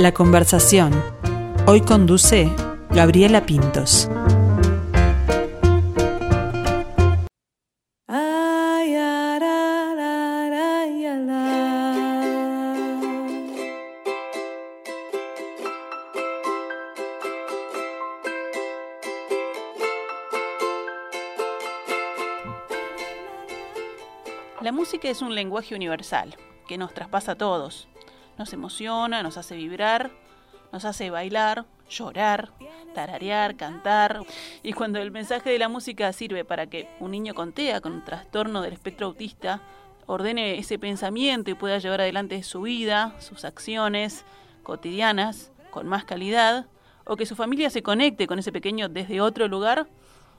La 0.00 0.14
conversación. 0.14 0.94
Hoy 1.66 1.82
conduce 1.82 2.50
Gabriela 2.88 3.44
Pintos. 3.44 4.08
La 24.62 24.72
música 24.72 25.10
es 25.10 25.20
un 25.20 25.34
lenguaje 25.34 25.74
universal 25.74 26.38
que 26.66 26.78
nos 26.78 26.94
traspasa 26.94 27.32
a 27.32 27.34
todos. 27.34 27.89
Nos 28.40 28.54
emociona, 28.54 29.22
nos 29.22 29.36
hace 29.36 29.54
vibrar, 29.54 30.10
nos 30.72 30.86
hace 30.86 31.10
bailar, 31.10 31.66
llorar, 31.90 32.48
tararear, 32.94 33.54
cantar. 33.54 34.22
Y 34.62 34.72
cuando 34.72 34.98
el 34.98 35.10
mensaje 35.10 35.50
de 35.50 35.58
la 35.58 35.68
música 35.68 36.10
sirve 36.14 36.46
para 36.46 36.66
que 36.66 36.88
un 37.00 37.10
niño 37.10 37.34
con 37.34 37.52
TEA, 37.52 37.82
con 37.82 37.92
un 37.92 38.02
trastorno 38.02 38.62
del 38.62 38.72
espectro 38.72 39.08
autista, 39.08 39.60
ordene 40.06 40.58
ese 40.58 40.78
pensamiento 40.78 41.50
y 41.50 41.54
pueda 41.54 41.76
llevar 41.76 42.00
adelante 42.00 42.42
su 42.42 42.62
vida, 42.62 43.14
sus 43.18 43.44
acciones 43.44 44.24
cotidianas 44.62 45.52
con 45.70 45.86
más 45.86 46.06
calidad, 46.06 46.64
o 47.04 47.16
que 47.16 47.26
su 47.26 47.36
familia 47.36 47.68
se 47.68 47.82
conecte 47.82 48.26
con 48.26 48.38
ese 48.38 48.52
pequeño 48.52 48.88
desde 48.88 49.20
otro 49.20 49.48
lugar, 49.48 49.86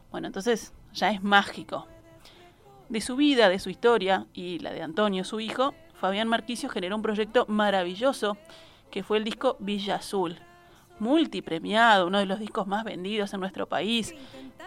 bueno, 0.09 0.25
entonces 0.25 0.73
ya 0.91 1.11
es 1.11 1.21
mágico. 1.21 1.85
De 2.89 2.99
su 2.99 3.15
vida, 3.15 3.47
de 3.47 3.59
su 3.59 3.69
historia 3.69 4.25
y 4.33 4.57
la 4.57 4.73
de 4.73 4.81
Antonio, 4.81 5.23
su 5.23 5.39
hijo, 5.39 5.75
Fabián 6.01 6.27
Marquicio 6.27 6.67
generó 6.67 6.95
un 6.95 7.03
proyecto 7.03 7.45
maravilloso 7.47 8.35
que 8.89 9.03
fue 9.03 9.19
el 9.19 9.23
disco 9.23 9.55
Villa 9.59 9.97
Azul, 9.97 10.35
multipremiado, 10.97 12.07
uno 12.07 12.17
de 12.17 12.25
los 12.25 12.39
discos 12.39 12.65
más 12.65 12.83
vendidos 12.83 13.35
en 13.35 13.39
nuestro 13.39 13.67
país, 13.67 14.15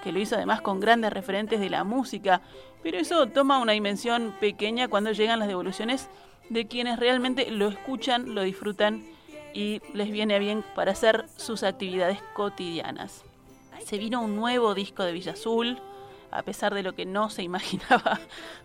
que 0.04 0.12
lo 0.12 0.20
hizo 0.20 0.36
además 0.36 0.60
con 0.60 0.78
grandes 0.78 1.12
referentes 1.12 1.58
de 1.58 1.70
la 1.70 1.82
música, 1.82 2.40
pero 2.84 2.98
eso 2.98 3.26
toma 3.26 3.58
una 3.58 3.72
dimensión 3.72 4.32
pequeña 4.38 4.86
cuando 4.86 5.10
llegan 5.10 5.40
las 5.40 5.48
devoluciones 5.48 6.08
de 6.50 6.68
quienes 6.68 7.00
realmente 7.00 7.50
lo 7.50 7.66
escuchan, 7.66 8.36
lo 8.36 8.42
disfrutan 8.42 9.04
y 9.52 9.82
les 9.92 10.12
viene 10.12 10.38
bien 10.38 10.64
para 10.76 10.92
hacer 10.92 11.26
sus 11.36 11.64
actividades 11.64 12.22
cotidianas. 12.34 13.24
Se 13.84 13.98
vino 13.98 14.22
un 14.22 14.36
nuevo 14.36 14.72
disco 14.72 15.02
de 15.02 15.10
Villa 15.10 15.32
Azul, 15.32 15.80
a 16.30 16.42
pesar 16.42 16.74
de 16.74 16.84
lo 16.84 16.94
que 16.94 17.06
no 17.06 17.28
se 17.28 17.42
imaginaba 17.50 18.20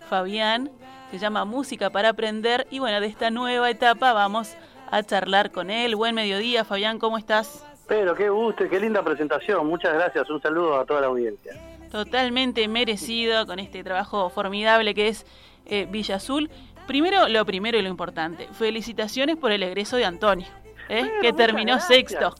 Fabián. 0.08 0.70
Se 1.12 1.18
llama 1.18 1.44
Música 1.46 1.90
para 1.90 2.10
Aprender 2.10 2.68
y 2.70 2.80
bueno, 2.80 3.02
de 3.02 3.08
esta 3.08 3.32
nueva 3.32 3.70
etapa 3.70 4.14
vamos 4.14 4.56
a 4.92 5.02
charlar 5.04 5.52
con 5.52 5.70
él. 5.70 5.96
Buen 5.96 6.14
mediodía, 6.14 6.64
Fabián, 6.64 7.00
¿cómo 7.00 7.18
estás? 7.18 7.66
Pero 7.88 8.14
qué 8.16 8.30
gusto 8.30 8.66
y 8.66 8.70
qué 8.70 8.80
linda 8.80 9.04
presentación. 9.04 9.66
Muchas 9.66 9.94
gracias. 9.94 10.30
Un 10.30 10.42
saludo 10.42 10.80
a 10.80 10.86
toda 10.86 11.02
la 11.02 11.08
audiencia. 11.08 11.54
Totalmente 11.92 12.68
merecido 12.68 13.48
con 13.48 13.58
este 13.58 13.84
trabajo 13.84 14.30
formidable 14.30 14.94
que 14.94 15.08
es 15.08 15.26
eh, 15.66 15.88
Villa 15.90 16.16
Azul. 16.16 16.52
Primero, 16.86 17.28
lo 17.28 17.44
primero 17.46 17.80
y 17.80 17.82
lo 17.82 17.90
importante. 17.90 18.48
Felicitaciones 18.54 19.36
por 19.36 19.52
el 19.52 19.64
egreso 19.64 19.98
de 19.98 20.06
Antonio. 20.06 20.48
¿eh? 20.90 21.12
que 21.22 21.34
terminó 21.34 21.80
sexto. 21.80 22.36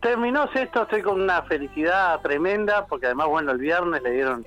Terminó 0.00 0.50
sexto, 0.52 0.82
estoy 0.82 1.02
con 1.02 1.20
una 1.20 1.42
felicidad 1.42 2.20
tremenda, 2.20 2.86
porque 2.86 3.06
además, 3.06 3.28
bueno, 3.28 3.52
el 3.52 3.58
viernes 3.58 4.02
le 4.02 4.10
dieron 4.10 4.46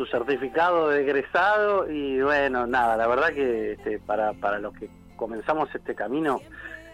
su 0.00 0.06
certificado 0.06 0.88
de 0.88 1.02
egresado 1.02 1.90
y 1.90 2.22
bueno, 2.22 2.66
nada, 2.66 2.96
la 2.96 3.06
verdad 3.06 3.34
que 3.34 3.72
este, 3.72 3.98
para, 3.98 4.32
para 4.32 4.58
los 4.58 4.72
que 4.72 4.88
comenzamos 5.14 5.68
este 5.74 5.94
camino 5.94 6.40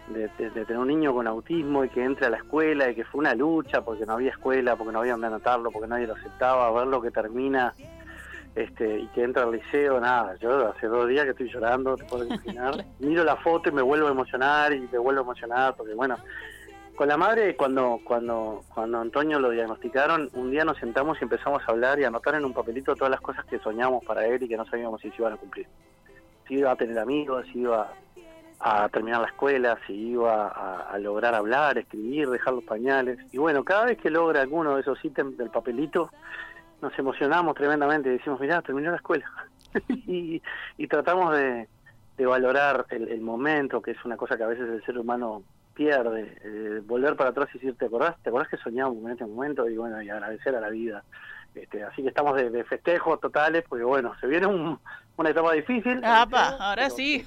de, 0.09 0.27
tener 0.49 0.77
un 0.77 0.89
niño 0.89 1.13
con 1.13 1.25
autismo 1.25 1.85
y 1.85 1.89
que 1.89 2.03
entre 2.03 2.25
a 2.25 2.29
la 2.29 2.35
escuela 2.35 2.89
y 2.89 2.95
que 2.95 3.05
fue 3.05 3.19
una 3.19 3.33
lucha 3.33 3.79
porque 3.81 4.05
no 4.05 4.13
había 4.13 4.31
escuela, 4.31 4.75
porque 4.75 4.91
no 4.91 4.99
había 4.99 5.13
donde 5.13 5.27
anotarlo, 5.27 5.71
porque 5.71 5.87
nadie 5.87 6.05
lo 6.05 6.15
aceptaba, 6.15 6.69
ver 6.73 6.87
lo 6.87 7.01
que 7.01 7.09
termina 7.09 7.73
este, 8.55 8.99
y 8.99 9.07
que 9.07 9.23
entra 9.23 9.43
al 9.43 9.53
liceo, 9.53 10.01
nada, 10.01 10.35
yo 10.41 10.67
hace 10.67 10.87
dos 10.87 11.07
días 11.07 11.23
que 11.23 11.31
estoy 11.31 11.49
llorando, 11.49 11.95
te 11.95 12.03
puedo 12.03 12.25
imaginar, 12.25 12.83
miro 12.99 13.23
la 13.23 13.37
foto 13.37 13.69
y 13.69 13.71
me 13.71 13.81
vuelvo 13.81 14.09
a 14.09 14.11
emocionar 14.11 14.73
y 14.73 14.81
me 14.81 14.97
vuelvo 14.97 15.21
a 15.21 15.23
emocionar 15.23 15.75
porque 15.77 15.93
bueno, 15.93 16.17
con 16.97 17.07
la 17.07 17.15
madre, 17.15 17.55
cuando, 17.55 18.01
cuando, 18.03 18.63
cuando 18.73 18.99
Antonio 18.99 19.39
lo 19.39 19.51
diagnosticaron, 19.51 20.31
un 20.33 20.49
día 20.49 20.65
nos 20.65 20.79
sentamos 20.79 21.19
y 21.21 21.25
empezamos 21.25 21.61
a 21.61 21.71
hablar 21.71 21.99
y 21.99 22.03
a 22.03 22.07
anotar 22.07 22.33
en 22.33 22.43
un 22.43 22.53
papelito 22.53 22.95
todas 22.95 23.11
las 23.11 23.21
cosas 23.21 23.45
que 23.45 23.59
soñamos 23.59 24.03
para 24.03 24.25
él 24.25 24.41
y 24.41 24.47
que 24.47 24.57
no 24.57 24.65
sabíamos 24.65 24.99
si 24.99 25.11
se 25.11 25.17
iban 25.19 25.33
a 25.33 25.37
cumplir. 25.37 25.67
Si 26.47 26.55
iba 26.55 26.71
a 26.71 26.75
tener 26.75 26.97
amigos, 26.97 27.45
si 27.53 27.59
iba 27.59 27.93
a 28.59 28.89
terminar 28.89 29.21
la 29.21 29.27
escuela, 29.27 29.77
si 29.85 29.93
iba 29.93 30.47
a, 30.47 30.97
lograr 30.97 31.35
hablar, 31.35 31.77
escribir, 31.77 32.29
dejar 32.29 32.55
los 32.55 32.63
pañales. 32.63 33.19
Y 33.31 33.37
bueno, 33.37 33.63
cada 33.63 33.85
vez 33.85 33.99
que 33.99 34.09
logra 34.09 34.41
alguno 34.41 34.73
de 34.73 34.81
esos 34.81 34.97
ítems 35.05 35.37
del 35.37 35.51
papelito, 35.51 36.09
nos 36.81 36.97
emocionamos 36.97 37.53
tremendamente 37.53 38.09
y 38.09 38.13
decimos, 38.13 38.39
mirá, 38.39 38.63
terminó 38.63 38.89
la 38.89 38.97
escuela. 38.97 39.31
y, 39.87 40.41
tratamos 40.89 41.37
de, 41.37 41.67
valorar 42.25 42.87
el, 42.89 43.07
el 43.09 43.21
momento, 43.21 43.83
que 43.83 43.91
es 43.91 44.03
una 44.03 44.17
cosa 44.17 44.35
que 44.35 44.43
a 44.43 44.47
veces 44.47 44.67
el 44.67 44.83
ser 44.83 44.97
humano 44.97 45.43
pierde. 45.77 46.35
Eh, 46.43 46.81
volver 46.83 47.15
para 47.15 47.29
atrás 47.29 47.47
y 47.53 47.59
decir, 47.59 47.77
¿te 47.77 47.85
acordás? 47.85 48.15
¿Te 48.23 48.29
acordás 48.29 48.49
que 48.49 48.57
soñamos 48.57 48.97
en 49.05 49.11
este 49.11 49.25
momento? 49.25 49.69
Y 49.69 49.77
bueno, 49.77 50.01
y 50.01 50.09
agradecer 50.09 50.55
a 50.55 50.59
la 50.59 50.69
vida. 50.69 51.03
Este, 51.53 51.83
así 51.83 52.01
que 52.01 52.09
estamos 52.09 52.35
de, 52.35 52.63
festejos 52.63 53.19
totales, 53.21 53.63
porque 53.69 53.85
bueno, 53.85 54.13
se 54.19 54.27
viene 54.27 54.47
una 54.47 55.29
etapa 55.29 55.53
difícil. 55.53 56.01
ahora 56.03 56.89
sí. 56.89 57.25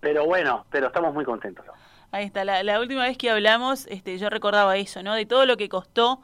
pero 0.00 0.24
bueno, 0.24 0.64
pero 0.70 0.86
estamos 0.88 1.12
muy 1.12 1.24
contentos. 1.24 1.64
Ahí 2.10 2.24
está, 2.24 2.44
la, 2.44 2.80
última 2.80 3.02
vez 3.02 3.18
que 3.18 3.30
hablamos, 3.30 3.86
este, 3.88 4.16
yo 4.16 4.30
recordaba 4.30 4.76
eso, 4.76 5.02
¿no? 5.02 5.14
De 5.14 5.26
todo 5.26 5.44
lo 5.44 5.56
que 5.56 5.68
costó 5.68 6.22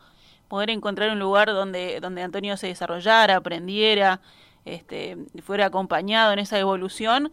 poder 0.48 0.70
encontrar 0.70 1.10
un 1.10 1.18
lugar 1.18 1.48
donde, 1.48 2.00
donde 2.00 2.22
Antonio 2.22 2.56
se 2.56 2.68
desarrollara, 2.68 3.36
aprendiera, 3.36 4.20
este, 4.64 5.18
fuera 5.42 5.66
acompañado 5.66 6.32
en 6.32 6.38
esa 6.38 6.58
evolución 6.58 7.32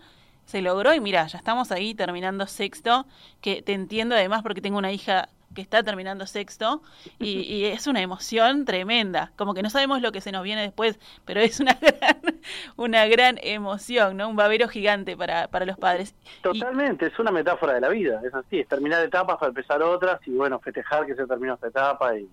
se 0.49 0.63
logró 0.63 0.95
y 0.95 0.99
mira, 0.99 1.27
ya 1.27 1.37
estamos 1.37 1.71
ahí 1.71 1.93
terminando 1.93 2.47
sexto, 2.47 3.05
que 3.39 3.61
te 3.61 3.73
entiendo 3.73 4.15
además 4.15 4.41
porque 4.41 4.61
tengo 4.61 4.79
una 4.79 4.91
hija 4.91 5.29
que 5.53 5.61
está 5.61 5.83
terminando 5.83 6.25
sexto 6.25 6.81
y, 7.19 7.65
es 7.65 7.85
una 7.85 8.01
emoción 8.01 8.65
tremenda, 8.65 9.31
como 9.35 9.53
que 9.53 9.61
no 9.61 9.69
sabemos 9.69 10.01
lo 10.01 10.11
que 10.11 10.21
se 10.21 10.31
nos 10.31 10.41
viene 10.41 10.63
después, 10.63 10.97
pero 11.23 11.39
es 11.39 11.59
una 11.59 11.73
gran, 11.81 12.18
una 12.75 13.05
gran 13.07 13.37
emoción, 13.41 14.17
¿no? 14.17 14.29
Un 14.29 14.35
babero 14.35 14.67
gigante 14.67 15.15
para, 15.15 15.47
para 15.47 15.65
los 15.65 15.77
padres. 15.77 16.15
Totalmente, 16.41 17.07
es 17.07 17.19
una 17.19 17.31
metáfora 17.31 17.73
de 17.73 17.81
la 17.81 17.89
vida, 17.89 18.21
es 18.25 18.33
así, 18.33 18.59
es 18.59 18.67
terminar 18.67 19.03
etapas 19.03 19.37
para 19.37 19.49
empezar 19.49 19.81
otras 19.81 20.19
y 20.27 20.31
bueno, 20.31 20.59
festejar 20.59 21.05
que 21.05 21.15
se 21.15 21.25
terminó 21.25 21.55
esta 21.55 21.67
etapa 21.67 22.17
y 22.17 22.27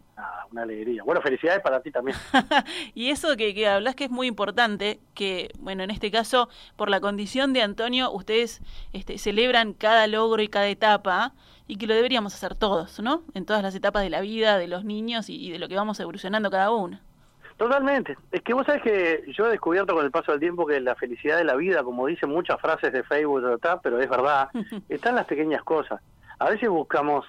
una 0.52 0.62
alegría. 0.62 1.02
Bueno, 1.04 1.20
felicidades 1.20 1.62
para 1.62 1.80
ti 1.80 1.90
también. 1.90 2.16
y 2.94 3.10
eso 3.10 3.36
que, 3.36 3.54
que 3.54 3.68
hablas 3.68 3.94
que 3.94 4.04
es 4.04 4.10
muy 4.10 4.26
importante, 4.26 5.00
que 5.14 5.50
bueno, 5.58 5.82
en 5.82 5.90
este 5.90 6.10
caso, 6.10 6.48
por 6.76 6.90
la 6.90 7.00
condición 7.00 7.52
de 7.52 7.62
Antonio, 7.62 8.10
ustedes 8.10 8.60
este, 8.92 9.18
celebran 9.18 9.72
cada 9.72 10.06
logro 10.06 10.42
y 10.42 10.48
cada 10.48 10.68
etapa, 10.68 11.32
y 11.68 11.76
que 11.76 11.86
lo 11.86 11.94
deberíamos 11.94 12.34
hacer 12.34 12.54
todos, 12.54 13.00
¿no? 13.00 13.22
En 13.34 13.44
todas 13.44 13.62
las 13.62 13.74
etapas 13.74 14.02
de 14.02 14.10
la 14.10 14.20
vida 14.20 14.58
de 14.58 14.68
los 14.68 14.84
niños 14.84 15.28
y, 15.28 15.50
de 15.50 15.58
lo 15.58 15.68
que 15.68 15.76
vamos 15.76 15.98
evolucionando 16.00 16.50
cada 16.50 16.70
uno. 16.70 17.00
Totalmente. 17.56 18.16
Es 18.30 18.42
que 18.42 18.52
vos 18.52 18.66
sabés 18.66 18.82
que 18.82 19.24
yo 19.32 19.46
he 19.46 19.50
descubierto 19.50 19.94
con 19.94 20.04
el 20.04 20.10
paso 20.10 20.32
del 20.32 20.40
tiempo 20.40 20.66
que 20.66 20.78
la 20.80 20.94
felicidad 20.94 21.38
de 21.38 21.44
la 21.44 21.56
vida, 21.56 21.82
como 21.82 22.06
dicen 22.06 22.28
muchas 22.28 22.60
frases 22.60 22.92
de 22.92 23.02
Facebook, 23.02 23.42
pero 23.82 23.98
es 23.98 24.10
verdad, 24.10 24.50
están 24.88 25.14
las 25.14 25.26
pequeñas 25.26 25.62
cosas. 25.62 26.00
A 26.38 26.50
veces 26.50 26.68
buscamos 26.68 27.24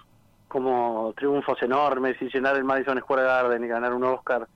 como 0.50 1.14
triunfos 1.16 1.62
enormes 1.62 2.22
y 2.22 2.30
llenar 2.30 2.58
el 2.58 2.66
Madison 2.66 3.00
Square 3.00 3.24
Garden 3.24 3.64
y 3.64 3.68
ganar 3.68 3.94
un 3.94 4.04
Oscar, 4.04 4.48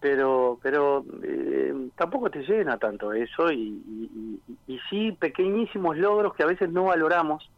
pero 0.00 0.58
pero 0.62 1.04
eh, 1.22 1.88
tampoco 1.96 2.30
te 2.30 2.42
llena 2.42 2.78
tanto 2.78 3.12
eso 3.12 3.50
y, 3.50 4.40
y 4.66 4.78
sí 4.90 5.12
pequeñísimos 5.12 5.96
logros 5.96 6.34
que 6.34 6.42
a 6.42 6.46
veces 6.46 6.70
no 6.70 6.84
valoramos 6.84 7.48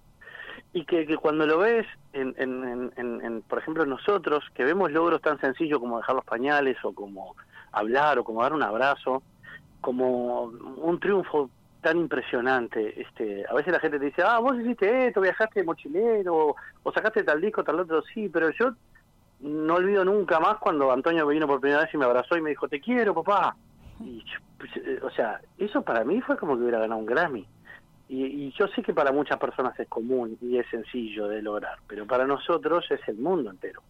y 0.73 0.85
que, 0.85 1.17
cuando 1.17 1.47
lo 1.47 1.59
ves, 1.59 1.87
en, 2.12 2.35
en, 2.37 2.93
en, 2.97 3.43
por 3.43 3.59
ejemplo, 3.59 3.87
nosotros, 3.87 4.44
que 4.55 4.64
vemos 4.64 4.93
logros 4.93 5.21
tan 5.23 5.41
sencillos 5.41 5.79
como 5.79 5.99
dejar 5.99 6.14
los 6.14 6.25
pañales 6.25 6.76
o 6.85 6.93
como 6.93 7.35
hablar 7.79 8.19
o 8.19 8.25
como 8.25 8.43
dar 8.43 8.53
un 8.53 8.63
abrazo, 8.63 9.23
como 9.81 10.45
un 10.45 10.99
triunfo 11.01 11.51
tan 11.81 11.99
impresionante. 11.99 13.01
Este, 13.01 13.45
a 13.49 13.55
veces 13.55 13.73
la 13.73 13.81
gente 13.81 13.99
te 13.99 14.07
dice, 14.07 14.23
ah, 14.23 14.39
vos 14.39 14.59
hiciste 14.59 15.07
esto, 15.09 15.21
viajaste 15.21 15.61
de 15.61 15.67
mochilero, 15.67 16.55
o 16.83 16.93
sacaste 16.93 17.23
tal 17.23 17.41
disco, 17.41 17.65
tal 17.65 17.81
otro, 17.81 18.03
sí, 18.03 18.29
pero 18.29 18.51
yo 18.51 18.73
no 19.41 19.75
olvido 19.75 20.05
nunca 20.05 20.41
más 20.41 20.59
cuando 20.59 20.91
Antonio 20.91 21.27
vino 21.27 21.47
por 21.47 21.61
primera 21.61 21.83
vez 21.83 21.95
y 21.95 21.97
me 21.97 22.05
abrazó 22.05 22.37
y 22.37 22.41
me 22.41 22.51
dijo, 22.51 22.69
te 22.69 22.81
quiero, 22.81 23.15
papá. 23.15 23.57
Y, 24.01 24.25
pues, 24.59 24.71
eh, 24.77 25.01
o 25.03 25.11
sea, 25.11 25.41
eso 25.57 25.83
para 25.83 26.05
mí 26.05 26.21
fue 26.21 26.37
como 26.37 26.57
que 26.57 26.63
hubiera 26.63 26.81
ganado 26.81 27.01
un 27.01 27.07
Grammy. 27.07 27.47
Y, 28.11 28.51
yo 28.53 28.67
sé 28.69 28.83
que 28.83 28.95
para 28.95 29.13
muchas 29.13 29.39
personas 29.39 29.79
es 29.79 29.87
común 29.87 30.39
y 30.41 30.57
es 30.57 30.67
sencillo 30.71 31.29
de 31.29 31.43
lograr, 31.43 31.79
pero 31.87 32.07
para 32.07 32.27
nosotros 32.27 32.87
es 32.91 33.07
el 33.07 33.19
mundo 33.19 33.51
entero. 33.51 33.83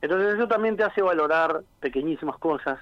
Entonces 0.00 0.34
eso 0.34 0.46
también 0.46 0.76
te 0.76 0.84
hace 0.84 1.02
valorar 1.02 1.62
pequeñísimas 1.80 2.38
cosas, 2.38 2.78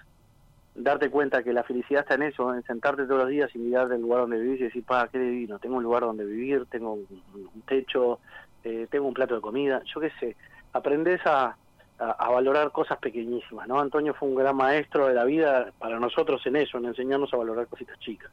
darte 0.75 1.09
cuenta 1.09 1.43
que 1.43 1.53
la 1.53 1.62
felicidad 1.62 2.03
está 2.03 2.15
en 2.15 2.23
eso, 2.23 2.53
en 2.53 2.62
sentarte 2.65 3.05
todos 3.05 3.23
los 3.23 3.29
días 3.29 3.50
y 3.55 3.59
mirar 3.59 3.93
el 3.93 4.00
lugar 4.00 4.23
donde 4.23 4.41
vivís 4.41 4.61
y 4.61 4.65
decir, 4.65 4.85
pa, 4.85 5.09
qué 5.09 5.19
divino, 5.19 5.59
tengo 5.59 5.76
un 5.76 5.82
lugar 5.82 6.03
donde 6.03 6.25
vivir, 6.25 6.67
tengo 6.67 6.94
un, 6.94 7.62
techo, 7.67 8.19
eh, 8.65 8.88
tengo 8.91 9.06
un 9.06 9.15
plato 9.15 9.37
de 9.37 9.41
comida, 9.41 9.82
yo 9.93 10.00
qué 10.00 10.11
sé, 10.19 10.37
aprendes 10.73 11.21
a, 11.26 11.56
valorar 11.97 12.73
cosas 12.73 12.99
pequeñísimas, 12.99 13.69
¿no? 13.69 13.79
Antonio 13.81 14.15
fue 14.15 14.29
un 14.29 14.35
gran 14.35 14.56
maestro 14.56 15.06
de 15.06 15.15
la 15.15 15.25
vida 15.25 15.73
para 15.79 16.00
nosotros 16.00 16.44
en 16.44 16.56
eso, 16.56 16.76
en 16.79 16.87
enseñarnos 16.87 17.32
a 17.32 17.37
valorar 17.37 17.69
cositas 17.69 17.97
chicas. 18.00 18.32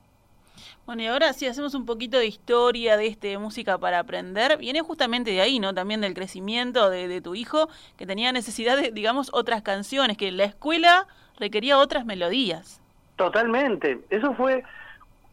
Bueno, 0.88 1.03
y 1.03 1.05
ahora 1.05 1.31
si 1.33 1.45
hacemos 1.45 1.75
un 1.75 1.85
poquito 1.85 2.17
de 2.17 2.25
historia 2.25 2.97
de 2.97 3.05
este 3.05 3.38
música 3.38 3.77
para 3.77 3.99
aprender, 3.99 4.57
viene 4.57 4.81
justamente 4.81 5.29
de 5.29 5.41
ahí, 5.41 5.59
¿no? 5.59 5.75
También 5.75 6.01
del 6.01 6.15
crecimiento 6.15 6.89
de, 6.89 7.07
de 7.07 7.21
tu 7.21 7.35
hijo, 7.35 7.69
que 7.97 8.07
tenía 8.07 8.31
necesidad 8.31 8.75
de, 8.75 8.91
digamos, 8.91 9.29
otras 9.31 9.61
canciones, 9.61 10.17
que 10.17 10.31
la 10.31 10.45
escuela 10.45 11.07
requería 11.41 11.77
otras 11.77 12.05
melodías. 12.05 12.79
Totalmente, 13.17 13.99
eso 14.09 14.33
fue, 14.35 14.63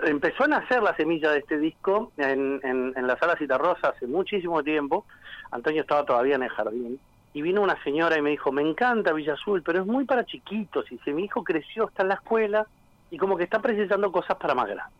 empezó 0.01 0.45
a 0.45 0.49
nacer 0.49 0.83
la 0.83 0.97
semilla 0.97 1.31
de 1.31 1.39
este 1.39 1.59
disco 1.59 2.13
en, 2.17 2.61
en, 2.65 2.93
en 2.97 3.07
la 3.07 3.17
sala 3.19 3.37
Citarrosa 3.37 3.91
hace 3.91 4.07
muchísimo 4.07 4.63
tiempo, 4.65 5.05
Antonio 5.51 5.83
estaba 5.83 6.05
todavía 6.05 6.35
en 6.35 6.43
el 6.43 6.51
jardín, 6.51 6.99
y 7.35 7.43
vino 7.43 7.63
una 7.63 7.81
señora 7.85 8.19
y 8.19 8.23
me 8.23 8.31
dijo, 8.31 8.51
me 8.51 8.63
encanta 8.63 9.13
Villa 9.13 9.35
Azul, 9.35 9.63
pero 9.63 9.81
es 9.81 9.87
muy 9.87 10.05
para 10.05 10.25
chiquitos, 10.25 10.91
y 10.91 10.99
si 10.99 11.13
mi 11.13 11.25
hijo 11.25 11.45
creció, 11.45 11.89
está 11.89 12.03
en 12.03 12.09
la 12.09 12.15
escuela, 12.15 12.67
y 13.11 13.17
como 13.17 13.37
que 13.37 13.45
está 13.45 13.61
precisando 13.61 14.11
cosas 14.11 14.37
para 14.37 14.55
más 14.55 14.67
grandes. 14.67 14.99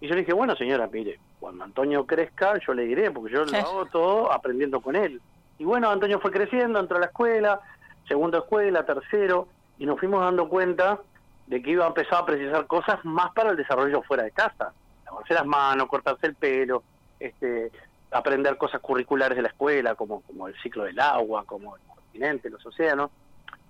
Y 0.00 0.08
yo 0.08 0.14
le 0.14 0.22
dije, 0.22 0.32
bueno 0.32 0.56
señora, 0.56 0.88
mire, 0.90 1.18
cuando 1.38 1.64
Antonio 1.64 2.06
crezca, 2.06 2.58
yo 2.66 2.74
le 2.74 2.84
diré, 2.84 3.10
porque 3.10 3.32
yo 3.32 3.44
lo 3.44 3.58
hago 3.58 3.86
todo 3.86 4.32
aprendiendo 4.32 4.80
con 4.80 4.96
él. 4.96 5.20
Y 5.58 5.64
bueno, 5.64 5.90
Antonio 5.90 6.18
fue 6.20 6.30
creciendo, 6.30 6.80
entró 6.80 6.96
a 6.96 7.00
la 7.00 7.06
escuela, 7.06 7.60
segundo 8.08 8.38
escuela, 8.38 8.84
tercero, 8.84 9.48
y 9.80 9.86
nos 9.86 9.98
fuimos 9.98 10.20
dando 10.20 10.48
cuenta 10.48 11.00
de 11.46 11.62
que 11.62 11.70
iba 11.70 11.86
a 11.86 11.88
empezar 11.88 12.18
a 12.18 12.26
precisar 12.26 12.66
cosas 12.66 13.02
más 13.02 13.32
para 13.32 13.50
el 13.50 13.56
desarrollo 13.56 14.02
fuera 14.02 14.22
de 14.22 14.30
casa. 14.30 14.72
Lavarse 15.06 15.32
las 15.34 15.46
manos, 15.46 15.88
cortarse 15.88 16.26
el 16.26 16.34
pelo, 16.34 16.84
este, 17.18 17.72
aprender 18.10 18.58
cosas 18.58 18.82
curriculares 18.82 19.36
de 19.36 19.42
la 19.42 19.48
escuela, 19.48 19.94
como, 19.94 20.20
como 20.20 20.48
el 20.48 20.54
ciclo 20.62 20.84
del 20.84 21.00
agua, 21.00 21.44
como 21.46 21.76
el 21.76 21.82
continente, 21.94 22.50
los 22.50 22.64
océanos. 22.66 23.10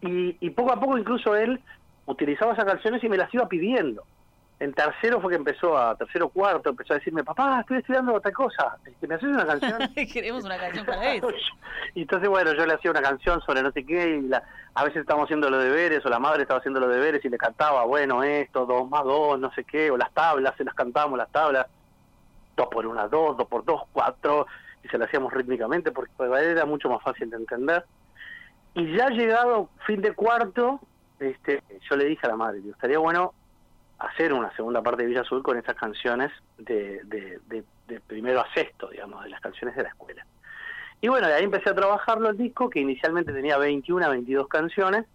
Y, 0.03 0.37
y 0.45 0.51
poco 0.51 0.73
a 0.73 0.81
poco 0.81 0.99
incluso 0.99 1.37
él 1.37 1.61
utilizaba 2.07 2.55
esas 2.55 2.65
canciones 2.65 3.05
y 3.05 3.09
me 3.09 3.17
las 3.17 3.33
iba 3.33 3.49
pidiendo 3.49 4.03
en 4.61 4.75
tercero 4.75 5.23
fue 5.23 5.31
que 5.31 5.37
empezó 5.37 5.77
a, 5.77 5.97
tercero 5.97 6.29
cuarto, 6.29 6.69
empezó 6.69 6.93
a 6.93 6.99
decirme, 6.99 7.25
papá, 7.25 7.61
estoy 7.61 7.79
estudiando 7.79 8.13
otra 8.13 8.31
cosa, 8.31 8.77
que 9.01 9.07
¿me 9.07 9.15
haces 9.15 9.31
una 9.31 9.47
canción? 9.47 9.81
Queremos 10.13 10.45
una 10.45 10.59
canción 10.59 10.85
para 10.85 11.15
eso. 11.15 11.31
y 11.95 12.03
entonces, 12.03 12.29
bueno, 12.29 12.53
yo 12.53 12.67
le 12.67 12.75
hacía 12.75 12.91
una 12.91 13.01
canción 13.01 13.41
sobre 13.41 13.63
no 13.63 13.73
sé 13.73 13.87
qué, 13.87 14.17
y 14.17 14.21
la, 14.29 14.43
a 14.75 14.85
veces 14.85 15.01
estábamos 15.01 15.29
haciendo 15.29 15.49
los 15.49 15.65
deberes, 15.65 16.05
o 16.05 16.11
la 16.11 16.19
madre 16.19 16.43
estaba 16.43 16.59
haciendo 16.59 16.79
los 16.79 16.91
deberes 16.91 17.25
y 17.25 17.31
le 17.31 17.39
cantaba, 17.39 17.85
bueno, 17.85 18.23
esto, 18.23 18.67
dos 18.67 18.87
más 18.91 19.03
dos, 19.05 19.41
no 19.41 19.51
sé 19.55 19.65
qué, 19.65 19.91
o 19.91 19.97
las 19.97 20.13
tablas, 20.13 20.55
se 20.59 20.65
las 20.65 20.75
cantábamos 20.75 21.17
las 21.17 21.33
tablas, 21.33 21.67
dos 22.55 22.69
por 22.69 22.87
una, 22.87 23.09
dos, 23.09 23.39
dos 23.39 23.49
por 23.49 23.65
dos, 23.65 23.85
cuatro, 23.93 24.47
y 24.85 24.89
se 24.89 24.99
las 24.99 25.09
hacíamos 25.09 25.33
rítmicamente 25.33 25.91
porque 25.91 26.13
era 26.39 26.67
mucho 26.67 26.91
más 26.91 27.03
fácil 27.03 27.31
de 27.31 27.39
entender. 27.39 27.83
Y 28.75 28.95
ya 28.95 29.09
llegado 29.09 29.71
fin 29.87 30.03
de 30.03 30.13
cuarto, 30.13 30.81
este, 31.19 31.63
yo 31.89 31.97
le 31.97 32.05
dije 32.05 32.27
a 32.27 32.29
la 32.29 32.37
madre, 32.37 32.61
me 32.61 32.69
gustaría 32.69 32.99
bueno 32.99 33.33
hacer 34.01 34.33
una 34.33 34.55
segunda 34.57 34.83
parte 34.83 35.03
de 35.03 35.09
Villa 35.09 35.21
Azul 35.21 35.43
con 35.43 35.59
estas 35.59 35.77
canciones 35.77 36.31
de, 36.59 37.03
de, 37.05 38.01
primero 38.07 38.41
a 38.41 38.53
sexto, 38.55 38.89
digamos, 38.89 39.23
de 39.25 39.31
las 39.31 39.41
canciones 39.41 39.77
de 39.77 39.83
la 39.83 39.91
escuela. 39.91 40.27
Y 41.01 41.09
bueno, 41.09 41.29
de 41.29 41.35
ahí 41.35 41.45
empecé 41.45 41.71
a 41.71 41.75
trabajarlo 41.75 42.31
el 42.31 42.37
disco, 42.37 42.71
que 42.71 42.81
inicialmente 42.81 43.33
tenía 43.33 43.59
21, 43.59 44.11
22 44.11 44.49
canciones, 44.49 45.07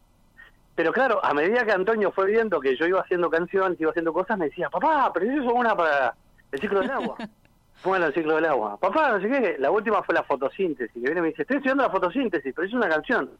pero 0.75 0.91
claro, 0.91 1.23
a 1.23 1.33
medida 1.33 1.65
que 1.65 1.71
Antonio 1.71 2.11
fue 2.11 2.27
viendo 2.27 2.59
que 2.59 2.75
yo 2.75 2.85
iba 2.85 3.01
haciendo 3.01 3.29
canciones, 3.29 3.79
iba 3.79 3.91
haciendo 3.91 4.13
cosas, 4.13 4.37
me 4.37 4.45
decía, 4.45 4.69
papá, 4.69 5.11
pero 5.13 5.25
eso 5.25 5.41
es 5.41 5.53
una 5.53 5.75
para 5.75 6.15
el 6.51 6.59
ciclo 6.59 6.81
del 6.81 6.91
agua. 6.91 7.15
bueno, 7.83 8.05
el 8.05 8.13
ciclo 8.13 8.35
del 8.35 8.45
agua. 8.45 8.77
Papá, 8.77 9.13
no 9.13 9.21
sé 9.21 9.29
qué, 9.29 9.55
la 9.57 9.71
última 9.71 10.03
fue 10.03 10.13
la 10.13 10.23
fotosíntesis, 10.23 10.93
que 10.93 10.99
viene 10.99 11.19
y 11.19 11.21
me 11.21 11.27
dice, 11.29 11.43
estoy 11.43 11.57
estudiando 11.57 11.83
la 11.83 11.89
fotosíntesis, 11.89 12.53
pero 12.53 12.67
es 12.67 12.73
una 12.73 12.89
canción 12.89 13.31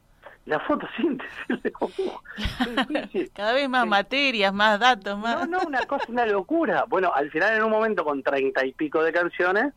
la 0.46 0.60
fotosíntesis. 0.60 1.34
Cada 3.34 3.54
vez 3.54 3.70
más 3.70 3.88
materias, 3.88 4.54
más 4.54 4.80
datos, 4.80 5.18
más... 5.18 5.48
No, 5.48 5.60
no, 5.60 5.68
una 5.68 5.86
cosa, 5.86 6.06
una 6.10 6.26
locura. 6.26 6.86
Bueno, 6.88 7.12
al 7.14 7.30
final 7.32 7.56
en 7.56 7.64
un 7.64 7.72
momento 7.72 8.04
con 8.04 8.22
treinta 8.24 8.66
y 8.66 8.74
pico 8.74 9.04
de 9.04 9.12
canciones, 9.12 9.74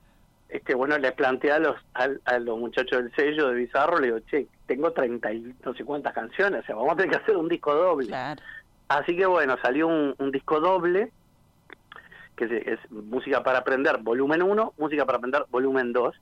este 0.49 0.75
bueno, 0.75 0.97
le 0.99 1.12
planteé 1.12 1.53
a 1.53 1.59
los, 1.59 1.76
a, 1.94 2.38
los 2.38 2.59
muchachos 2.59 3.03
del 3.03 3.15
sello 3.15 3.49
de 3.49 3.55
Bizarro, 3.55 3.99
le 3.99 4.06
digo, 4.06 4.19
che, 4.31 4.47
tengo 4.67 4.93
treinta 4.93 5.32
y 5.32 5.55
no 5.65 5.75
sé 5.75 5.85
cuántas 5.85 6.15
canciones, 6.15 6.62
o 6.62 6.67
sea, 6.67 6.75
vamos 6.75 6.93
a 6.93 6.97
tener 6.97 7.11
que 7.11 7.23
hacer 7.23 7.37
un 7.37 7.49
disco 7.49 7.75
doble. 7.75 8.14
Así 8.88 9.17
que 9.17 9.26
bueno, 9.26 9.56
salió 9.61 9.87
un, 9.87 10.31
disco 10.32 10.61
doble, 10.61 11.12
que 12.37 12.44
es, 12.44 12.91
Música 12.91 13.43
para 13.43 13.59
Aprender, 13.59 13.99
volumen 13.99 14.43
1, 14.43 14.75
Música 14.79 15.05
para 15.05 15.19
Aprender, 15.19 15.44
volumen 15.50 15.93
2. 15.93 16.14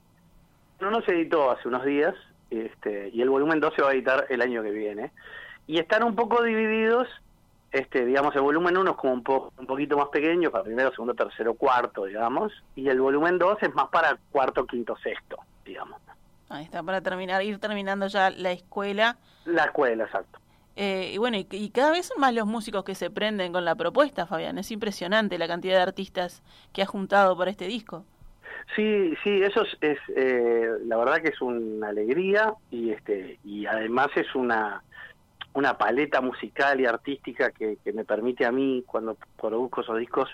No 0.81 0.90
nos 0.90 1.08
editó 1.08 1.50
hace 1.52 1.69
unos 1.69 1.84
días, 1.84 2.14
este, 2.50 3.10
y 3.12 3.22
el 3.22 3.31
volumen 3.31 3.60
2 3.60 3.75
se 3.75 3.82
va 3.82 3.90
a 3.90 3.93
editar 3.93 4.26
el 4.28 4.43
año 4.43 4.62
que 4.62 4.70
viene. 4.70 5.12
Y 5.66 5.78
están 5.78 6.04
un 6.04 6.14
poco 6.14 6.43
divididos, 6.43 7.08
este, 7.72 8.04
digamos, 8.04 8.34
el 8.37 8.43
volumen 8.43 8.76
1 8.76 8.90
es 8.90 8.96
como 8.96 9.12
un, 9.12 9.22
po 9.22 9.52
un 9.58 9.66
poquito 9.66 9.96
más 9.96 10.08
pequeño, 10.08 10.50
para 10.50 10.64
primero, 10.64 10.90
segundo, 10.90 11.14
tercero, 11.14 11.54
cuarto, 11.54 12.04
digamos, 12.04 12.52
y 12.75 12.88
el 12.88 13.00
volumen 13.00 13.38
2 13.38 13.58
es 13.62 13.75
más 13.75 13.88
para 13.88 14.16
cuarto, 14.31 14.66
quinto, 14.66 14.96
sexto, 14.96 15.38
digamos. 15.64 16.00
Ahí 16.48 16.64
está, 16.64 16.82
para 16.82 17.00
terminar, 17.00 17.43
ir 17.43 17.58
terminando 17.58 18.06
ya 18.06 18.31
la 18.31 18.52
escuela. 18.52 19.16
La 19.44 19.64
escuela, 19.64 20.04
exacto. 20.04 20.38
Eh, 20.76 21.12
y 21.14 21.19
bueno, 21.19 21.38
y, 21.38 21.70
cada 21.70 21.90
vez 21.90 22.06
son 22.06 22.20
más 22.20 22.34
los 22.34 22.46
músicos 22.46 22.84
que 22.84 22.94
se 22.94 23.10
prenden 23.10 23.52
con 23.52 23.64
la 23.64 23.75
propuesta, 23.75 24.26
Fabián. 24.26 24.58
Es 24.58 24.70
impresionante 24.70 25.38
la 25.38 25.49
cantidad 25.49 25.76
de 25.76 25.82
artistas 25.82 26.42
que 26.72 26.82
ha 26.82 26.87
juntado 26.87 27.37
para 27.37 27.50
este 27.50 27.66
disco. 27.66 28.04
Sí, 28.74 29.14
sí, 29.22 29.42
eso 29.42 29.62
es, 29.80 29.98
eh, 30.14 30.70
la 30.86 30.96
verdad 30.96 31.22
que 31.22 31.28
es 31.28 31.40
una 31.40 31.88
alegría 31.88 32.52
y 32.70 32.90
este 32.90 33.38
y 33.44 33.64
además 33.66 34.08
es 34.16 34.34
una 34.34 34.82
una 35.54 35.78
paleta 35.78 36.20
musical 36.20 36.78
y 36.80 36.84
artística 36.84 37.50
que, 37.50 37.78
me 37.94 38.04
permite 38.04 38.44
a 38.44 38.52
mí 38.52 38.84
cuando 38.86 39.16
produzco 39.40 39.80
esos 39.80 39.98
discos 39.98 40.28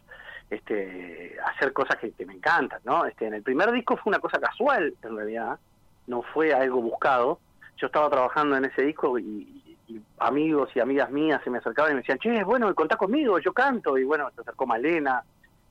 este 0.50 1.36
hacer 1.46 1.72
cosas 1.72 1.96
que, 1.98 2.26
me 2.26 2.34
encantan, 2.34 2.80
¿no? 2.84 3.04
Este 3.04 3.26
en 3.26 3.34
el 3.34 3.42
primer 3.42 3.70
disco 3.70 3.96
fue 3.96 4.10
una 4.10 4.18
cosa 4.18 4.40
casual 4.40 4.94
en 5.02 5.16
realidad, 5.16 5.58
no 6.06 6.22
fue 6.22 6.52
algo 6.52 6.80
buscado. 6.80 7.38
Yo 7.76 7.86
estaba 7.86 8.10
trabajando 8.10 8.56
en 8.56 8.64
ese 8.64 8.82
disco 8.82 9.18
y, 9.18 9.76
amigos 10.18 10.70
y 10.74 10.80
amigas 10.80 11.10
mías 11.10 11.40
se 11.44 11.50
me 11.50 11.58
acercaban 11.58 11.92
y 11.92 11.94
me 11.94 12.00
decían, 12.00 12.18
che, 12.18 12.42
bueno, 12.44 12.74
contá 12.74 12.96
conmigo, 12.96 13.38
yo 13.38 13.52
canto. 13.52 13.98
Y 13.98 14.04
bueno, 14.04 14.30
se 14.34 14.40
acercó 14.40 14.66
Malena 14.66 15.22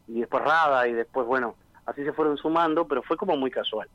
y 0.08 0.20
después 0.22 0.44
Rada 0.44 0.88
y 0.88 0.94
después, 0.94 1.28
bueno, 1.28 1.56
así 1.86 2.04
se 2.04 2.14
fueron 2.14 2.38
sumando, 2.38 2.88
pero 2.88 3.02
fue 3.04 3.18
como 3.18 3.36
muy 3.38 3.52
casual. 3.52 3.88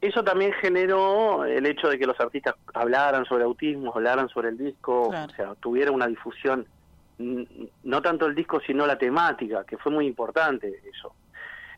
Eso 0.00 0.22
también 0.22 0.52
generó 0.52 1.44
el 1.44 1.66
hecho 1.66 1.88
de 1.88 1.98
que 1.98 2.06
los 2.06 2.18
artistas 2.20 2.54
hablaran 2.72 3.24
sobre 3.24 3.44
autismo, 3.44 3.92
hablaran 3.94 4.28
sobre 4.28 4.50
el 4.50 4.58
disco, 4.58 5.08
o 5.08 5.30
sea, 5.34 5.54
tuviera 5.56 5.90
una 5.90 6.06
difusión, 6.06 6.66
no 7.18 8.02
tanto 8.02 8.26
el 8.26 8.34
disco, 8.36 8.60
sino 8.60 8.86
la 8.86 8.96
temática, 8.96 9.64
que 9.64 9.76
fue 9.76 9.90
muy 9.90 10.06
importante 10.06 10.80
eso. 10.88 11.12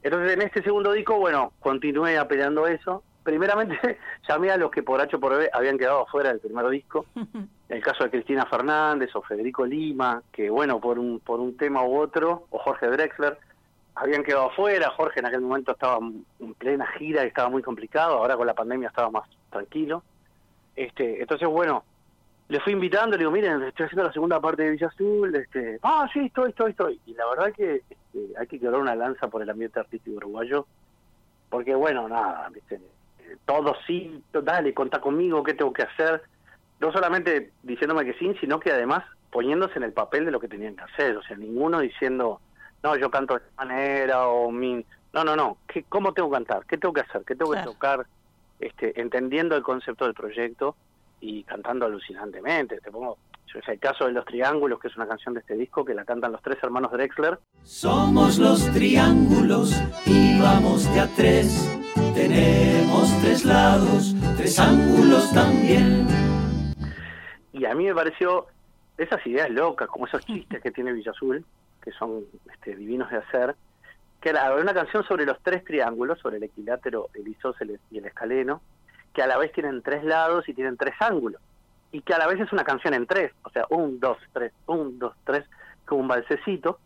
Entonces, 0.02 0.32
en 0.32 0.42
este 0.42 0.62
segundo 0.62 0.92
disco, 0.92 1.18
bueno, 1.18 1.52
continué 1.60 2.18
apelando 2.18 2.66
eso. 2.66 3.02
Primeramente, 3.22 3.78
llamé 4.28 4.50
a 4.50 4.56
los 4.56 4.70
que 4.70 4.82
por 4.82 5.00
H 5.00 5.18
por 5.18 5.36
B 5.36 5.48
habían 5.52 5.78
quedado 5.78 6.06
fuera 6.06 6.30
del 6.30 6.40
primer 6.40 6.68
disco. 6.68 7.06
el 7.68 7.82
caso 7.82 8.04
de 8.04 8.10
Cristina 8.10 8.44
Fernández 8.46 9.14
o 9.14 9.22
Federico 9.22 9.64
Lima, 9.64 10.22
que, 10.32 10.50
bueno, 10.50 10.80
por 10.80 10.98
un, 10.98 11.20
por 11.20 11.40
un 11.40 11.56
tema 11.56 11.84
u 11.84 11.98
otro, 11.98 12.46
o 12.50 12.58
Jorge 12.58 12.88
Drexler, 12.88 13.38
habían 14.00 14.22
quedado 14.22 14.46
afuera, 14.46 14.90
Jorge 14.96 15.20
en 15.20 15.26
aquel 15.26 15.42
momento 15.42 15.72
estaba 15.72 15.98
en 15.98 16.54
plena 16.54 16.86
gira 16.98 17.22
y 17.22 17.28
estaba 17.28 17.50
muy 17.50 17.62
complicado, 17.62 18.14
ahora 18.14 18.34
con 18.34 18.46
la 18.46 18.54
pandemia 18.54 18.88
estaba 18.88 19.10
más 19.10 19.28
tranquilo. 19.50 20.02
Este, 20.74 21.20
entonces, 21.20 21.46
bueno, 21.46 21.84
le 22.48 22.60
fui 22.60 22.72
invitando, 22.72 23.16
le 23.16 23.18
digo, 23.18 23.30
miren, 23.30 23.62
estoy 23.62 23.84
haciendo 23.84 24.04
la 24.04 24.12
segunda 24.12 24.40
parte 24.40 24.62
de 24.62 24.70
Villa 24.70 24.86
Azul, 24.86 25.34
este, 25.36 25.78
ah, 25.82 26.08
sí, 26.14 26.26
estoy, 26.26 26.48
estoy, 26.48 26.70
estoy. 26.70 27.00
Y 27.04 27.12
la 27.12 27.28
verdad 27.28 27.52
que 27.52 27.82
este, 27.90 28.38
hay 28.38 28.46
que 28.46 28.58
quebrar 28.58 28.80
una 28.80 28.94
lanza 28.94 29.28
por 29.28 29.42
el 29.42 29.50
ambiente 29.50 29.78
artístico 29.78 30.16
uruguayo, 30.16 30.66
porque 31.50 31.74
bueno, 31.74 32.08
nada, 32.08 32.48
¿viste? 32.54 32.80
todo 33.44 33.76
sí, 33.86 34.22
dale, 34.32 34.72
contá 34.72 35.00
conmigo, 35.00 35.42
¿qué 35.42 35.52
tengo 35.52 35.74
que 35.74 35.82
hacer? 35.82 36.22
No 36.80 36.90
solamente 36.90 37.52
diciéndome 37.62 38.06
que 38.06 38.14
sí, 38.14 38.34
sino 38.40 38.58
que 38.58 38.72
además 38.72 39.04
poniéndose 39.30 39.74
en 39.76 39.84
el 39.84 39.92
papel 39.92 40.24
de 40.24 40.30
lo 40.30 40.40
que 40.40 40.48
tenían 40.48 40.74
que 40.74 40.84
hacer, 40.84 41.16
o 41.16 41.22
sea, 41.22 41.36
ninguno 41.36 41.80
diciendo 41.80 42.40
no, 42.82 42.96
yo 42.96 43.10
canto 43.10 43.34
de 43.34 43.40
esta 43.40 43.64
manera 43.64 44.26
o 44.28 44.50
mi... 44.50 44.84
No, 45.12 45.24
no, 45.24 45.34
no, 45.34 45.58
¿Qué, 45.66 45.84
¿cómo 45.84 46.12
tengo 46.12 46.30
que 46.30 46.34
cantar? 46.34 46.64
¿Qué 46.66 46.78
tengo 46.78 46.94
que 46.94 47.00
hacer? 47.00 47.24
¿Qué 47.24 47.34
tengo 47.34 47.52
que 47.52 47.62
tocar? 47.62 48.06
Este, 48.58 49.00
entendiendo 49.00 49.56
el 49.56 49.62
concepto 49.62 50.04
del 50.04 50.14
proyecto 50.14 50.76
y 51.20 51.42
cantando 51.44 51.86
alucinantemente. 51.86 52.80
Te 52.80 52.90
pongo, 52.90 53.18
es 53.58 53.68
el 53.68 53.78
caso 53.78 54.06
de 54.06 54.12
Los 54.12 54.24
Triángulos, 54.24 54.78
que 54.78 54.88
es 54.88 54.96
una 54.96 55.08
canción 55.08 55.34
de 55.34 55.40
este 55.40 55.56
disco 55.56 55.84
que 55.84 55.94
la 55.94 56.04
cantan 56.04 56.32
los 56.32 56.42
tres 56.42 56.58
hermanos 56.62 56.92
Drexler. 56.92 57.38
Somos 57.64 58.38
los 58.38 58.64
triángulos 58.72 59.74
y 60.06 60.40
vamos 60.40 60.92
de 60.94 61.00
a 61.00 61.06
tres. 61.16 61.68
Tenemos 62.14 63.10
tres 63.22 63.44
lados, 63.44 64.14
tres 64.36 64.58
ángulos 64.58 65.32
también. 65.32 66.06
Y 67.52 67.64
a 67.64 67.74
mí 67.74 67.86
me 67.86 67.94
pareció 67.94 68.46
esas 68.96 69.26
ideas 69.26 69.50
locas, 69.50 69.88
como 69.88 70.06
esos 70.06 70.24
chistes 70.24 70.62
que 70.62 70.70
tiene 70.70 70.92
Villa 70.92 71.10
Azul, 71.10 71.44
que 71.80 71.92
son 71.92 72.24
este, 72.52 72.76
divinos 72.76 73.10
de 73.10 73.18
hacer, 73.18 73.56
que 74.20 74.30
era 74.30 74.54
una 74.54 74.74
canción 74.74 75.02
sobre 75.04 75.24
los 75.24 75.38
tres 75.42 75.64
triángulos, 75.64 76.18
sobre 76.18 76.36
el 76.36 76.42
equilátero, 76.42 77.08
el 77.14 77.26
isósceles 77.26 77.80
y 77.90 77.98
el 77.98 78.06
escaleno, 78.06 78.60
que 79.14 79.22
a 79.22 79.26
la 79.26 79.38
vez 79.38 79.52
tienen 79.52 79.82
tres 79.82 80.04
lados 80.04 80.48
y 80.48 80.54
tienen 80.54 80.76
tres 80.76 80.94
ángulos. 81.00 81.40
Y 81.92 82.02
que 82.02 82.14
a 82.14 82.18
la 82.18 82.26
vez 82.26 82.38
es 82.40 82.52
una 82.52 82.62
canción 82.62 82.94
en 82.94 83.06
tres, 83.06 83.32
o 83.42 83.50
sea, 83.50 83.66
un, 83.70 83.98
dos, 83.98 84.18
tres, 84.32 84.52
un, 84.66 84.98
dos, 84.98 85.14
tres, 85.24 85.44
como 85.86 86.02
un 86.02 86.08
balsecito. 86.08 86.78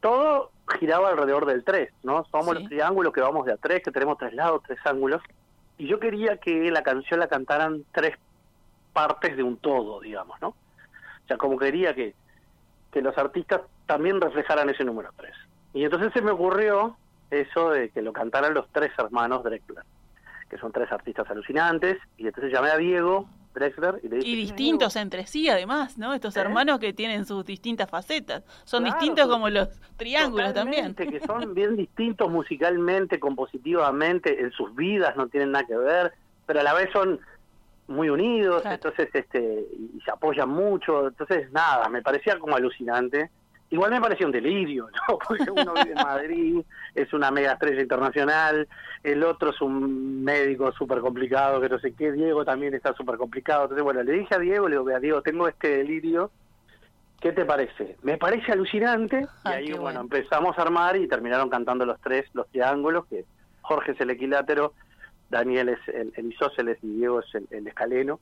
Todo 0.00 0.50
giraba 0.78 1.08
alrededor 1.08 1.46
del 1.46 1.64
tres, 1.64 1.90
¿no? 2.02 2.24
Somos 2.30 2.54
los 2.54 2.68
triángulos 2.68 3.12
que 3.12 3.20
vamos 3.20 3.46
de 3.46 3.52
a 3.52 3.56
tres, 3.56 3.82
que 3.82 3.90
tenemos 3.90 4.18
tres 4.18 4.34
lados, 4.34 4.62
tres 4.66 4.78
ángulos. 4.84 5.22
Y 5.78 5.86
yo 5.86 5.98
quería 5.98 6.36
que 6.36 6.70
la 6.70 6.82
canción 6.82 7.20
la 7.20 7.28
cantaran 7.28 7.84
tres 7.92 8.16
partes 8.92 9.36
de 9.36 9.42
un 9.42 9.56
todo, 9.56 10.00
digamos, 10.00 10.40
¿no? 10.42 10.48
O 10.48 11.26
sea, 11.26 11.38
como 11.38 11.56
quería 11.58 11.94
que, 11.94 12.14
que 12.98 13.02
los 13.02 13.16
artistas 13.16 13.60
también 13.86 14.20
reflejaran 14.20 14.68
ese 14.70 14.84
número 14.84 15.10
tres. 15.16 15.32
Y 15.72 15.84
entonces 15.84 16.12
se 16.12 16.20
me 16.20 16.32
ocurrió 16.32 16.96
eso 17.30 17.70
de 17.70 17.90
que 17.90 18.02
lo 18.02 18.12
cantaran 18.12 18.54
los 18.54 18.66
tres 18.72 18.90
hermanos 18.98 19.44
Drexler, 19.44 19.84
que 20.50 20.58
son 20.58 20.72
tres 20.72 20.90
artistas 20.90 21.30
alucinantes, 21.30 21.96
y 22.16 22.26
entonces 22.26 22.52
llamé 22.52 22.70
a 22.70 22.76
Diego 22.76 23.28
Drexler 23.54 24.00
y 24.02 24.08
le 24.08 24.16
dije... 24.16 24.28
Y 24.28 24.34
distintos 24.34 24.96
entre 24.96 25.28
sí 25.28 25.48
además, 25.48 25.96
¿no? 25.96 26.12
Estos 26.12 26.36
¿Eh? 26.36 26.40
hermanos 26.40 26.80
que 26.80 26.92
tienen 26.92 27.24
sus 27.24 27.44
distintas 27.44 27.88
facetas, 27.88 28.42
son 28.64 28.82
distintos 28.82 29.28
como 29.28 29.48
los 29.48 29.68
triángulos 29.96 30.52
también. 30.52 30.96
Que 30.96 31.20
son 31.24 31.54
bien 31.54 31.76
distintos 31.76 32.28
musicalmente, 32.28 33.20
compositivamente, 33.20 34.40
en 34.40 34.50
sus 34.50 34.74
vidas 34.74 35.16
no 35.16 35.28
tienen 35.28 35.52
nada 35.52 35.64
que 35.64 35.76
ver, 35.76 36.14
pero 36.46 36.58
a 36.58 36.62
la 36.64 36.74
vez 36.74 36.90
son 36.92 37.20
muy 37.88 38.08
unidos, 38.10 38.62
entonces 38.64 39.08
este 39.12 39.66
y 39.72 40.00
se 40.04 40.10
apoyan 40.10 40.48
mucho, 40.48 41.08
entonces 41.08 41.50
nada, 41.52 41.88
me 41.88 42.02
parecía 42.02 42.38
como 42.38 42.54
alucinante 42.54 43.30
Igual 43.70 43.90
me 43.90 44.00
pareció 44.00 44.26
un 44.26 44.32
delirio, 44.32 44.88
¿no? 45.08 45.18
Porque 45.18 45.50
uno 45.50 45.74
vive 45.74 45.90
en 45.90 46.02
Madrid, 46.02 46.60
es 46.94 47.12
una 47.12 47.30
mega 47.30 47.52
estrella 47.52 47.82
internacional, 47.82 48.66
el 49.02 49.22
otro 49.24 49.50
es 49.50 49.60
un 49.60 50.24
médico 50.24 50.72
súper 50.72 51.00
complicado, 51.00 51.60
que 51.60 51.68
no 51.68 51.78
sé 51.78 51.92
qué, 51.92 52.12
Diego 52.12 52.44
también 52.44 52.74
está 52.74 52.94
súper 52.94 53.16
complicado. 53.16 53.64
Entonces, 53.64 53.84
bueno, 53.84 54.02
le 54.02 54.12
dije 54.12 54.34
a 54.34 54.38
Diego, 54.38 54.68
le 54.68 54.76
digo, 54.76 54.84
vea, 54.84 55.00
Diego, 55.00 55.22
tengo 55.22 55.48
este 55.48 55.78
delirio, 55.78 56.30
¿qué 57.20 57.32
te 57.32 57.44
parece? 57.44 57.96
Me 58.02 58.16
parece 58.16 58.52
alucinante, 58.52 59.26
y 59.44 59.48
ahí, 59.48 59.72
bueno, 59.72 60.00
empezamos 60.00 60.58
a 60.58 60.62
armar 60.62 60.96
y 60.96 61.06
terminaron 61.06 61.50
cantando 61.50 61.84
los 61.84 62.00
tres, 62.00 62.24
los 62.32 62.48
triángulos, 62.48 63.06
que 63.06 63.26
Jorge 63.60 63.92
es 63.92 64.00
el 64.00 64.10
equilátero, 64.10 64.72
Daniel 65.30 65.70
es 65.70 65.88
el, 65.88 66.12
el 66.16 66.32
isósceles 66.32 66.78
y 66.82 66.88
Diego 66.88 67.20
es 67.20 67.26
el 67.50 67.66
escaleno 67.66 68.20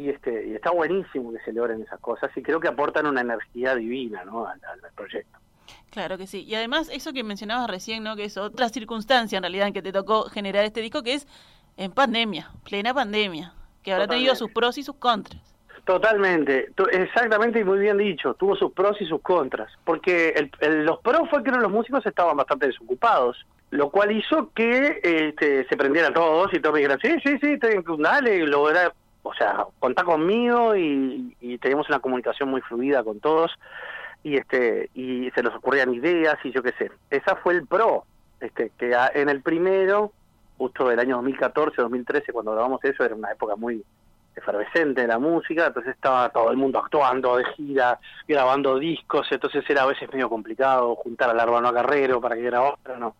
y 0.00 0.08
este 0.08 0.48
y 0.48 0.54
está 0.54 0.70
buenísimo 0.70 1.32
que 1.32 1.40
se 1.40 1.52
logren 1.52 1.82
esas 1.82 2.00
cosas 2.00 2.30
y 2.36 2.42
creo 2.42 2.60
que 2.60 2.68
aportan 2.68 3.06
una 3.06 3.20
energía 3.20 3.74
divina 3.74 4.24
¿no? 4.24 4.46
al, 4.46 4.60
proyecto. 4.94 5.38
Claro 5.90 6.18
que 6.18 6.26
sí. 6.26 6.44
Y 6.44 6.54
además, 6.54 6.88
eso 6.92 7.12
que 7.12 7.22
mencionabas 7.22 7.68
recién, 7.68 8.02
¿no? 8.02 8.16
Que 8.16 8.24
es 8.24 8.36
otra 8.36 8.68
circunstancia 8.68 9.36
en 9.36 9.42
realidad 9.42 9.68
en 9.68 9.72
que 9.72 9.82
te 9.82 9.92
tocó 9.92 10.24
generar 10.24 10.64
este 10.64 10.80
disco, 10.80 11.02
que 11.02 11.14
es 11.14 11.28
en 11.76 11.92
pandemia, 11.92 12.50
plena 12.64 12.94
pandemia, 12.94 13.52
que 13.82 13.92
habrá 13.92 14.06
tenido 14.06 14.34
sus 14.34 14.50
pros 14.50 14.78
y 14.78 14.82
sus 14.82 14.96
contras. 14.96 15.40
Totalmente, 15.84 16.70
exactamente 16.92 17.60
y 17.60 17.64
muy 17.64 17.78
bien 17.78 17.98
dicho, 17.98 18.34
tuvo 18.34 18.54
sus 18.54 18.72
pros 18.72 19.00
y 19.00 19.06
sus 19.06 19.20
contras, 19.22 19.72
porque 19.84 20.50
los 20.60 21.00
pros 21.00 21.28
fue 21.28 21.42
que 21.42 21.50
los 21.50 21.70
músicos 21.70 22.04
estaban 22.06 22.36
bastante 22.36 22.66
desocupados, 22.66 23.44
lo 23.70 23.90
cual 23.90 24.12
hizo 24.12 24.50
que 24.52 25.00
este, 25.02 25.66
se 25.68 25.76
prendieran 25.76 26.12
todos 26.12 26.52
y 26.52 26.60
todos 26.60 26.74
me 26.74 26.80
dijeran, 26.80 26.98
sí, 27.00 27.16
sí, 27.24 27.38
sí, 27.40 27.58
dale, 27.98 28.46
lograr 28.46 28.92
o 29.22 29.34
sea, 29.34 29.66
contá 29.78 30.04
conmigo 30.04 30.74
y, 30.76 31.36
teníamos 31.60 31.88
una 31.88 32.00
comunicación 32.00 32.48
muy 32.48 32.60
fluida 32.62 33.04
con 33.04 33.20
todos 33.20 33.52
y 34.22 34.36
este 34.36 34.88
y 34.94 35.30
se 35.32 35.42
nos 35.42 35.54
ocurrían 35.54 35.92
ideas 35.94 36.36
y 36.44 36.52
yo 36.52 36.62
qué 36.62 36.72
sé. 36.72 36.90
Esa 37.10 37.36
fue 37.36 37.54
el 37.54 37.66
pro, 37.66 38.04
este 38.40 38.72
que 38.78 38.96
en 39.14 39.28
el 39.28 39.42
primero, 39.42 40.12
justo 40.56 40.88
del 40.88 41.00
año 41.00 41.16
2014, 41.16 41.82
2013, 41.82 42.32
cuando 42.32 42.52
grabamos 42.52 42.82
eso, 42.84 43.04
era 43.04 43.14
una 43.14 43.30
época 43.30 43.56
muy 43.56 43.84
efervescente 44.34 45.02
de 45.02 45.08
la 45.08 45.18
música, 45.18 45.66
entonces 45.66 45.94
estaba 45.94 46.30
todo 46.30 46.50
el 46.50 46.56
mundo 46.56 46.78
actuando 46.78 47.36
de 47.36 47.44
gira, 47.56 47.98
grabando 48.26 48.78
discos, 48.78 49.26
entonces 49.30 49.64
era 49.68 49.82
a 49.82 49.86
veces 49.86 50.10
medio 50.12 50.30
complicado 50.30 50.94
juntar 50.96 51.28
al 51.30 51.40
Arbano 51.40 51.74
Carrero 51.74 52.20
para 52.20 52.36
que 52.36 52.42
grabara, 52.42 52.96
no. 52.98 53.16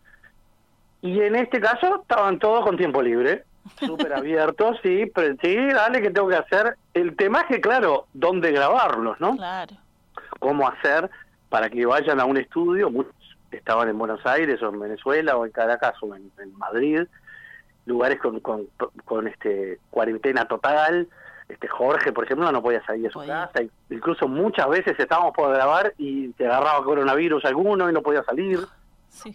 Y 1.03 1.21
en 1.21 1.37
este 1.37 1.61
caso 1.61 2.03
estaban 2.03 2.39
todos 2.39 2.65
con 2.65 2.77
tiempo 2.77 3.03
libre, 3.03 3.45
súper 3.81 4.13
abiertos, 4.13 4.79
sí, 4.83 5.11
pero 5.15 5.35
sí, 5.43 5.57
dale 5.57 6.03
que 6.03 6.11
tengo 6.11 6.29
que 6.29 6.37
hacer. 6.37 6.77
El 6.95 7.17
tema 7.17 7.41
es 7.41 7.47
que, 7.47 7.61
claro, 7.61 8.07
dónde 8.13 8.53
grabarlos, 8.53 9.21
¿no? 9.21 9.37
Claro. 9.37 9.77
Cómo 10.39 10.69
hacer 10.69 11.11
para 11.49 11.69
que 11.69 11.85
vayan 11.85 12.21
a 12.21 12.25
un 12.25 12.37
estudio, 12.37 12.91
muchos 12.91 13.15
estaban 13.51 13.89
en 13.89 13.99
Buenos 13.99 14.25
Aires 14.25 14.63
o 14.63 14.69
en 14.69 14.81
Venezuela 14.81 15.37
o 15.37 15.45
en 15.45 15.53
Caracas 15.53 15.95
o 16.03 16.15
en, 16.15 16.31
Madrid, 16.57 17.03
lugares 17.87 18.21
con, 18.21 18.41
con, 18.41 18.67
con, 19.05 19.27
este 19.27 19.79
cuarentena 19.91 20.47
total. 20.47 21.09
Este 21.49 21.67
Jorge, 21.67 22.13
por 22.13 22.25
ejemplo, 22.25 22.51
no 22.53 22.63
podía 22.63 22.85
salir 22.85 23.05
de 23.05 23.11
su 23.11 23.19
casa. 23.27 23.61
Incluso 23.91 24.29
muchas 24.29 24.69
veces 24.69 24.99
estábamos 24.99 25.35
por 25.35 25.53
grabar 25.53 25.93
y 25.99 26.33
se 26.39 26.47
agarraba 26.47 26.85
coronavirus 26.85 27.45
alguno 27.45 27.91
y 27.91 27.93
no 27.93 28.03
podía 28.03 28.23
salir. 28.23 28.61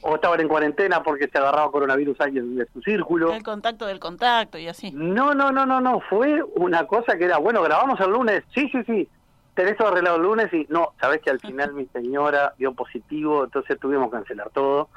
O 0.02 0.16
estaban 0.16 0.40
en 0.40 0.48
cuarentena 0.48 1.04
porque 1.04 1.28
se 1.28 1.38
agarraba 1.38 1.72
coronavirus 1.72 2.20
alguien 2.22 2.56
de 2.56 2.66
su 2.68 2.82
círculo. 2.82 3.34
El 3.34 3.44
contacto 3.44 3.86
del 3.86 4.00
contacto 4.00 4.58
y 4.58 4.68
así. 4.68 4.92
No, 4.92 5.34
no, 5.34 5.52
no, 5.52 5.66
no, 5.66 5.82
no. 5.82 6.00
Fue 6.10 6.42
una 6.56 6.88
cosa 6.88 7.18
que 7.18 7.26
era, 7.26 7.38
bueno, 7.38 7.62
grabamos 7.62 8.00
el 8.00 8.12
lunes. 8.12 8.44
Sí, 8.54 8.70
sí, 8.72 8.84
sí. 8.86 9.08
Tenés 9.54 9.78
todo 9.78 9.90
arreglado 9.90 10.18
el 10.18 10.24
lunes 10.24 10.54
y 10.54 10.66
no, 10.70 10.94
sabés 11.00 11.22
que 11.22 11.30
al 11.30 11.40
final 11.40 11.74
mi 11.74 11.86
señora 11.88 12.54
dio 12.58 12.74
positivo, 12.74 13.46
entonces 13.46 13.80
tuvimos 13.80 14.10
que 14.10 14.18
cancelar 14.18 14.50
todo. 14.50 14.90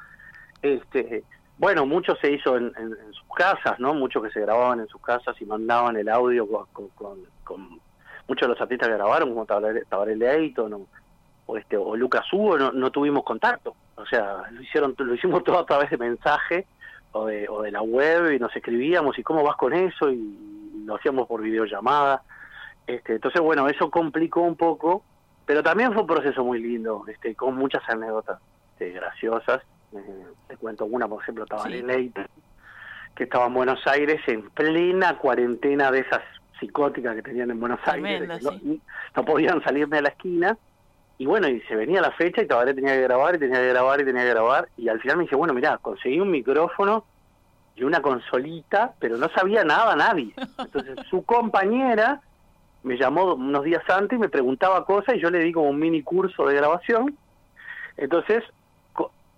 Este, 0.62 1.22
bueno, 1.58 1.86
mucho 1.86 2.16
se 2.16 2.32
hizo 2.32 2.56
en, 2.56 2.72
sus 3.12 3.36
casas, 3.36 3.78
¿no? 3.78 3.94
Mucho 3.94 4.22
que 4.22 4.30
se 4.30 4.40
grababan 4.40 4.80
en 4.80 4.88
sus 4.88 5.00
casas 5.00 5.40
y 5.40 5.44
mandaban 5.44 5.96
el 5.96 6.08
audio 6.08 6.48
con, 6.72 6.88
con, 7.44 7.80
muchos 8.26 8.42
de 8.42 8.48
los 8.48 8.60
artistas 8.60 8.88
que 8.88 8.94
grabaron, 8.94 9.30
como 9.30 9.46
Tabaré 9.46 10.28
Ayton 10.28 10.72
o, 10.74 10.86
o, 11.46 11.56
este, 11.56 11.76
o 11.76 11.96
Lucas 11.96 12.24
Hugo, 12.32 12.58
no, 12.58 12.72
no 12.72 12.90
tuvimos 12.90 13.24
contacto 13.24 13.74
o 13.98 14.06
sea, 14.06 14.42
lo 14.50 14.62
hicieron, 14.62 14.94
lo 14.96 15.14
hicimos 15.14 15.44
todo 15.44 15.58
a 15.58 15.66
través 15.66 15.90
de 15.90 15.98
mensaje 15.98 16.66
o 17.12 17.26
de, 17.26 17.48
o 17.48 17.62
de 17.62 17.70
la 17.70 17.82
web 17.82 18.32
y 18.32 18.38
nos 18.38 18.54
escribíamos 18.54 19.18
y 19.18 19.22
cómo 19.22 19.42
vas 19.42 19.56
con 19.56 19.72
eso 19.72 20.10
y 20.10 20.82
lo 20.84 20.96
hacíamos 20.96 21.26
por 21.26 21.42
videollamada. 21.42 22.22
Este, 22.86 23.14
entonces, 23.14 23.40
bueno, 23.40 23.68
eso 23.68 23.90
complicó 23.90 24.40
un 24.40 24.56
poco, 24.56 25.02
pero 25.44 25.62
también 25.62 25.92
fue 25.92 26.02
un 26.02 26.08
proceso 26.08 26.44
muy 26.44 26.60
lindo, 26.60 27.04
este, 27.08 27.34
con 27.34 27.54
muchas 27.54 27.82
anécdotas 27.88 28.40
este, 28.72 28.92
graciosas. 28.92 29.62
Eh, 29.92 30.26
te 30.46 30.56
cuento 30.56 30.84
una, 30.86 31.08
por 31.08 31.22
ejemplo, 31.22 31.44
estaba 31.44 31.68
en 31.68 31.86
Leite, 31.86 32.26
que 33.14 33.24
estaba 33.24 33.46
en 33.46 33.54
Buenos 33.54 33.86
Aires 33.86 34.20
en 34.26 34.48
plena 34.50 35.18
cuarentena 35.18 35.90
de 35.90 36.00
esas 36.00 36.22
psicóticas 36.60 37.14
que 37.14 37.22
tenían 37.22 37.50
en 37.50 37.60
Buenos 37.60 37.80
Aires, 37.86 38.42
no, 39.14 39.24
podían 39.24 39.62
salirme 39.62 39.98
a 39.98 40.02
la 40.02 40.08
esquina 40.08 40.56
y 41.18 41.26
bueno, 41.26 41.48
y 41.48 41.60
se 41.62 41.74
venía 41.74 42.00
la 42.00 42.12
fecha 42.12 42.42
y 42.42 42.46
todavía 42.46 42.74
tenía 42.74 42.94
que 42.94 43.02
grabar 43.02 43.34
y 43.34 43.38
tenía 43.38 43.58
que 43.58 43.68
grabar 43.68 44.00
y 44.00 44.04
tenía 44.04 44.22
que 44.22 44.30
grabar. 44.30 44.68
Y 44.76 44.88
al 44.88 45.00
final 45.00 45.16
me 45.16 45.24
dice, 45.24 45.34
bueno, 45.34 45.52
mira, 45.52 45.76
conseguí 45.78 46.20
un 46.20 46.30
micrófono 46.30 47.04
y 47.74 47.82
una 47.82 48.00
consolita, 48.00 48.92
pero 49.00 49.16
no 49.16 49.28
sabía 49.30 49.64
nada 49.64 49.96
nadie. 49.96 50.32
Entonces 50.58 50.96
su 51.10 51.24
compañera 51.24 52.20
me 52.84 52.96
llamó 52.96 53.34
unos 53.34 53.64
días 53.64 53.82
antes 53.88 54.16
y 54.16 54.20
me 54.20 54.28
preguntaba 54.28 54.84
cosas 54.84 55.16
y 55.16 55.20
yo 55.20 55.30
le 55.30 55.40
di 55.40 55.52
como 55.52 55.70
un 55.70 55.78
mini 55.80 56.02
curso 56.02 56.46
de 56.46 56.54
grabación. 56.54 57.16
Entonces, 57.96 58.44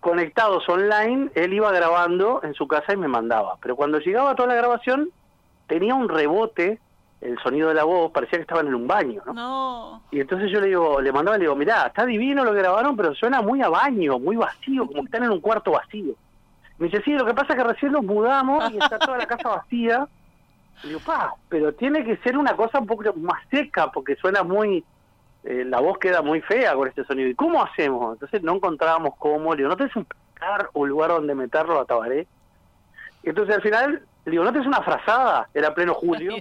conectados 0.00 0.68
online, 0.68 1.30
él 1.34 1.54
iba 1.54 1.72
grabando 1.72 2.42
en 2.42 2.52
su 2.52 2.68
casa 2.68 2.92
y 2.92 2.98
me 2.98 3.08
mandaba. 3.08 3.56
Pero 3.62 3.74
cuando 3.74 4.00
llegaba 4.00 4.34
toda 4.34 4.48
la 4.48 4.54
grabación, 4.54 5.08
tenía 5.66 5.94
un 5.94 6.10
rebote 6.10 6.78
el 7.20 7.38
sonido 7.42 7.68
de 7.68 7.74
la 7.74 7.84
voz 7.84 8.10
parecía 8.12 8.38
que 8.38 8.42
estaban 8.42 8.66
en 8.66 8.74
un 8.74 8.86
baño, 8.86 9.22
¿no? 9.26 10.02
Y 10.10 10.20
entonces 10.20 10.50
yo 10.50 10.60
le 10.60 10.68
digo, 10.68 11.00
le 11.00 11.12
mandaba, 11.12 11.36
le 11.36 11.44
digo, 11.44 11.54
mirá, 11.54 11.86
está 11.86 12.06
divino 12.06 12.44
lo 12.44 12.52
que 12.52 12.60
grabaron, 12.60 12.96
pero 12.96 13.14
suena 13.14 13.42
muy 13.42 13.60
a 13.62 13.68
baño, 13.68 14.18
muy 14.18 14.36
vacío, 14.36 14.86
como 14.86 15.02
que 15.02 15.06
están 15.06 15.24
en 15.24 15.30
un 15.30 15.40
cuarto 15.40 15.72
vacío. 15.72 16.14
Me 16.78 16.86
dice, 16.86 17.02
sí, 17.04 17.12
lo 17.12 17.26
que 17.26 17.34
pasa 17.34 17.52
es 17.52 17.56
que 17.56 17.64
recién 17.64 17.92
nos 17.92 18.04
mudamos 18.04 18.70
y 18.72 18.78
está 18.78 18.98
toda 18.98 19.18
la 19.18 19.26
casa 19.26 19.50
vacía. 19.50 20.08
Y 20.82 20.88
digo, 20.88 21.00
pa, 21.00 21.34
pero 21.50 21.74
tiene 21.74 22.04
que 22.04 22.16
ser 22.18 22.38
una 22.38 22.56
cosa 22.56 22.78
un 22.78 22.86
poco 22.86 23.12
más 23.16 23.42
seca, 23.50 23.90
porque 23.90 24.16
suena 24.16 24.42
muy, 24.42 24.82
eh, 25.44 25.64
la 25.66 25.80
voz 25.80 25.98
queda 25.98 26.22
muy 26.22 26.40
fea 26.40 26.74
con 26.74 26.88
este 26.88 27.04
sonido. 27.04 27.28
¿Y 27.28 27.34
cómo 27.34 27.62
hacemos? 27.62 28.14
Entonces 28.14 28.42
no 28.42 28.54
encontrábamos 28.54 29.14
cómo, 29.18 29.52
le 29.52 29.58
digo, 29.58 29.68
¿no 29.68 29.76
tenés 29.76 29.94
un 29.94 30.06
o 30.72 30.86
lugar 30.86 31.10
donde 31.10 31.34
meterlo 31.34 31.78
a 31.78 31.84
Tabaré? 31.84 32.26
Entonces 33.22 33.56
al 33.56 33.60
final, 33.60 34.02
le 34.24 34.30
digo, 34.30 34.42
¿no 34.42 34.52
tenés 34.52 34.66
una 34.66 34.80
frazada? 34.80 35.50
Era 35.52 35.74
pleno 35.74 35.92
julio. 35.92 36.32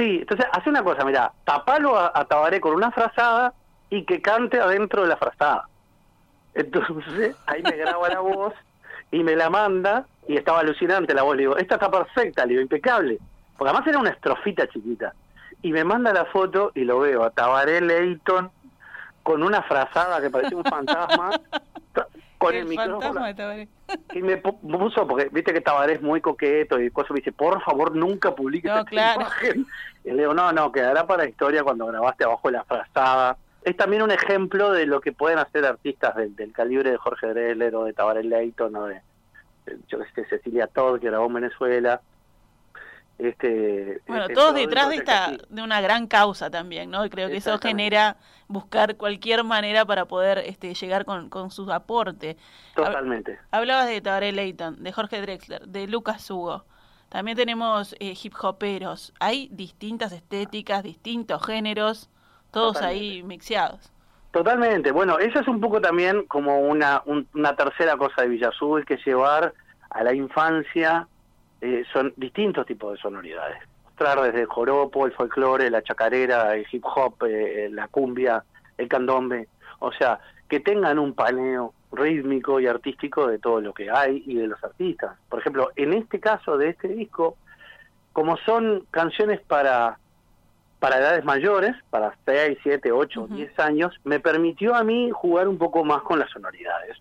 Sí, 0.00 0.20
entonces 0.22 0.46
hace 0.50 0.70
una 0.70 0.82
cosa, 0.82 1.04
mira, 1.04 1.30
tapalo 1.44 1.98
a, 1.98 2.24
Tabaré 2.24 2.58
con 2.58 2.72
una 2.72 2.90
frazada 2.90 3.52
y 3.90 4.06
que 4.06 4.22
cante 4.22 4.58
adentro 4.58 5.02
de 5.02 5.08
la 5.08 5.18
frazada. 5.18 5.68
Entonces 6.54 7.36
ahí 7.44 7.62
me 7.62 7.72
graba 7.72 8.08
la 8.08 8.20
voz 8.20 8.54
y 9.10 9.22
me 9.22 9.36
la 9.36 9.50
manda 9.50 10.06
y 10.26 10.38
estaba 10.38 10.60
alucinante 10.60 11.12
la 11.12 11.22
voz. 11.22 11.36
Le 11.36 11.42
digo, 11.42 11.58
esta 11.58 11.74
está 11.74 11.90
perfecta, 11.90 12.46
le 12.46 12.52
digo, 12.52 12.62
impecable. 12.62 13.18
Porque 13.58 13.68
además 13.72 13.88
era 13.88 13.98
una 13.98 14.08
estrofita 14.08 14.66
chiquita. 14.68 15.12
Y 15.60 15.70
me 15.70 15.84
manda 15.84 16.14
la 16.14 16.24
foto 16.24 16.72
y 16.74 16.84
lo 16.84 17.00
veo 17.00 17.22
a 17.22 17.28
Tabaré 17.28 17.82
Leighton 17.82 18.50
con 19.22 19.42
una 19.42 19.60
frazada 19.64 20.22
que 20.22 20.30
parecía 20.30 20.56
un 20.56 20.64
fantasma. 20.64 21.28
con 22.40 22.54
el, 22.54 22.62
el, 22.62 22.68
micrófono. 22.68 23.24
de 23.24 23.34
Tabaré. 23.34 23.68
Y 24.14 24.22
me 24.22 24.42
pu- 24.42 24.58
puso, 24.60 25.06
porque 25.06 25.28
viste 25.30 25.52
que 25.52 25.60
Tabaré 25.60 25.92
es 25.94 26.02
muy 26.02 26.20
coqueto 26.20 26.80
y 26.80 26.90
cosas, 26.90 27.10
me 27.12 27.16
dice, 27.18 27.32
por 27.32 27.62
favor, 27.62 27.94
nunca 27.94 28.34
publiques 28.34 28.70
No, 28.70 28.78
esta 28.78 28.90
claro. 28.90 29.20
imagen. 29.20 29.66
Y 30.04 30.10
le 30.10 30.22
digo, 30.22 30.32
no, 30.34 30.50
no, 30.52 30.72
quedará 30.72 31.06
para 31.06 31.24
la 31.24 31.28
historia 31.28 31.62
cuando 31.62 31.86
grabaste 31.86 32.24
abajo 32.24 32.48
de 32.48 32.52
la 32.52 32.64
frazada. 32.64 33.36
Es 33.62 33.76
también 33.76 34.02
un 34.02 34.10
ejemplo 34.10 34.72
de 34.72 34.86
lo 34.86 35.02
que 35.02 35.12
pueden 35.12 35.38
hacer 35.38 35.66
artistas 35.66 36.16
del, 36.16 36.34
del 36.34 36.52
calibre 36.52 36.90
de 36.90 36.96
Jorge 36.96 37.26
Dreller 37.26 37.74
o 37.76 37.84
de 37.84 37.92
Tabaré 37.92 38.24
Leighton 38.24 38.74
o 38.74 38.86
de, 38.86 39.02
de, 39.66 39.76
yo 39.88 39.98
qué 39.98 40.06
sé, 40.14 40.24
Cecilia 40.30 40.66
Todd, 40.66 40.98
que 40.98 41.06
grabó 41.08 41.26
en 41.26 41.34
Venezuela. 41.34 42.00
Este, 43.22 44.00
Bueno, 44.06 44.22
este, 44.22 44.34
todos 44.34 44.48
todo 44.50 44.58
detrás 44.58 44.88
de 44.88 44.96
esta, 44.96 45.32
de 45.48 45.62
una 45.62 45.80
gran 45.80 46.06
causa 46.06 46.50
también, 46.50 46.90
¿no? 46.90 47.04
Y 47.04 47.10
creo 47.10 47.28
que 47.28 47.36
eso 47.36 47.58
genera 47.58 48.16
buscar 48.48 48.96
cualquier 48.96 49.44
manera 49.44 49.84
para 49.84 50.06
poder 50.06 50.38
este, 50.38 50.72
llegar 50.74 51.04
con, 51.04 51.28
con 51.28 51.50
su 51.50 51.70
aporte. 51.70 52.36
Totalmente. 52.74 53.38
Hablabas 53.50 53.88
de 53.88 54.00
Tabaré 54.00 54.32
Leighton, 54.32 54.82
de 54.82 54.92
Jorge 54.92 55.20
Drexler, 55.20 55.66
de 55.68 55.86
Lucas 55.86 56.30
Hugo. 56.30 56.64
También 57.10 57.36
tenemos 57.36 57.94
eh, 58.00 58.14
hip 58.22 58.34
hoperos. 58.40 59.12
Hay 59.20 59.48
distintas 59.52 60.12
estéticas, 60.12 60.82
distintos 60.82 61.44
géneros, 61.44 62.08
todos 62.52 62.80
ahí 62.80 63.22
mixeados. 63.22 63.92
Totalmente. 64.30 64.92
Bueno, 64.92 65.18
eso 65.18 65.40
es 65.40 65.48
un 65.48 65.60
poco 65.60 65.80
también 65.80 66.24
como 66.26 66.60
una, 66.60 67.02
un- 67.04 67.26
una 67.34 67.54
tercera 67.56 67.96
cosa 67.96 68.22
de 68.22 68.28
Villa 68.28 68.48
Azul, 68.48 68.86
que 68.86 68.96
llevar 69.04 69.52
a 69.90 70.04
la 70.04 70.14
infancia 70.14 71.08
eh, 71.60 71.84
son 71.92 72.12
distintos 72.16 72.66
tipos 72.66 72.94
de 72.94 73.00
sonoridades. 73.00 73.58
Mostrar 73.84 74.20
desde 74.22 74.40
el 74.40 74.46
joropo, 74.46 75.06
el 75.06 75.12
folclore, 75.12 75.70
la 75.70 75.82
chacarera, 75.82 76.54
el 76.54 76.66
hip 76.70 76.84
hop, 76.84 77.24
eh, 77.26 77.68
la 77.70 77.88
cumbia, 77.88 78.44
el 78.78 78.88
candombe. 78.88 79.48
O 79.80 79.92
sea, 79.92 80.18
que 80.48 80.60
tengan 80.60 80.98
un 80.98 81.14
paneo 81.14 81.74
rítmico 81.92 82.60
y 82.60 82.66
artístico 82.66 83.26
de 83.26 83.38
todo 83.38 83.60
lo 83.60 83.72
que 83.72 83.90
hay 83.90 84.22
y 84.26 84.36
de 84.36 84.46
los 84.46 84.62
artistas. 84.62 85.16
Por 85.28 85.40
ejemplo, 85.40 85.70
en 85.76 85.92
este 85.92 86.20
caso 86.20 86.56
de 86.56 86.70
este 86.70 86.88
disco, 86.88 87.36
como 88.12 88.36
son 88.38 88.86
canciones 88.90 89.40
para 89.40 89.98
para 90.78 90.96
edades 90.96 91.24
mayores, 91.26 91.76
para 91.90 92.16
6, 92.24 92.58
7, 92.62 92.90
8, 92.90 93.22
Ujú. 93.22 93.34
10 93.34 93.58
años, 93.58 94.00
me 94.04 94.18
permitió 94.18 94.74
a 94.74 94.82
mí 94.82 95.10
jugar 95.12 95.46
un 95.46 95.58
poco 95.58 95.84
más 95.84 96.00
con 96.02 96.18
las 96.18 96.30
sonoridades. 96.30 96.96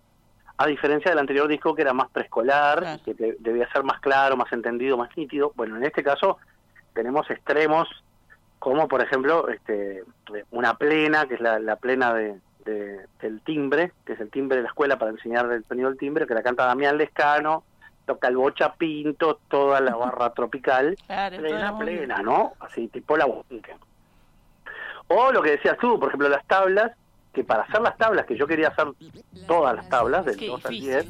A 0.61 0.67
diferencia 0.67 1.09
del 1.11 1.19
anterior 1.19 1.47
disco 1.47 1.73
que 1.73 1.83
era 1.83 1.93
más 1.93 2.09
preescolar, 2.11 2.79
Claro. 2.79 3.01
que 3.05 3.13
de- 3.13 3.37
debía 3.39 3.71
ser 3.71 3.81
más 3.85 4.01
claro, 4.01 4.35
más 4.35 4.51
entendido, 4.51 4.97
más 4.97 5.09
nítido. 5.15 5.53
Bueno, 5.55 5.77
en 5.77 5.85
este 5.85 6.03
caso 6.03 6.37
tenemos 6.93 7.29
extremos 7.31 7.87
como 8.59 8.89
por 8.89 9.01
ejemplo 9.01 9.47
este, 9.47 10.03
una 10.51 10.73
plena, 10.73 11.27
que 11.27 11.35
es 11.35 11.39
la, 11.39 11.59
la 11.59 11.77
plena 11.77 12.13
de, 12.13 12.41
de- 12.65 13.07
del 13.21 13.39
timbre, 13.39 13.93
que 14.05 14.13
es 14.13 14.19
el 14.19 14.29
timbre 14.29 14.57
de 14.57 14.63
la 14.63 14.67
escuela 14.67 14.99
para 14.99 15.11
enseñar 15.11 15.49
el 15.49 15.63
sonido 15.63 15.87
del 15.87 15.97
timbre, 15.97 16.27
que 16.27 16.33
la 16.33 16.43
canta 16.43 16.65
Damián 16.65 16.97
Lescano, 16.97 17.63
toca 18.05 18.27
el 18.27 18.35
bocha 18.35 18.73
pinto, 18.73 19.39
toda 19.47 19.79
la 19.79 19.95
barra 19.95 20.29
tropical 20.33 20.97
Claro, 21.07 21.37
plena, 21.37 21.77
plena, 21.79 22.17
¿no? 22.21 22.51
Así, 22.59 22.89
tipo 22.89 23.15
la 23.15 23.27
Bunker. 23.27 23.77
O 25.07 25.31
lo 25.31 25.41
que 25.41 25.51
decías 25.51 25.77
tú, 25.77 25.97
por 25.97 26.09
ejemplo, 26.09 26.27
las 26.27 26.45
tablas, 26.47 26.91
que 27.39 27.45
para 27.45 27.63
hacer 27.63 27.79
las 27.79 27.97
tablas, 27.97 28.25
que 28.25 28.37
yo 28.37 28.45
quería 28.45 28.67
hacer 28.67 28.87
todas 29.47 29.73
las 29.73 29.87
tablas, 29.87 30.25
del 30.25 30.35
Qué 30.35 30.47
2 30.47 30.65
al 30.65 30.71
difícil. 30.71 30.91
10, 30.91 31.07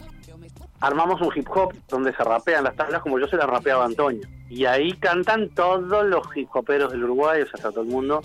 armamos 0.79 1.19
un 1.21 1.31
hip 1.35 1.47
hop 1.49 1.73
donde 1.87 2.13
se 2.13 2.23
rapean 2.23 2.63
las 2.63 2.75
tablas 2.75 3.01
como 3.01 3.17
yo 3.19 3.27
se 3.27 3.35
las 3.35 3.47
rapeaba 3.47 3.83
a 3.83 3.87
Antonio. 3.87 4.27
Y 4.47 4.65
ahí 4.65 4.93
cantan 4.93 5.49
todos 5.49 6.05
los 6.05 6.25
hip 6.35 6.49
hoperos 6.53 6.91
del 6.91 7.03
Uruguay, 7.03 7.41
o 7.41 7.45
sea, 7.45 7.55
está 7.55 7.71
todo 7.71 7.81
el 7.81 7.87
mundo. 7.87 8.21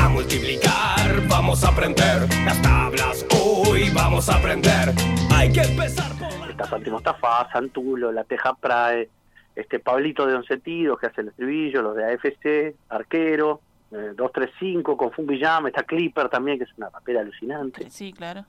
A 0.00 0.08
multiplicar, 0.10 1.28
vamos 1.28 1.64
a 1.64 1.70
aprender 1.70 2.28
las 2.44 2.62
tablas. 2.62 3.26
Hoy 3.42 3.90
vamos 3.90 4.28
a 4.28 4.36
aprender. 4.36 4.92
Hay 5.32 5.52
que 5.52 5.62
empezar 5.62 6.12
por 6.12 6.38
la 6.38 6.50
Está 6.52 6.66
Santi 6.66 6.90
Mostafa, 6.90 7.50
Santulo, 7.52 8.12
La 8.12 8.22
Teja 8.22 8.54
Prae, 8.54 9.08
este 9.56 9.80
Pablito 9.80 10.24
de 10.24 10.34
Once 10.34 10.56
Tiros 10.58 11.00
que 11.00 11.06
hace 11.06 11.22
el 11.22 11.28
estribillo, 11.28 11.82
los 11.82 11.96
de 11.96 12.04
AFC, 12.12 12.76
Arquero, 12.88 13.60
eh, 13.92 14.12
235 14.16 14.96
con 14.96 15.10
Fungi 15.12 15.40
Jam, 15.40 15.66
está 15.66 15.82
Clipper 15.82 16.28
también, 16.28 16.58
que 16.58 16.64
es 16.64 16.70
una 16.76 16.88
rapera 16.90 17.20
alucinante. 17.20 17.90
Sí, 17.90 18.12
claro. 18.12 18.44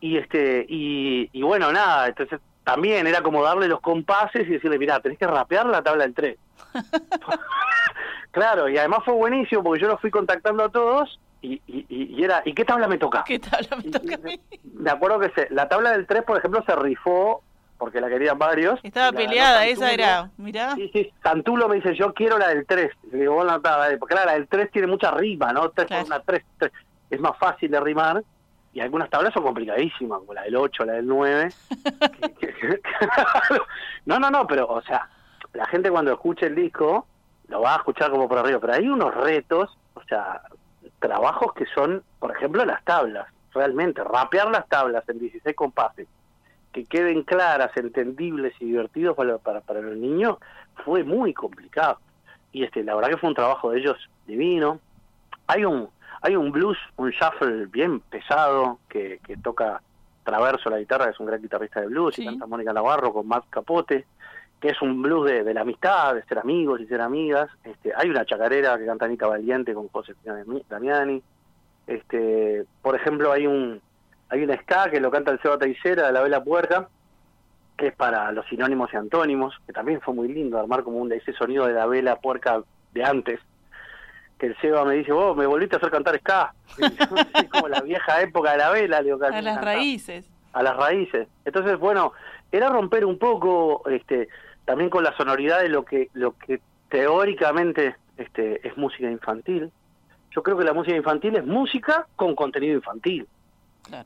Y 0.00 0.16
este 0.16 0.64
y, 0.68 1.28
y 1.32 1.42
bueno, 1.42 1.72
nada, 1.72 2.06
entonces 2.08 2.40
también 2.64 3.06
era 3.06 3.22
como 3.22 3.42
darle 3.42 3.66
los 3.68 3.80
compases 3.80 4.46
y 4.46 4.52
decirle, 4.52 4.78
mira, 4.78 5.00
tenés 5.00 5.18
que 5.18 5.26
rapear 5.26 5.66
la 5.66 5.82
tabla 5.82 6.04
del 6.04 6.14
3. 6.14 6.38
claro, 8.30 8.68
y 8.68 8.76
además 8.78 9.00
fue 9.04 9.14
buenísimo 9.14 9.62
porque 9.62 9.80
yo 9.82 9.88
los 9.88 10.00
fui 10.00 10.10
contactando 10.10 10.64
a 10.64 10.68
todos 10.68 11.18
y, 11.40 11.54
y, 11.66 11.86
y- 11.88 12.22
era, 12.24 12.42
¿y 12.44 12.52
qué 12.52 12.64
tabla 12.64 12.88
me 12.88 12.98
toca? 12.98 13.24
¿Qué 13.26 13.38
tal 13.38 13.66
me 13.84 13.90
toca 13.90 14.14
a 14.14 14.18
y- 14.18 14.22
mí? 14.22 14.40
Me 14.74 14.90
acuerdo 14.90 15.20
que 15.20 15.30
se, 15.30 15.48
la 15.54 15.68
tabla 15.68 15.92
del 15.92 16.06
3, 16.06 16.22
por 16.24 16.38
ejemplo, 16.38 16.62
se 16.66 16.74
rifó 16.76 17.42
porque 17.78 18.00
la 18.00 18.08
querían 18.08 18.38
varios. 18.38 18.80
Estaba 18.82 19.12
la 19.12 19.16
peleada, 19.16 19.66
esa 19.66 19.92
era, 19.92 20.30
mirá. 20.36 20.74
Sí, 20.74 20.90
sí, 20.92 21.12
Santulo 21.22 21.68
me 21.68 21.76
dice, 21.76 21.94
yo 21.94 22.12
quiero 22.12 22.36
la 22.38 22.48
del 22.48 22.66
3. 22.66 22.90
Le 23.12 23.18
digo, 23.20 23.34
bueno, 23.34 23.56
está, 23.56 23.76
dale, 23.78 23.96
porque 23.98 24.14
claro, 24.14 24.26
la 24.30 24.34
del 24.34 24.48
3 24.48 24.70
tiene 24.70 24.88
mucha 24.88 25.10
rima, 25.12 25.52
¿no? 25.52 25.70
3 25.70 25.86
Claro. 25.86 26.06
una 26.06 26.20
3, 26.20 26.44
es 27.10 27.20
más 27.20 27.38
fácil 27.38 27.70
de 27.70 27.80
rimar. 27.80 28.22
Y 28.74 28.80
algunas 28.80 29.08
tablas 29.08 29.32
son 29.32 29.42
complicadísimas, 29.44 30.18
como 30.18 30.34
la 30.34 30.42
del 30.42 30.54
8, 30.56 30.84
la 30.84 30.92
del 30.94 31.06
9. 31.06 31.48
que- 32.38 32.48
que- 32.48 32.54
que- 32.54 32.80
no, 34.06 34.18
no, 34.18 34.30
no, 34.30 34.46
pero, 34.46 34.66
o 34.68 34.82
sea, 34.82 35.08
la 35.54 35.66
gente 35.66 35.90
cuando 35.90 36.12
escuche 36.12 36.46
el 36.46 36.54
disco 36.54 37.06
lo 37.48 37.62
va 37.62 37.74
a 37.74 37.76
escuchar 37.78 38.10
como 38.10 38.28
por 38.28 38.38
arriba, 38.38 38.58
pero 38.60 38.74
hay 38.74 38.88
unos 38.88 39.14
retos, 39.14 39.76
o 39.94 40.02
sea, 40.02 40.42
trabajos 40.98 41.52
que 41.54 41.64
son, 41.74 42.02
por 42.18 42.30
ejemplo, 42.36 42.64
las 42.64 42.84
tablas, 42.84 43.26
realmente, 43.54 44.04
rapear 44.04 44.50
las 44.50 44.68
tablas 44.68 45.08
en 45.08 45.18
16 45.18 45.56
compases, 45.56 46.06
que 46.78 46.84
queden 46.98 47.22
claras, 47.22 47.76
entendibles 47.76 48.54
y 48.60 48.66
divertidos 48.66 49.16
para, 49.16 49.38
para, 49.38 49.60
para 49.60 49.80
los 49.80 49.96
niños, 49.96 50.36
fue 50.84 51.02
muy 51.04 51.34
complicado. 51.34 51.98
Y 52.52 52.64
este, 52.64 52.82
la 52.84 52.94
verdad 52.94 53.10
que 53.10 53.16
fue 53.16 53.28
un 53.28 53.34
trabajo 53.34 53.70
de 53.70 53.80
ellos 53.80 53.96
divino. 54.26 54.80
Hay 55.46 55.64
un, 55.64 55.88
hay 56.22 56.36
un 56.36 56.52
blues, 56.52 56.78
un 56.96 57.10
shuffle 57.10 57.66
bien 57.66 58.00
pesado 58.00 58.78
que, 58.88 59.20
que 59.26 59.36
toca 59.36 59.82
Traverso 60.24 60.68
la 60.68 60.78
guitarra, 60.78 61.06
que 61.06 61.12
es 61.12 61.20
un 61.20 61.26
gran 61.26 61.40
guitarrista 61.40 61.80
de 61.80 61.86
blues, 61.86 62.14
Sí. 62.14 62.22
y 62.22 62.26
canta 62.26 62.46
Mónica 62.46 62.72
Navarro 62.74 63.14
con 63.14 63.26
Matt 63.26 63.46
Capote, 63.48 64.04
que 64.60 64.68
es 64.68 64.82
un 64.82 65.00
blues 65.00 65.24
de, 65.30 65.42
de 65.42 65.54
la 65.54 65.62
amistad, 65.62 66.14
de 66.14 66.22
ser 66.24 66.38
amigos 66.38 66.80
y 66.82 66.86
ser 66.86 67.00
amigas. 67.00 67.48
Este, 67.64 67.92
hay 67.96 68.10
una 68.10 68.26
chacarera 68.26 68.76
que 68.76 68.84
canta 68.84 69.06
Anita 69.06 69.26
Valiente 69.26 69.72
con 69.72 69.88
José 69.88 70.14
Damiani. 70.68 71.22
Este, 71.86 72.66
por 72.82 72.94
ejemplo, 72.94 73.32
hay 73.32 73.46
un 73.46 73.80
hay 74.30 74.42
una 74.42 74.56
ska 74.60 74.90
que 74.90 75.00
lo 75.00 75.10
canta 75.10 75.30
el 75.30 75.40
Seba 75.40 75.58
Taicera 75.58 76.06
de 76.08 76.12
la 76.12 76.20
Vela 76.22 76.42
Puerca, 76.42 76.88
que 77.76 77.88
es 77.88 77.94
para 77.94 78.30
los 78.32 78.46
sinónimos 78.46 78.90
y 78.92 78.96
antónimos, 78.96 79.54
que 79.66 79.72
también 79.72 80.00
fue 80.00 80.12
muy 80.14 80.28
lindo 80.28 80.58
armar 80.58 80.82
como 80.82 80.98
un 80.98 81.12
ese 81.12 81.32
sonido 81.32 81.66
de 81.66 81.72
la 81.74 81.86
Vela 81.86 82.16
Puerca 82.16 82.60
de 82.92 83.04
antes. 83.04 83.40
Que 84.38 84.46
el 84.46 84.56
Seba 84.60 84.84
me 84.84 84.94
dice, 84.94 85.12
vos 85.12 85.36
me 85.36 85.46
volviste 85.46 85.76
a 85.76 85.78
hacer 85.78 85.90
cantar 85.90 86.18
ska. 86.18 86.52
"Sí, 86.76 87.48
como 87.48 87.68
la 87.68 87.80
vieja 87.80 88.20
época 88.22 88.52
de 88.52 88.58
la 88.58 88.70
Vela, 88.70 89.02
digo, 89.02 89.18
A 89.24 89.40
las 89.42 89.64
raíces. 89.64 90.28
a 90.52 90.62
las 90.62 90.76
raíces. 90.76 91.28
Entonces, 91.44 91.78
bueno, 91.78 92.12
era 92.50 92.68
romper 92.68 93.04
un 93.04 93.18
poco 93.18 93.82
este 93.88 94.28
también 94.64 94.90
con 94.90 95.02
la 95.04 95.16
sonoridad 95.16 95.60
de 95.60 95.68
lo 95.68 95.84
que 95.84 96.08
lo 96.14 96.36
que 96.36 96.60
teóricamente 96.88 97.96
este 98.16 98.66
es 98.66 98.76
música 98.76 99.10
infantil. 99.10 99.70
Yo 100.34 100.42
creo 100.42 100.56
que 100.58 100.64
la 100.64 100.72
música 100.72 100.96
infantil 100.96 101.36
es 101.36 101.44
música 101.46 102.06
con 102.16 102.34
contenido 102.34 102.74
infantil, 102.74 103.26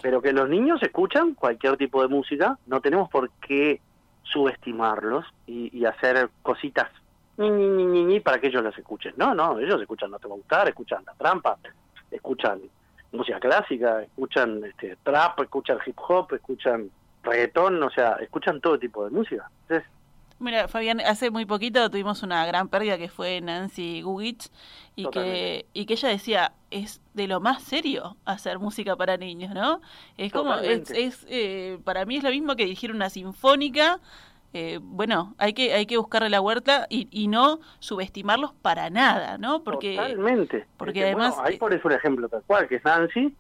Pero 0.01 0.23
que 0.23 0.33
los 0.33 0.49
niños 0.49 0.83
escuchan 0.83 1.35
cualquier 1.35 1.77
tipo 1.77 2.03
de 2.03 2.09
música, 2.09 2.59
no 2.67 2.81
tenemos 2.81 3.09
por 3.11 3.31
qué 3.47 3.81
subestimarlos 4.23 5.25
y, 5.47 5.77
y 5.77 5.85
hacer 5.85 6.31
cositas 6.43 6.89
ñi, 7.39 7.51
ñi, 7.51 7.85
ñi, 7.87 8.05
ñi 8.05 8.21
para 8.21 8.39
que 8.39 8.49
ellos 8.49 8.63
las 8.63 8.77
escuchen. 8.77 9.15
No, 9.17 9.35
no, 9.35 9.59
ellos 9.59 9.81
escuchan 9.81 10.11
No 10.11 10.19
Te 10.19 10.29
Va 10.29 10.35
a 10.35 10.39
Gustar, 10.39 10.69
escuchan 10.69 11.03
La 11.05 11.15
Trampa, 11.15 11.57
escuchan 12.11 12.61
música 13.13 13.41
clásica, 13.41 14.03
escuchan 14.03 14.63
este, 14.65 14.97
trap, 15.03 15.41
escuchan 15.41 15.79
hip 15.85 15.99
hop, 16.09 16.33
escuchan 16.35 16.91
reggaetón, 17.23 17.83
o 17.83 17.91
sea, 17.91 18.13
escuchan 18.21 18.61
todo 18.61 18.79
tipo 18.79 19.05
de 19.05 19.11
música. 19.11 19.51
Entonces, 19.63 19.89
Mira, 20.43 20.67
Fabián, 20.69 21.01
hace 21.01 21.31
muy 21.31 21.47
poquito 21.47 21.89
tuvimos 21.91 22.23
una 22.23 22.45
gran 22.47 22.69
pérdida 22.69 22.99
que 22.99 23.09
fue 23.09 23.41
Nancy 23.41 24.03
Gugich 24.03 24.49
y 24.97 25.07
que, 25.09 25.67
y 25.73 25.87
que 25.87 25.93
ella 25.95 26.09
decía, 26.09 26.53
es 26.71 27.01
de 27.15 27.27
lo 27.29 27.41
más 27.41 27.63
serio 27.63 28.17
hacer 28.25 28.59
música 28.59 28.97
para 28.97 29.17
niños, 29.17 29.55
¿no? 29.55 29.81
Es 30.17 30.33
como, 30.33 30.55
es, 30.57 30.91
es, 30.91 31.27
eh, 31.31 31.79
para 31.85 32.05
mí 32.05 32.17
es 32.17 32.25
lo 32.25 32.31
mismo 32.31 32.57
que 32.57 32.65
dirigir 32.65 32.91
una 32.93 33.09
sinfónica. 33.09 34.01
eh, 34.53 34.79
bueno, 34.83 35.35
hay 35.39 35.55
que, 35.55 35.73
hay 35.73 35.87
que 35.87 35.97
buscarle 35.97 36.29
la 36.29 36.41
huerta 36.41 36.87
y, 36.91 37.09
y 37.11 37.29
no 37.29 37.61
subestimarlos 37.79 38.53
para 38.53 38.91
nada, 38.91 39.39
¿no? 39.39 39.63
Porque 39.65 39.97
totalmente. 39.97 40.67
porque 40.77 41.01
Este, 41.01 41.15
bueno, 41.15 41.29
además, 41.29 41.49
ahí 41.49 41.55
eh, 41.55 41.59
por 41.59 41.73
eso 41.73 41.89
un 41.89 41.95
ejemplo 41.95 42.29
tal 42.29 42.43
cual, 42.47 42.69
que 42.69 42.77
es 42.77 42.85
Nancy, 42.85 43.35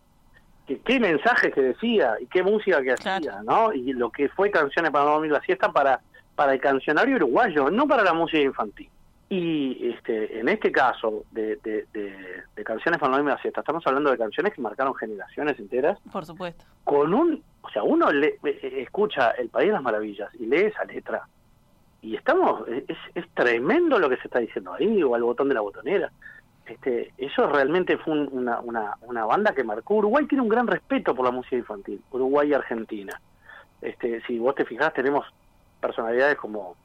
que 0.66 0.78
qué 0.80 1.00
mensajes 1.00 1.52
que 1.52 1.60
decía 1.60 2.14
y 2.20 2.26
qué 2.26 2.42
música 2.42 2.80
que 2.82 2.94
Claro. 2.94 3.16
hacía, 3.30 3.42
¿no? 3.42 3.72
Y 3.74 3.92
lo 3.92 4.10
que 4.10 4.28
fue 4.30 4.50
Canciones 4.50 4.90
para 4.92 5.04
no 5.04 5.10
dormir 5.12 5.32
la 5.32 5.42
siesta 5.42 5.70
para, 5.72 6.00
para 6.34 6.54
el 6.54 6.60
cancionario 6.60 7.16
uruguayo, 7.16 7.70
no 7.70 7.86
para 7.86 8.02
la 8.02 8.12
música 8.12 8.42
infantil. 8.42 8.88
Y 9.28 9.88
este, 9.88 10.38
en 10.38 10.48
este 10.48 10.70
caso 10.70 11.24
de, 11.30 11.56
de, 11.56 11.86
de, 11.94 12.64
canciones 12.64 13.00
para 13.00 13.16
la 13.22 13.38
siesta, 13.38 13.60
estamos 13.60 13.86
hablando 13.86 14.10
de 14.10 14.18
canciones 14.18 14.52
que 14.52 14.60
marcaron 14.60 14.94
generaciones 14.94 15.58
enteras. 15.58 15.98
Por 16.12 16.26
supuesto. 16.26 16.64
Con 16.84 17.14
un, 17.14 17.42
o 17.62 17.70
sea, 17.70 17.82
uno 17.82 18.12
le, 18.12 18.38
eh, 18.44 18.82
escucha 18.82 19.30
El 19.30 19.48
País 19.48 19.68
de 19.68 19.72
las 19.72 19.82
Maravillas 19.82 20.28
y 20.38 20.46
lee 20.46 20.66
esa 20.66 20.84
letra 20.84 21.26
y 22.02 22.16
estamos, 22.16 22.68
es, 22.68 22.98
es 23.14 23.24
tremendo 23.32 23.98
lo 23.98 24.10
que 24.10 24.16
se 24.16 24.24
está 24.24 24.40
diciendo 24.40 24.74
ahí, 24.74 25.02
o 25.02 25.14
al 25.14 25.22
botón 25.22 25.48
de 25.48 25.54
la 25.54 25.60
botonera. 25.60 26.10
Este, 26.66 27.12
eso 27.16 27.46
realmente 27.48 27.96
fue 27.96 28.26
una, 28.26 28.60
una, 28.60 28.96
una 29.02 29.24
banda 29.24 29.54
que 29.54 29.62
marcó. 29.62 29.94
Uruguay 29.94 30.26
tiene 30.26 30.42
un 30.42 30.48
gran 30.48 30.66
respeto 30.66 31.14
por 31.14 31.24
la 31.24 31.30
música 31.30 31.56
infantil, 31.56 32.02
Uruguay 32.10 32.50
y 32.50 32.54
Argentina. 32.54 33.20
Este, 33.80 34.20
si 34.26 34.38
vos 34.38 34.54
te 34.56 34.64
fijás, 34.64 34.92
tenemos 34.94 35.24
personalidades 35.82 36.38
como, 36.38 36.76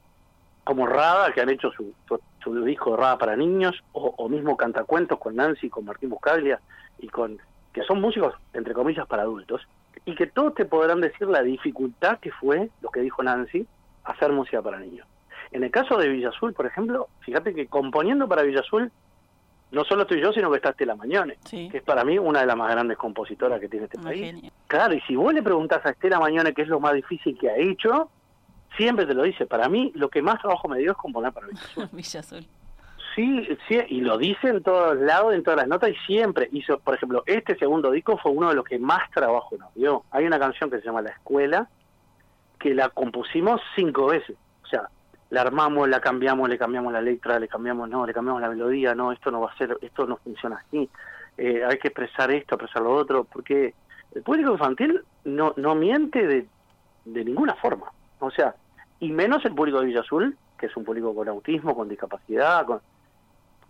como 0.64 0.86
Rada, 0.86 1.32
que 1.32 1.40
han 1.40 1.48
hecho 1.48 1.70
su, 1.70 1.94
su, 2.42 2.64
disco 2.64 2.90
de 2.90 2.96
Rada 2.98 3.16
para 3.16 3.36
niños, 3.36 3.82
o, 3.92 4.14
o, 4.18 4.28
mismo 4.28 4.56
Cantacuentos 4.56 5.18
con 5.18 5.36
Nancy, 5.36 5.70
con 5.70 5.86
Martín 5.86 6.10
Buscaglia, 6.10 6.60
y 6.98 7.08
con 7.08 7.38
que 7.72 7.82
son 7.84 8.00
músicos, 8.00 8.34
entre 8.52 8.74
comillas, 8.74 9.06
para 9.06 9.22
adultos, 9.22 9.66
y 10.04 10.14
que 10.14 10.26
todos 10.26 10.54
te 10.54 10.64
podrán 10.64 11.00
decir 11.00 11.28
la 11.28 11.42
dificultad 11.42 12.18
que 12.18 12.32
fue, 12.32 12.70
lo 12.82 12.90
que 12.90 13.00
dijo 13.00 13.22
Nancy, 13.22 13.66
hacer 14.04 14.32
música 14.32 14.60
para 14.60 14.78
niños. 14.78 15.06
En 15.50 15.64
el 15.64 15.70
caso 15.70 15.96
de 15.96 16.08
Villa 16.08 16.30
Azul, 16.30 16.52
por 16.52 16.66
ejemplo, 16.66 17.08
fíjate 17.20 17.54
que 17.54 17.66
componiendo 17.66 18.28
para 18.28 18.42
Villa 18.42 18.60
Azul, 18.60 18.90
no 19.70 19.84
solo 19.84 20.02
estoy 20.02 20.20
yo, 20.20 20.32
sino 20.32 20.50
que 20.50 20.56
está 20.56 20.70
Estela 20.70 20.94
Mañone, 20.94 21.38
que 21.48 21.70
es 21.72 21.82
para 21.82 22.04
mí 22.04 22.18
una 22.18 22.40
de 22.40 22.46
las 22.46 22.56
más 22.56 22.70
grandes 22.70 22.96
compositoras 22.96 23.60
que 23.60 23.68
tiene 23.68 23.84
este 23.84 23.98
país. 23.98 24.34
Claro, 24.66 24.94
y 24.94 25.00
si 25.02 25.14
vos 25.14 25.32
le 25.32 25.42
preguntás 25.42 25.84
a 25.84 25.90
Estela 25.90 26.18
Mañone 26.18 26.54
qué 26.54 26.62
es 26.62 26.68
lo 26.68 26.80
más 26.80 26.94
difícil 26.94 27.38
que 27.38 27.50
ha 27.50 27.56
hecho, 27.56 28.10
siempre 28.78 29.04
te 29.04 29.12
lo 29.12 29.24
dice. 29.24 29.44
Para 29.44 29.68
mí, 29.68 29.92
lo 29.94 30.08
que 30.08 30.22
más 30.22 30.40
trabajo 30.40 30.68
me 30.68 30.78
dio 30.78 30.92
es 30.92 30.96
componer 30.96 31.32
para 31.32 31.48
Villa 31.48 31.60
Azul. 31.60 31.88
Villa 31.92 32.20
Azul. 32.20 32.46
Sí, 33.14 33.48
sí, 33.66 33.80
y 33.88 34.00
lo 34.00 34.16
dice 34.16 34.48
en 34.48 34.62
todos 34.62 34.96
lados, 34.96 35.34
en 35.34 35.42
todas 35.42 35.58
las 35.58 35.68
notas, 35.68 35.90
y 35.90 35.94
siempre 36.06 36.48
hizo, 36.52 36.78
por 36.78 36.94
ejemplo, 36.94 37.24
este 37.26 37.58
segundo 37.58 37.90
disco 37.90 38.16
fue 38.16 38.30
uno 38.30 38.48
de 38.48 38.54
los 38.54 38.64
que 38.64 38.78
más 38.78 39.10
trabajo 39.10 39.56
nos 39.58 39.74
dio. 39.74 40.04
Hay 40.12 40.24
una 40.24 40.38
canción 40.38 40.70
que 40.70 40.78
se 40.78 40.84
llama 40.84 41.02
La 41.02 41.10
Escuela, 41.10 41.68
que 42.60 42.74
la 42.74 42.90
compusimos 42.90 43.60
cinco 43.74 44.06
veces. 44.06 44.36
O 44.62 44.66
sea, 44.68 44.88
la 45.30 45.42
armamos, 45.42 45.88
la 45.88 46.00
cambiamos, 46.00 46.48
le 46.48 46.58
cambiamos 46.58 46.92
la 46.92 47.00
letra, 47.00 47.38
le 47.38 47.48
cambiamos, 47.48 47.88
no, 47.88 48.06
le 48.06 48.14
cambiamos 48.14 48.40
la 48.40 48.48
melodía, 48.48 48.94
no, 48.94 49.12
esto 49.12 49.30
no 49.30 49.40
va 49.40 49.50
a 49.50 49.58
ser, 49.58 49.76
esto 49.82 50.06
no 50.06 50.16
funciona 50.16 50.56
así, 50.56 50.88
eh, 51.36 51.62
hay 51.64 51.78
que 51.78 51.88
expresar 51.88 52.30
esto, 52.30 52.54
expresar 52.54 52.82
lo 52.82 52.94
otro, 52.94 53.24
porque 53.24 53.74
el 54.14 54.22
público 54.22 54.52
infantil 54.52 55.02
no, 55.24 55.52
no 55.56 55.74
miente 55.74 56.26
de, 56.26 56.46
de 57.04 57.24
ninguna 57.24 57.54
forma, 57.56 57.92
o 58.20 58.30
sea, 58.30 58.54
y 59.00 59.10
menos 59.10 59.44
el 59.44 59.54
público 59.54 59.80
de 59.80 59.86
Villa 59.86 60.00
Azul, 60.00 60.36
que 60.58 60.66
es 60.66 60.76
un 60.76 60.84
público 60.84 61.14
con 61.14 61.28
autismo, 61.28 61.76
con 61.76 61.88
discapacidad, 61.88 62.66
con... 62.66 62.80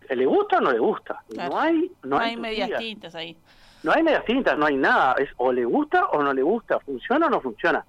¿Le 0.09 0.25
gusta 0.25 0.59
o 0.59 0.61
no 0.61 0.73
le 0.73 0.79
gusta? 0.79 1.23
No 1.37 1.59
hay, 1.59 1.93
no, 2.03 2.19
hay, 2.19 2.37
medias 2.37 2.79
tintas 2.79 3.15
ahí. 3.15 3.37
No 3.83 3.93
hay 3.93 4.03
medias 4.03 4.25
tintas, 4.25 4.57
no 4.57 4.65
hay 4.65 4.77
nada. 4.77 5.15
Es 5.19 5.29
o 5.37 5.53
le 5.53 5.67
gusta 5.67 6.07
o 6.07 6.23
no 6.23 6.33
le 6.33 6.43
gusta, 6.43 6.81
funciona 6.81 7.27
o 7.27 7.31
no 7.31 7.41
funciona 7.41 7.85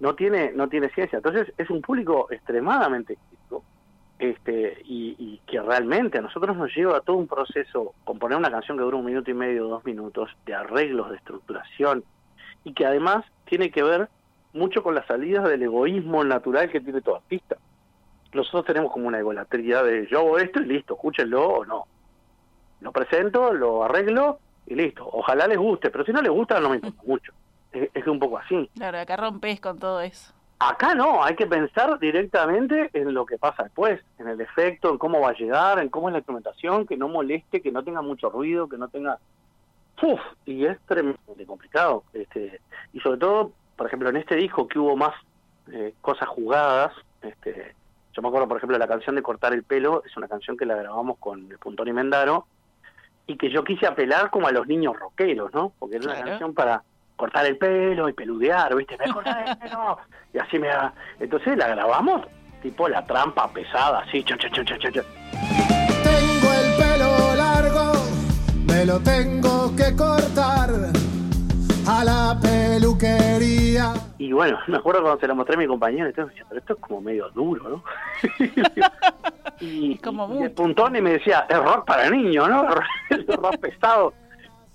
no 0.00 0.14
tiene 0.14 0.52
no 0.52 0.68
tiene 0.68 0.88
ciencia 0.90 1.18
entonces 1.18 1.52
es 1.56 1.70
un 1.70 1.80
público 1.82 2.26
extremadamente 2.30 3.16
crítico 3.16 3.62
este 4.18 4.82
y, 4.84 5.40
que 5.46 5.60
realmente 5.60 6.18
a 6.18 6.20
nosotros 6.20 6.56
nos 6.56 6.74
lleva 6.74 7.00
todo 7.00 7.16
un 7.16 7.26
proceso 7.26 7.94
componer 8.04 8.38
una 8.38 8.50
canción 8.50 8.76
que 8.76 8.84
dura 8.84 8.96
un 8.96 9.04
minuto 9.04 9.30
y 9.30 9.34
medio 9.34 9.66
dos 9.66 9.84
minutos 9.84 10.30
de 10.46 10.54
arreglos 10.54 11.10
de 11.10 11.16
estructuración 11.16 12.04
y 12.64 12.72
que 12.72 12.86
además 12.86 13.24
tiene 13.46 13.70
que 13.70 13.82
ver 13.82 14.08
mucho 14.52 14.82
con 14.82 14.94
las 14.94 15.06
salidas 15.06 15.44
del 15.44 15.62
egoísmo 15.62 16.24
natural 16.24 16.70
que 16.70 16.80
tiene 16.80 17.00
todo 17.00 17.16
artista 17.16 17.56
nosotros 18.32 18.64
tenemos 18.64 18.92
como 18.92 19.08
una 19.08 19.18
egolatría 19.18 19.82
de 19.82 20.06
yo 20.06 20.20
hago 20.20 20.38
esto 20.38 20.60
y 20.60 20.66
listo 20.66 20.94
escúchenlo 20.94 21.48
o 21.48 21.64
no 21.64 21.86
lo 22.80 22.92
presento 22.92 23.52
lo 23.52 23.84
arreglo 23.84 24.38
y 24.66 24.74
listo 24.74 25.08
ojalá 25.10 25.46
les 25.46 25.58
guste 25.58 25.90
pero 25.90 26.04
si 26.04 26.12
no 26.12 26.22
les 26.22 26.30
gusta 26.30 26.60
no 26.60 26.70
me 26.70 26.76
importa 26.76 27.02
mucho 27.06 27.32
es, 27.72 28.06
un 28.06 28.18
poco 28.18 28.38
así. 28.38 28.70
Claro, 28.74 28.98
acá 28.98 29.16
rompes 29.16 29.60
con 29.60 29.78
todo 29.78 30.00
eso. 30.00 30.32
Acá 30.58 30.94
no, 30.94 31.24
hay 31.24 31.36
que 31.36 31.46
pensar 31.46 31.98
directamente 31.98 32.90
en 32.92 33.14
lo 33.14 33.24
que 33.24 33.38
pasa 33.38 33.62
después, 33.62 34.00
en 34.18 34.28
el 34.28 34.40
efecto, 34.40 34.90
en 34.90 34.98
cómo 34.98 35.20
va 35.20 35.30
a 35.30 35.34
llegar, 35.34 35.78
en 35.78 35.88
cómo 35.88 36.08
es 36.08 36.12
la 36.12 36.18
instrumentación, 36.18 36.86
que 36.86 36.98
no 36.98 37.08
moleste, 37.08 37.62
que 37.62 37.72
no 37.72 37.82
tenga 37.82 38.02
mucho 38.02 38.28
ruido, 38.28 38.68
que 38.68 38.76
no 38.76 38.88
tenga... 38.88 39.18
Uf, 40.02 40.20
y 40.44 40.66
es 40.66 40.78
tremendamente 40.86 41.46
complicado. 41.46 42.04
Este, 42.12 42.60
y 42.92 43.00
sobre 43.00 43.18
todo, 43.18 43.52
por 43.80 43.86
ejemplo, 43.86 44.10
en 44.10 44.18
este 44.18 44.36
disco 44.36 44.68
que 44.68 44.78
hubo 44.78 44.94
más 44.94 45.14
eh, 45.72 45.94
cosas 46.02 46.28
jugadas, 46.28 46.92
este, 47.22 47.74
yo 48.12 48.20
me 48.20 48.28
acuerdo, 48.28 48.46
por 48.46 48.58
ejemplo, 48.58 48.76
la 48.76 48.86
canción 48.86 49.16
de 49.16 49.22
Cortar 49.22 49.54
el 49.54 49.62
Pelo, 49.62 50.02
es 50.04 50.14
una 50.18 50.28
canción 50.28 50.58
que 50.58 50.66
la 50.66 50.74
grabamos 50.74 51.16
con 51.16 51.50
el 51.50 51.56
Puntón 51.56 51.88
y 51.88 51.94
Mendaro, 51.94 52.46
y 53.26 53.38
que 53.38 53.50
yo 53.50 53.64
quise 53.64 53.86
apelar 53.86 54.28
como 54.28 54.48
a 54.48 54.52
los 54.52 54.66
niños 54.66 54.98
rockeros, 54.98 55.54
¿no? 55.54 55.72
Porque 55.78 55.96
era 55.96 56.12
una 56.12 56.22
canción 56.22 56.52
para 56.52 56.82
cortar 57.16 57.46
el 57.46 57.56
pelo 57.56 58.06
y 58.10 58.12
peludear, 58.12 58.76
¿viste? 58.76 58.98
Me 58.98 59.10
cortar 59.14 59.48
el 59.48 59.56
pelo. 59.56 59.96
Y 60.34 60.38
así 60.38 60.58
me 60.58 60.68
da. 60.68 60.92
Entonces 61.18 61.56
la 61.56 61.68
grabamos, 61.68 62.20
tipo 62.60 62.86
la 62.86 63.06
trampa 63.06 63.50
pesada, 63.50 64.00
así, 64.00 64.22
cha, 64.24 64.36
cha, 64.36 64.50
cha. 64.50 64.62
Tengo 64.68 65.04
el 66.52 66.76
pelo 66.76 67.34
largo, 67.34 67.92
me 68.66 68.84
lo 68.84 69.00
tengo 69.00 69.74
que 69.74 69.96
cortar 69.96 70.99
a 71.90 72.04
la 72.04 72.38
peluquería. 72.40 73.92
Y 74.18 74.32
bueno, 74.32 74.58
me 74.68 74.76
acuerdo 74.76 75.02
cuando 75.02 75.20
se 75.20 75.26
lo 75.26 75.34
mostré 75.34 75.56
a 75.56 75.58
mi 75.58 75.66
compañero, 75.66 76.08
y 76.08 76.12
decía, 76.12 76.44
pero 76.48 76.60
esto 76.60 76.74
es 76.74 76.80
como 76.80 77.00
medio 77.00 77.28
duro, 77.30 77.68
¿no? 77.68 77.84
y, 79.60 79.96
como 79.98 80.40
y, 80.40 80.44
el 80.44 80.52
puntón 80.52 80.94
y 80.96 81.00
me 81.00 81.12
decía, 81.12 81.46
es 81.48 81.58
rock 81.58 81.86
para 81.86 82.08
niños, 82.08 82.48
¿no? 82.48 82.66
es 83.10 83.26
rock 83.26 83.58
pesado 83.58 84.12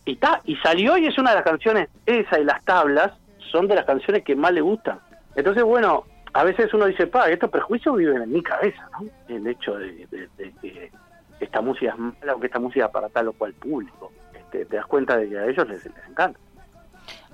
y 0.05 0.19
y 0.43 0.55
salió 0.57 0.97
y 0.97 1.07
es 1.07 1.17
una 1.17 1.31
de 1.31 1.37
las 1.37 1.45
canciones, 1.45 1.89
esa 2.05 2.39
y 2.39 2.43
las 2.43 2.63
tablas 2.63 3.11
son 3.51 3.67
de 3.67 3.75
las 3.75 3.85
canciones 3.85 4.23
que 4.23 4.35
más 4.35 4.51
le 4.51 4.61
gustan. 4.61 4.99
Entonces, 5.35 5.63
bueno, 5.63 6.03
a 6.33 6.43
veces 6.43 6.73
uno 6.73 6.85
dice, 6.85 7.07
pa, 7.07 7.29
estos 7.29 7.49
prejuicios 7.49 7.97
viven 7.97 8.21
en 8.21 8.31
mi 8.31 8.43
cabeza, 8.43 8.87
¿no? 8.91 9.07
El 9.27 9.47
hecho 9.47 9.75
de, 9.77 10.07
que 10.61 10.91
esta 11.39 11.61
música 11.61 11.91
es 11.91 11.97
mala 11.97 12.35
o 12.35 12.39
que 12.39 12.47
esta 12.47 12.59
música 12.59 12.85
es 12.85 12.91
para 12.91 13.09
tal 13.09 13.29
o 13.29 13.33
cual 13.33 13.53
público. 13.53 14.11
Este, 14.33 14.65
te 14.65 14.75
das 14.75 14.85
cuenta 14.85 15.17
de 15.17 15.29
que 15.29 15.39
a 15.39 15.45
ellos 15.45 15.67
les, 15.67 15.85
encanta. 16.07 16.39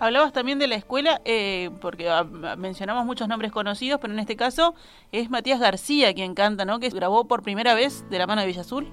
Hablabas 0.01 0.33
también 0.33 0.57
de 0.57 0.67
la 0.67 0.73
escuela, 0.73 1.21
eh, 1.25 1.69
porque 1.79 2.09
ah, 2.09 2.25
mencionamos 2.57 3.05
muchos 3.05 3.27
nombres 3.27 3.51
conocidos, 3.51 3.99
pero 4.01 4.11
en 4.11 4.17
este 4.17 4.35
caso 4.35 4.73
es 5.11 5.29
Matías 5.29 5.59
García 5.59 6.11
quien 6.15 6.33
canta, 6.33 6.65
¿no? 6.65 6.79
Que 6.79 6.89
grabó 6.89 7.27
por 7.27 7.43
primera 7.43 7.75
vez 7.75 8.03
de 8.09 8.17
la 8.17 8.25
mano 8.25 8.41
de 8.41 8.47
Villa 8.47 8.61
Azul. 8.61 8.87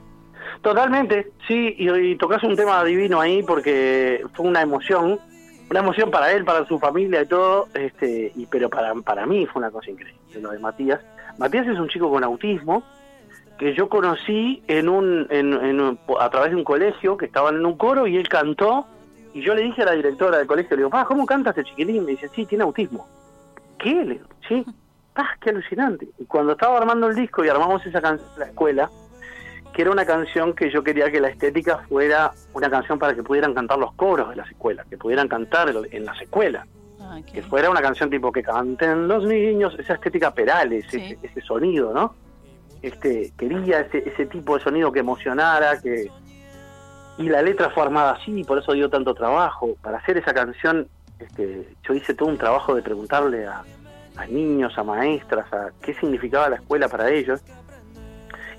Totalmente, 0.60 1.32
sí, 1.46 1.74
y, 1.78 1.90
y 1.90 2.16
tocas 2.16 2.42
un 2.42 2.54
tema 2.56 2.84
divino 2.84 3.22
ahí 3.22 3.42
porque 3.42 4.22
fue 4.34 4.46
una 4.46 4.60
emoción, 4.60 5.18
una 5.70 5.80
emoción 5.80 6.10
para 6.10 6.30
él, 6.32 6.44
para 6.44 6.66
su 6.66 6.78
familia 6.78 7.22
y 7.22 7.26
todo, 7.26 7.68
este, 7.72 8.30
y 8.36 8.44
pero 8.44 8.68
para, 8.68 8.92
para 8.96 9.24
mí 9.24 9.46
fue 9.46 9.60
una 9.60 9.70
cosa 9.70 9.90
increíble, 9.90 10.20
lo 10.42 10.50
de 10.50 10.58
Matías. 10.58 11.00
Matías 11.38 11.66
es 11.68 11.78
un 11.78 11.88
chico 11.88 12.10
con 12.10 12.22
autismo 12.22 12.82
que 13.58 13.74
yo 13.74 13.88
conocí 13.88 14.62
en 14.66 14.90
un, 14.90 15.26
en, 15.30 15.98
a 16.20 16.28
través 16.28 16.50
de 16.50 16.56
un 16.56 16.64
colegio 16.64 17.16
que 17.16 17.24
estaban 17.24 17.56
en 17.56 17.64
un 17.64 17.78
coro 17.78 18.06
y 18.06 18.18
él 18.18 18.28
cantó 18.28 18.86
y 19.38 19.42
yo 19.42 19.54
le 19.54 19.62
dije 19.62 19.82
a 19.82 19.84
la 19.84 19.92
directora 19.92 20.38
del 20.38 20.48
colegio, 20.48 20.76
le 20.76 20.82
digo, 20.82 20.90
ah, 20.92 21.04
¿cómo 21.06 21.24
canta 21.24 21.50
este 21.50 21.62
chiquilín? 21.62 22.04
Me 22.04 22.10
dice, 22.12 22.28
sí, 22.34 22.44
tiene 22.44 22.64
autismo. 22.64 23.06
¿Qué? 23.78 23.94
Le 23.94 24.14
digo, 24.14 24.26
sí, 24.48 24.66
ah, 25.14 25.30
qué 25.40 25.50
alucinante. 25.50 26.08
Y 26.18 26.24
cuando 26.24 26.52
estaba 26.52 26.76
armando 26.76 27.06
el 27.06 27.14
disco 27.14 27.44
y 27.44 27.48
armamos 27.48 27.86
esa 27.86 28.00
canción 28.02 28.28
en 28.34 28.40
la 28.40 28.46
escuela, 28.46 28.90
que 29.72 29.82
era 29.82 29.92
una 29.92 30.04
canción 30.04 30.54
que 30.54 30.72
yo 30.72 30.82
quería 30.82 31.12
que 31.12 31.20
la 31.20 31.28
estética 31.28 31.78
fuera 31.88 32.32
una 32.52 32.68
canción 32.68 32.98
para 32.98 33.14
que 33.14 33.22
pudieran 33.22 33.54
cantar 33.54 33.78
los 33.78 33.92
coros 33.92 34.30
de 34.30 34.36
las 34.36 34.50
escuelas, 34.50 34.84
que 34.88 34.98
pudieran 34.98 35.28
cantar 35.28 35.72
en 35.88 36.04
las 36.04 36.20
escuelas. 36.20 36.66
Ah, 37.00 37.20
que 37.32 37.40
fuera 37.42 37.70
una 37.70 37.80
canción 37.80 38.10
tipo 38.10 38.32
que 38.32 38.42
canten 38.42 39.06
los 39.06 39.24
niños, 39.24 39.76
esa 39.78 39.94
estética 39.94 40.34
Perales, 40.34 40.84
ese, 40.92 41.40
sonido, 41.42 41.94
¿no? 41.94 42.16
Este, 42.82 43.32
quería 43.38 43.80
ese, 43.82 43.98
ese 43.98 44.26
tipo 44.26 44.58
de 44.58 44.64
sonido 44.64 44.90
que 44.90 44.98
emocionara, 44.98 45.80
que 45.80 46.10
y 47.18 47.28
la 47.28 47.42
letra 47.42 47.70
fue 47.70 47.82
armada 47.82 48.12
así, 48.12 48.44
por 48.44 48.58
eso 48.58 48.72
dio 48.72 48.88
tanto 48.88 49.12
trabajo. 49.12 49.74
Para 49.82 49.98
hacer 49.98 50.16
esa 50.16 50.32
canción, 50.32 50.86
este, 51.18 51.68
yo 51.82 51.94
hice 51.94 52.14
todo 52.14 52.28
un 52.28 52.38
trabajo 52.38 52.74
de 52.74 52.82
preguntarle 52.82 53.44
a, 53.46 53.64
niños, 54.30 54.76
a 54.78 54.84
maestras, 54.84 55.52
a 55.52 55.70
qué 55.80 55.94
significaba 55.94 56.48
la 56.48 56.56
escuela 56.56 56.88
para 56.88 57.08
ellos 57.08 57.40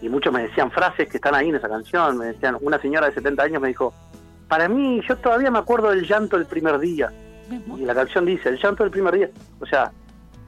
y 0.01 0.07
muchos 0.07 0.31
me 0.31 0.43
decían 0.43 0.71
frases 0.71 1.09
que 1.09 1.17
están 1.17 1.35
ahí 1.35 1.49
en 1.49 1.55
esa 1.55 1.67
canción, 1.67 2.17
me 2.17 2.27
decían, 2.27 2.57
una 2.61 2.79
señora 2.79 3.07
de 3.07 3.13
70 3.13 3.43
años 3.43 3.61
me 3.61 3.67
dijo, 3.67 3.93
para 4.47 4.69
mí, 4.69 5.01
yo 5.07 5.17
todavía 5.17 5.51
me 5.51 5.59
acuerdo 5.59 5.89
del 5.89 6.07
llanto 6.07 6.37
del 6.37 6.45
primer 6.45 6.79
día. 6.79 7.11
Y 7.77 7.83
la 7.83 7.93
canción 7.93 8.25
dice, 8.25 8.49
el 8.49 8.57
llanto 8.57 8.83
del 8.83 8.91
primer 8.91 9.13
día. 9.13 9.29
O 9.59 9.65
sea, 9.65 9.91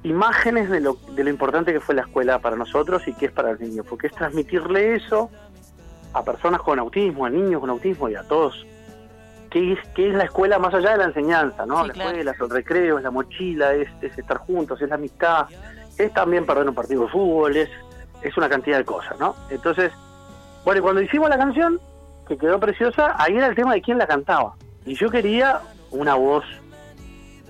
imágenes 0.03 0.69
de 0.69 0.79
lo, 0.79 0.97
lo 1.15 1.29
importante 1.29 1.73
que 1.73 1.81
fue 1.81 1.95
la 1.95 2.03
escuela 2.03 2.39
para 2.39 2.55
nosotros 2.55 3.05
y 3.07 3.13
que 3.13 3.25
es 3.25 3.31
para 3.31 3.51
el 3.51 3.59
niño, 3.59 3.83
porque 3.83 4.07
es 4.07 4.13
transmitirle 4.13 4.95
eso 4.95 5.29
a 6.13 6.23
personas 6.23 6.61
con 6.61 6.79
autismo, 6.79 7.25
a 7.25 7.29
niños 7.29 7.61
con 7.61 7.69
autismo 7.69 8.09
y 8.09 8.15
a 8.15 8.23
todos. 8.23 8.65
¿Qué 9.49 9.73
es, 9.73 9.79
qué 9.95 10.09
es 10.09 10.15
la 10.15 10.23
escuela 10.23 10.59
más 10.59 10.73
allá 10.73 10.91
de 10.91 10.97
la 10.99 11.03
enseñanza? 11.05 11.65
¿no? 11.65 11.85
la 11.87 11.93
escuela 12.11 12.31
es 12.31 12.39
el 12.39 12.49
recreo, 12.49 12.97
es 12.97 13.03
la 13.03 13.11
mochila, 13.11 13.73
es, 13.73 13.89
es 14.01 14.17
estar 14.17 14.37
juntos, 14.37 14.81
es 14.81 14.87
la 14.89 14.95
amistad, 14.95 15.47
es 15.97 16.13
también 16.13 16.45
perder 16.45 16.67
un 16.69 16.75
partido 16.75 17.03
de 17.03 17.09
fútbol, 17.09 17.57
es 17.57 17.69
es 18.21 18.37
una 18.37 18.47
cantidad 18.47 18.77
de 18.77 18.85
cosas, 18.85 19.19
¿no? 19.19 19.35
Entonces, 19.49 19.91
Bueno, 20.63 20.77
y 20.79 20.81
cuando 20.83 21.01
hicimos 21.01 21.27
la 21.27 21.39
canción, 21.39 21.79
que 22.27 22.37
quedó 22.37 22.59
preciosa, 22.59 23.15
ahí 23.17 23.35
era 23.35 23.47
el 23.47 23.55
tema 23.55 23.73
de 23.73 23.81
quién 23.81 23.97
la 23.97 24.05
cantaba. 24.05 24.53
Y 24.85 24.93
yo 24.93 25.09
quería 25.09 25.59
una 25.89 26.13
voz 26.15 26.45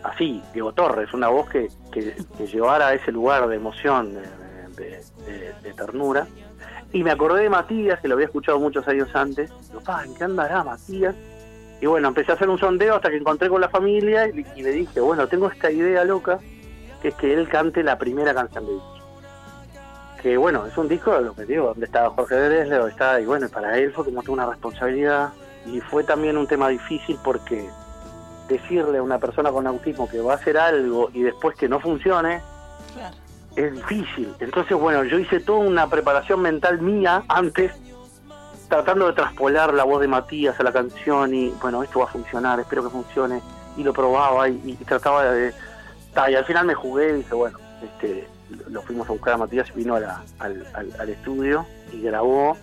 así, 0.03 0.41
Diego 0.53 0.71
Torres, 0.73 1.13
una 1.13 1.27
voz 1.27 1.49
que, 1.49 1.67
que, 1.91 2.15
que 2.37 2.47
llevara 2.47 2.87
a 2.87 2.93
ese 2.93 3.11
lugar 3.11 3.47
de 3.47 3.57
emoción, 3.57 4.13
de, 4.13 4.21
de- 4.77 5.03
de- 5.25 5.53
de 5.61 5.73
ternura. 5.73 6.25
Y 6.93 7.03
me 7.03 7.11
acordé 7.11 7.43
de 7.43 7.49
Matías, 7.49 7.99
que 8.01 8.07
lo 8.07 8.15
había 8.15 8.25
escuchado 8.25 8.59
muchos 8.59 8.87
años 8.87 9.09
antes. 9.13 9.51
Digo, 9.69 9.81
"Pa, 9.81 10.03
¿en 10.03 10.13
qué 10.15 10.23
andará 10.25 10.63
Matías? 10.63 11.15
Y 11.81 11.87
bueno, 11.87 12.09
empecé 12.09 12.31
a 12.31 12.35
hacer 12.35 12.47
un 12.47 12.59
sondeo 12.59 12.95
hasta 12.95 13.09
que 13.09 13.17
encontré 13.17 13.49
con 13.49 13.59
la 13.59 13.69
familia 13.69 14.27
y, 14.27 14.45
y 14.55 14.61
le 14.61 14.71
dije, 14.71 14.99
bueno, 14.99 15.27
tengo 15.27 15.49
esta 15.49 15.71
idea 15.71 16.03
loca, 16.03 16.39
que 17.01 17.07
es 17.07 17.15
que 17.15 17.33
él 17.33 17.49
cante 17.49 17.81
la 17.81 17.97
primera 17.97 18.35
canción 18.35 18.67
de 18.67 18.73
disco. 18.73 18.97
Que 20.21 20.37
bueno, 20.37 20.67
es 20.67 20.77
un 20.77 20.87
disco, 20.87 21.17
lo 21.19 21.33
que 21.33 21.45
digo, 21.45 21.67
donde 21.67 21.87
estaba 21.87 22.11
Jorge 22.11 22.35
Dresler, 22.35 22.77
donde 22.77 22.91
estaba, 22.91 23.19
y 23.19 23.25
bueno, 23.25 23.49
para 23.49 23.79
él 23.79 23.91
fue 23.91 24.05
como 24.05 24.21
una 24.27 24.45
responsabilidad. 24.45 25.29
Y 25.65 25.79
fue 25.79 26.03
también 26.03 26.37
un 26.37 26.45
tema 26.45 26.69
difícil 26.69 27.17
porque 27.23 27.67
decirle 28.47 28.99
a 28.99 29.03
una 29.03 29.17
persona 29.17 29.51
con 29.51 29.65
autismo 29.65 30.07
que 30.07 30.19
va 30.19 30.33
a 30.33 30.35
hacer 30.35 30.57
algo 30.57 31.09
y 31.13 31.23
después 31.23 31.55
que 31.55 31.67
no 31.67 31.79
funcione. 31.79 32.41
Es 33.55 33.73
difícil. 33.73 34.33
Entonces, 34.39 34.77
bueno, 34.77 35.03
yo 35.03 35.19
hice 35.19 35.39
toda 35.39 35.59
una 35.59 35.87
preparación 35.89 36.41
mental 36.41 36.81
mía 36.81 37.23
antes, 37.27 37.73
tratando 38.69 39.07
de 39.07 39.13
traspolar 39.13 39.73
la 39.73 39.83
voz 39.83 40.01
de 40.01 40.07
Matías 40.07 40.59
a 40.59 40.63
la 40.63 40.71
canción 40.71 41.33
y, 41.33 41.49
bueno, 41.61 41.83
esto 41.83 41.99
va 41.99 42.05
a 42.05 42.09
funcionar, 42.09 42.59
espero 42.59 42.83
que 42.83 42.89
funcione. 42.89 43.41
Y 43.77 43.83
lo 43.83 43.93
probaba 43.93 44.47
y, 44.49 44.77
trataba 44.85 45.25
de... 45.25 45.53
y 46.29 46.35
al 46.35 46.45
final 46.45 46.65
me 46.65 46.73
jugué 46.73 47.09
y 47.09 47.13
dije, 47.17 47.33
bueno, 47.35 47.57
este, 47.83 48.27
lo 48.69 48.81
fuimos 48.81 49.07
a 49.09 49.13
buscar 49.13 49.33
a 49.33 49.37
Matías 49.37 49.69
y 49.69 49.73
vino 49.77 49.95
a 49.95 49.99
la- 50.01 50.21
al, 50.39 50.65
al- 50.73 50.93
al 50.99 51.09
estudio 51.09 51.65
y 51.93 52.01
grabó 52.01 52.57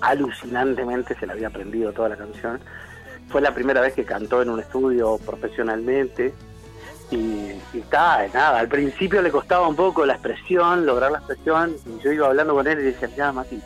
alucinantemente, 0.00 1.16
se 1.18 1.26
le 1.26 1.32
había 1.32 1.48
aprendido 1.48 1.92
toda 1.92 2.08
la 2.10 2.16
canción. 2.16 2.60
Fue 3.28 3.40
la 3.40 3.52
primera 3.52 3.80
vez 3.80 3.94
que 3.94 4.04
cantó 4.04 4.40
en 4.42 4.48
un 4.50 4.60
estudio 4.60 5.18
profesionalmente 5.18 6.32
y, 7.10 7.16
y 7.72 7.78
está, 7.80 8.26
nada, 8.34 8.58
al 8.58 8.68
principio 8.68 9.22
le 9.22 9.30
costaba 9.30 9.66
un 9.66 9.76
poco 9.76 10.04
la 10.04 10.14
expresión, 10.14 10.84
lograr 10.84 11.10
la 11.10 11.18
expresión, 11.18 11.74
y 11.86 12.02
yo 12.02 12.12
iba 12.12 12.26
hablando 12.26 12.54
con 12.54 12.66
él 12.66 12.78
y 12.80 12.82
decía, 12.82 13.08
ya 13.16 13.32
Mati, 13.32 13.60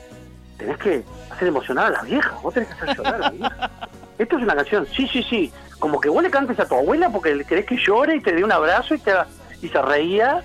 tenés 0.57 0.79
que 0.79 1.03
hacer 1.31 1.49
emocionar 1.49 1.87
a 1.87 1.91
la 1.91 2.03
vieja, 2.03 2.39
vos 2.43 2.55
tenés 2.55 2.69
que 2.69 2.75
hacer 2.75 2.97
llorar 2.97 3.15
a 3.15 3.19
la 3.19 3.31
vieja. 3.31 3.71
Esto 4.19 4.37
es 4.37 4.43
una 4.45 4.55
canción, 4.55 4.87
sí, 4.87 5.09
sí, 5.09 5.23
sí, 5.25 5.53
como 5.81 6.01
que 6.01 6.09
vos 6.09 6.23
le 6.23 6.31
cantes 6.31 6.59
a 6.61 6.69
tu 6.69 6.77
abuela 6.77 7.11
porque 7.11 7.35
le 7.35 7.45
querés 7.45 7.67
que 7.67 7.77
llore 7.77 8.17
y 8.17 8.21
te 8.21 8.33
dé 8.33 8.45
un 8.45 8.53
abrazo 8.53 8.95
y, 8.95 8.99
te, 8.99 9.13
y 9.61 9.69
se 9.69 9.83
reía, 9.83 10.45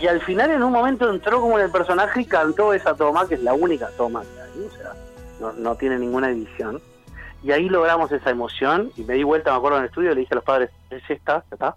y 0.00 0.06
al 0.06 0.20
final 0.20 0.50
en 0.50 0.62
un 0.62 0.72
momento 0.72 1.10
entró 1.10 1.40
como 1.40 1.58
en 1.58 1.64
el 1.64 1.70
personaje 1.70 2.20
y 2.20 2.24
cantó 2.26 2.74
esa 2.74 2.94
toma, 2.94 3.26
que 3.26 3.36
es 3.36 3.42
la 3.42 3.54
única 3.54 3.88
toma 3.96 4.22
que 4.22 4.40
hay, 4.40 4.66
o 4.66 4.70
sea, 4.70 4.92
no, 5.40 5.52
no 5.52 5.76
tiene 5.76 5.98
ninguna 5.98 6.28
edición. 6.30 6.82
Y 7.42 7.52
ahí 7.52 7.68
logramos 7.68 8.10
esa 8.10 8.30
emoción 8.30 8.90
y 8.96 9.04
me 9.04 9.14
di 9.14 9.22
vuelta, 9.22 9.52
me 9.52 9.58
acuerdo 9.58 9.78
en 9.78 9.84
el 9.84 9.88
estudio, 9.88 10.10
le 10.10 10.20
dije 10.20 10.34
a 10.34 10.36
los 10.36 10.44
padres, 10.44 10.70
es 10.90 11.02
esta, 11.08 11.44
está 11.52 11.76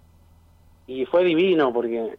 y 1.00 1.06
fue 1.06 1.24
divino 1.24 1.72
porque 1.72 2.16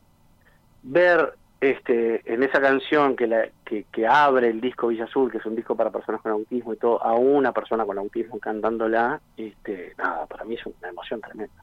ver 0.84 1.34
este 1.62 2.22
en 2.34 2.44
esa 2.44 2.60
canción 2.60 3.16
que, 3.16 3.28
la, 3.28 3.48
que, 3.66 3.86
que 3.92 4.06
abre 4.06 4.50
el 4.50 4.60
disco 4.60 4.88
Villa 4.88 5.06
Azul, 5.06 5.32
que 5.32 5.38
es 5.38 5.46
un 5.46 5.56
disco 5.56 5.76
para 5.76 5.92
personas 5.92 6.22
con 6.22 6.32
autismo 6.34 6.74
y 6.74 6.78
todo, 6.78 7.02
a 7.04 7.14
una 7.14 7.52
persona 7.54 7.86
con 7.86 7.98
autismo 7.98 8.38
cantándola, 8.40 9.22
este, 9.38 9.94
nada, 9.98 10.26
para 10.26 10.44
mí 10.44 10.56
es 10.56 10.66
una 10.66 10.90
emoción 10.90 11.22
tremenda. 11.22 11.54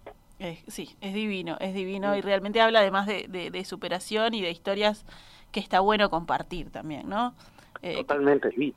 Sí, 0.68 0.96
es 1.02 1.12
divino, 1.12 1.58
es 1.60 1.74
divino 1.74 2.16
y 2.16 2.22
realmente 2.22 2.62
habla 2.62 2.80
además 2.80 3.06
de, 3.06 3.26
de- 3.28 3.50
de 3.50 3.64
superación 3.66 4.32
y 4.32 4.40
de 4.40 4.50
historias 4.50 5.04
que 5.52 5.60
está 5.60 5.80
bueno 5.80 6.08
compartir 6.08 6.70
también, 6.70 7.06
¿no? 7.10 7.34
Eh, 7.82 7.96
Totalmente 7.96 8.48
divino. 8.48 8.74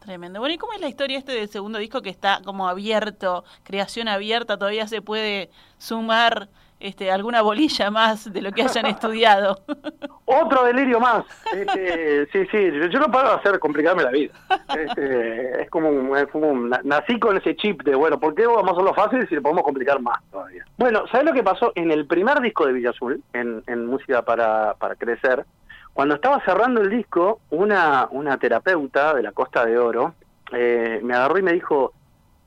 Tremendo. 0.00 0.40
Bueno, 0.40 0.54
¿y 0.54 0.58
cómo 0.58 0.74
es 0.74 0.80
la 0.80 0.88
historia 0.88 1.16
este 1.18 1.32
del 1.32 1.48
segundo 1.48 1.78
disco 1.78 2.02
que 2.02 2.10
está 2.10 2.40
como 2.44 2.68
abierto, 2.68 3.44
creación 3.64 4.08
abierta? 4.08 4.58
¿Todavía 4.58 4.86
se 4.88 5.00
puede 5.00 5.48
sumar 5.78 6.48
este, 6.80 7.10
alguna 7.12 7.42
bolilla 7.42 7.90
más 7.90 8.32
de 8.32 8.42
lo 8.42 8.50
que 8.52 8.62
hayan 8.62 8.86
estudiado? 8.86 9.60
Otro 10.24 10.64
delirio 10.64 10.98
más. 11.00 11.24
Este, 11.54 12.26
sí, 12.32 12.46
sí, 12.50 12.70
yo, 12.90 12.98
no 13.00 13.10
paro 13.10 13.30
de 13.30 13.34
hacer 13.36 13.58
complicarme 13.58 14.02
la 14.04 14.10
vida. 14.10 14.32
Este, 14.76 15.62
es 15.62 15.70
como, 15.70 15.88
un- 15.90 16.70
nací 16.84 17.18
con 17.20 17.36
ese 17.36 17.54
chip 17.56 17.82
de, 17.82 17.94
bueno, 17.94 18.18
¿por 18.18 18.34
qué 18.34 18.46
vamos 18.46 18.68
a 18.68 18.72
hacerlo 18.72 18.94
fácil 18.94 19.28
si 19.28 19.34
le 19.34 19.40
podemos 19.40 19.62
complicar 19.64 20.00
más 20.00 20.18
todavía? 20.30 20.64
Bueno, 20.78 21.04
¿sabes 21.12 21.26
lo 21.26 21.32
que 21.32 21.42
pasó 21.42 21.72
en 21.74 21.90
el 21.90 22.06
primer 22.06 22.40
disco 22.40 22.66
de 22.66 22.72
Villa 22.72 22.90
Azul, 22.90 23.22
en, 23.32 23.62
en 23.66 23.86
Música 23.86 24.22
para, 24.22 24.74
para 24.74 24.94
Crecer? 24.94 25.44
Cuando 25.92 26.14
estaba 26.14 26.42
cerrando 26.44 26.80
el 26.80 26.88
disco, 26.90 27.40
una, 27.50 28.06
una 28.12 28.38
terapeuta 28.38 29.12
de 29.14 29.22
la 29.24 29.32
Costa 29.32 29.66
de 29.66 29.76
Oro 29.76 30.14
eh, 30.52 31.00
me 31.02 31.14
agarró 31.14 31.38
y 31.38 31.42
me 31.42 31.52
dijo, 31.52 31.92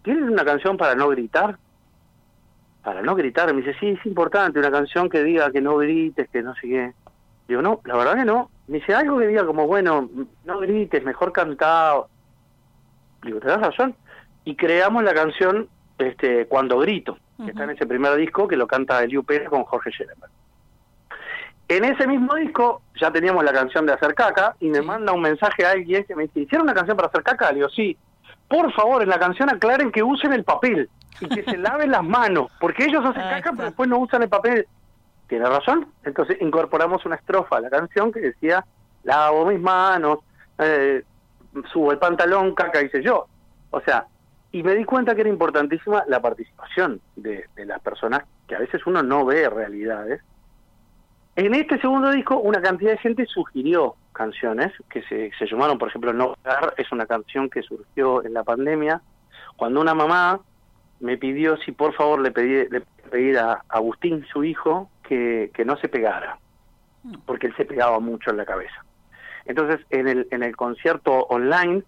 ¿tienes 0.04 0.24
una 0.24 0.46
canción 0.46 0.78
para 0.78 0.96
no 0.96 1.10
gritar? 1.10 1.58
Para 2.84 3.02
no 3.02 3.16
gritar, 3.16 3.54
me 3.54 3.62
dice, 3.62 3.76
sí, 3.80 3.90
es 3.90 4.06
importante, 4.06 4.60
una 4.60 4.72
canción 4.72 5.10
que 5.10 5.24
diga 5.24 5.52
que 5.52 5.62
no 5.62 5.78
grites, 5.78 6.30
que 6.30 6.42
no 6.44 6.54
sé 6.56 6.62
qué. 6.68 6.94
Digo, 7.48 7.62
no, 7.62 7.80
la 7.86 7.96
verdad 7.96 8.16
que 8.16 8.26
no. 8.26 8.50
Me 8.68 8.80
dice 8.80 8.94
algo 8.94 9.20
que 9.20 9.28
diga 9.28 9.46
como, 9.46 9.68
bueno, 9.68 10.10
no 10.46 10.60
grites, 10.60 11.04
mejor 11.04 11.32
cantado. 11.32 12.10
Digo, 13.24 13.40
te 13.40 13.48
das 13.48 13.62
razón. 13.62 13.96
Y 14.46 14.56
creamos 14.56 15.04
la 15.04 15.14
canción 15.14 15.70
este, 15.98 16.46
Cuando 16.48 16.78
Grito, 16.80 17.18
que 17.44 17.52
está 17.52 17.64
en 17.64 17.70
ese 17.72 17.86
primer 17.86 18.16
disco 18.16 18.48
que 18.48 18.58
lo 18.58 18.68
canta 18.68 19.02
Eliu 19.04 19.24
Pérez 19.24 19.48
con 19.50 19.64
Jorge 19.64 19.92
Scherenberg. 19.92 20.32
En 21.70 21.86
ese 21.86 22.06
mismo 22.08 22.36
disco 22.36 22.82
ya 23.00 23.10
teníamos 23.12 23.44
la 23.44 23.54
canción 23.54 23.86
de 23.86 23.94
Hacer 23.94 24.14
Caca 24.14 24.56
y 24.60 24.68
me 24.70 24.80
Sí. 24.80 24.86
manda 24.86 25.14
un 25.14 25.22
mensaje 25.22 25.66
a 25.66 25.72
alguien 25.72 26.04
que 26.04 26.16
me 26.16 26.24
dice, 26.24 26.42
¿hicieron 26.42 26.66
una 26.68 26.74
canción 26.74 26.98
para 26.98 27.08
hacer 27.08 27.24
caca? 27.24 27.50
Le 27.52 27.56
digo, 27.56 27.70
sí. 27.70 27.98
Por 28.50 28.72
favor, 28.74 29.02
en 29.02 29.10
la 29.10 29.18
canción 29.18 29.50
aclaren 29.50 29.92
que 29.92 30.04
usen 30.04 30.34
el 30.34 30.44
papel 30.44 30.90
y 31.20 31.28
que 31.28 31.44
se 31.44 31.58
laven 31.58 31.92
las 31.92 32.04
manos, 32.04 32.52
porque 32.60 32.86
ellos 32.86 33.04
hacen 33.06 33.22
Ahí 33.22 33.42
caca 33.42 33.52
pero 33.52 33.66
después 33.66 33.90
no 33.90 34.00
usan 34.00 34.24
el 34.24 34.30
papel. 34.30 34.68
Tiene 35.28 35.46
razón. 35.46 35.88
Entonces 36.04 36.38
incorporamos 36.42 37.06
una 37.06 37.16
estrofa 37.16 37.58
a 37.58 37.62
la 37.62 37.70
canción 37.70 38.12
que 38.12 38.20
decía, 38.20 38.66
lavo 39.04 39.46
mis 39.46 39.60
manos, 39.60 40.20
eh, 40.60 41.04
subo 41.72 41.92
el 41.92 41.98
pantalón, 41.98 42.54
caca 42.56 42.82
hice 42.82 43.02
yo. 43.02 43.28
O 43.72 43.82
sea, 43.82 44.06
y 44.52 44.62
me 44.64 44.76
di 44.76 44.84
cuenta 44.86 45.16
que 45.16 45.22
era 45.22 45.30
importantísima 45.30 46.04
la 46.08 46.22
participación 46.22 47.02
de, 47.16 47.46
de 47.56 47.66
las 47.66 47.82
personas, 47.82 48.24
que 48.48 48.56
a 48.56 48.60
veces 48.60 48.86
uno 48.86 49.02
no 49.02 49.26
ve 49.26 49.50
realidades. 49.50 50.22
En 51.36 51.56
este 51.56 51.80
segundo 51.80 52.12
disco, 52.12 52.38
una 52.38 52.62
cantidad 52.62 52.92
de 52.92 53.00
gente 53.00 53.26
sugirió 53.26 53.96
canciones 54.14 54.72
que 54.90 55.02
se, 55.04 55.32
se 55.38 55.48
llamaron, 55.48 55.80
por 55.80 55.90
ejemplo, 55.90 56.14
No 56.14 56.36
es 56.78 56.92
una 56.92 57.08
canción 57.08 57.50
que 57.50 57.64
surgió 57.64 58.24
en 58.24 58.34
la 58.34 58.44
pandemia, 58.44 59.02
cuando 59.56 59.82
una 59.82 59.96
mamá 59.96 60.40
me 61.04 61.18
pidió 61.18 61.58
si 61.58 61.72
por 61.72 61.94
favor 61.94 62.20
le 62.22 62.32
pedí, 62.32 62.68
le 62.70 62.82
pedí 63.12 63.36
a 63.36 63.62
Agustín, 63.70 64.26
su 64.32 64.44
hijo, 64.44 64.90
que, 65.08 65.52
que 65.54 65.66
no 65.66 65.76
se 65.78 65.90
pegara, 65.90 66.40
porque 67.26 67.48
él 67.48 67.56
se 67.58 67.66
pegaba 67.66 68.00
mucho 68.00 68.32
en 68.32 68.38
la 68.38 68.46
cabeza. 68.46 68.84
Entonces, 69.46 69.86
en 69.90 70.08
el, 70.08 70.28
en 70.32 70.42
el 70.44 70.56
concierto 70.56 71.12
online, 71.26 71.84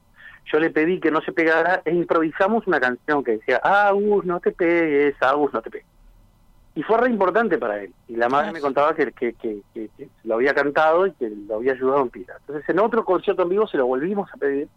yo 0.52 0.60
le 0.60 0.70
pedí 0.70 1.00
que 1.00 1.12
no 1.12 1.22
se 1.22 1.32
pegara 1.32 1.82
e 1.86 1.94
improvisamos 1.94 2.68
una 2.68 2.80
canción 2.80 3.24
que 3.24 3.38
decía, 3.38 3.58
Agus, 3.64 4.26
no 4.26 4.40
te 4.42 4.52
pegues, 4.52 5.16
Agus, 5.22 5.54
no 5.54 5.62
te 5.62 5.72
pegues. 5.72 5.88
Y 6.76 6.84
fue 6.84 6.98
re 6.98 7.10
importante 7.10 7.58
para 7.58 7.82
él. 7.82 7.94
Y 8.10 8.18
la 8.18 8.28
madre 8.28 8.52
me 8.52 8.60
contaba 8.60 8.94
que, 8.94 9.14
que, 9.14 9.32
que, 9.34 9.62
que- 9.74 9.90
que 9.98 10.10
lo 10.26 10.36
había 10.36 10.54
cantado 10.54 11.08
y 11.08 11.14
que 11.14 11.30
lo 11.30 11.56
había 11.56 11.72
ayudado 11.72 12.02
en 12.02 12.10
pila. 12.10 12.36
Entonces, 12.42 12.68
en 12.68 12.80
otro 12.82 13.06
concierto 13.06 13.44
en 13.44 13.50
vivo 13.50 13.66
se 13.66 13.78
lo 13.78 13.88
volvimos 13.88 14.30
a 14.34 14.38
pedir. 14.38 14.68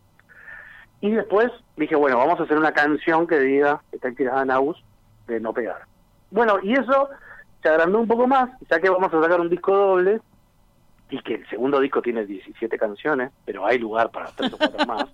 Y 1.01 1.11
después 1.13 1.51
dije, 1.77 1.95
bueno, 1.95 2.19
vamos 2.19 2.41
a 2.41 2.43
hacer 2.43 2.59
una 2.59 2.73
canción 2.73 3.27
que 3.27 3.39
diga, 3.39 3.81
que 3.91 3.97
está 3.97 4.09
inspirada 4.09 4.43
en 4.43 4.51
Agus, 4.51 4.83
de 5.27 5.41
no 5.41 5.53
pegar. 5.53 5.83
Bueno, 6.31 6.59
y 6.63 6.75
eso 6.75 7.09
se 7.63 7.69
agrandó 7.69 8.01
un 8.01 8.09
poco 8.09 8.27
más, 8.27 8.51
ya 8.71 8.81
que 8.81 8.91
vamos 8.91 9.13
a 9.13 9.23
sacar 9.23 9.41
un 9.41 9.49
disco 9.49 9.77
doble, 9.77 10.21
y 11.11 11.21
que 11.23 11.37
el 11.37 11.49
segundo 11.49 11.81
disco 11.81 12.03
tiene 12.03 12.27
17 12.27 12.79
canciones, 12.79 13.31
pero 13.45 13.65
hay 13.65 13.79
lugar 13.79 14.11
para 14.11 14.31
tres 14.33 14.53
o 14.53 14.59
cuatro 14.59 14.87
más. 14.87 15.07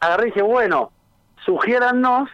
Agarré 0.00 0.24
y 0.24 0.30
dije, 0.30 0.42
bueno, 0.42 0.90
sugiérannos 1.44 2.28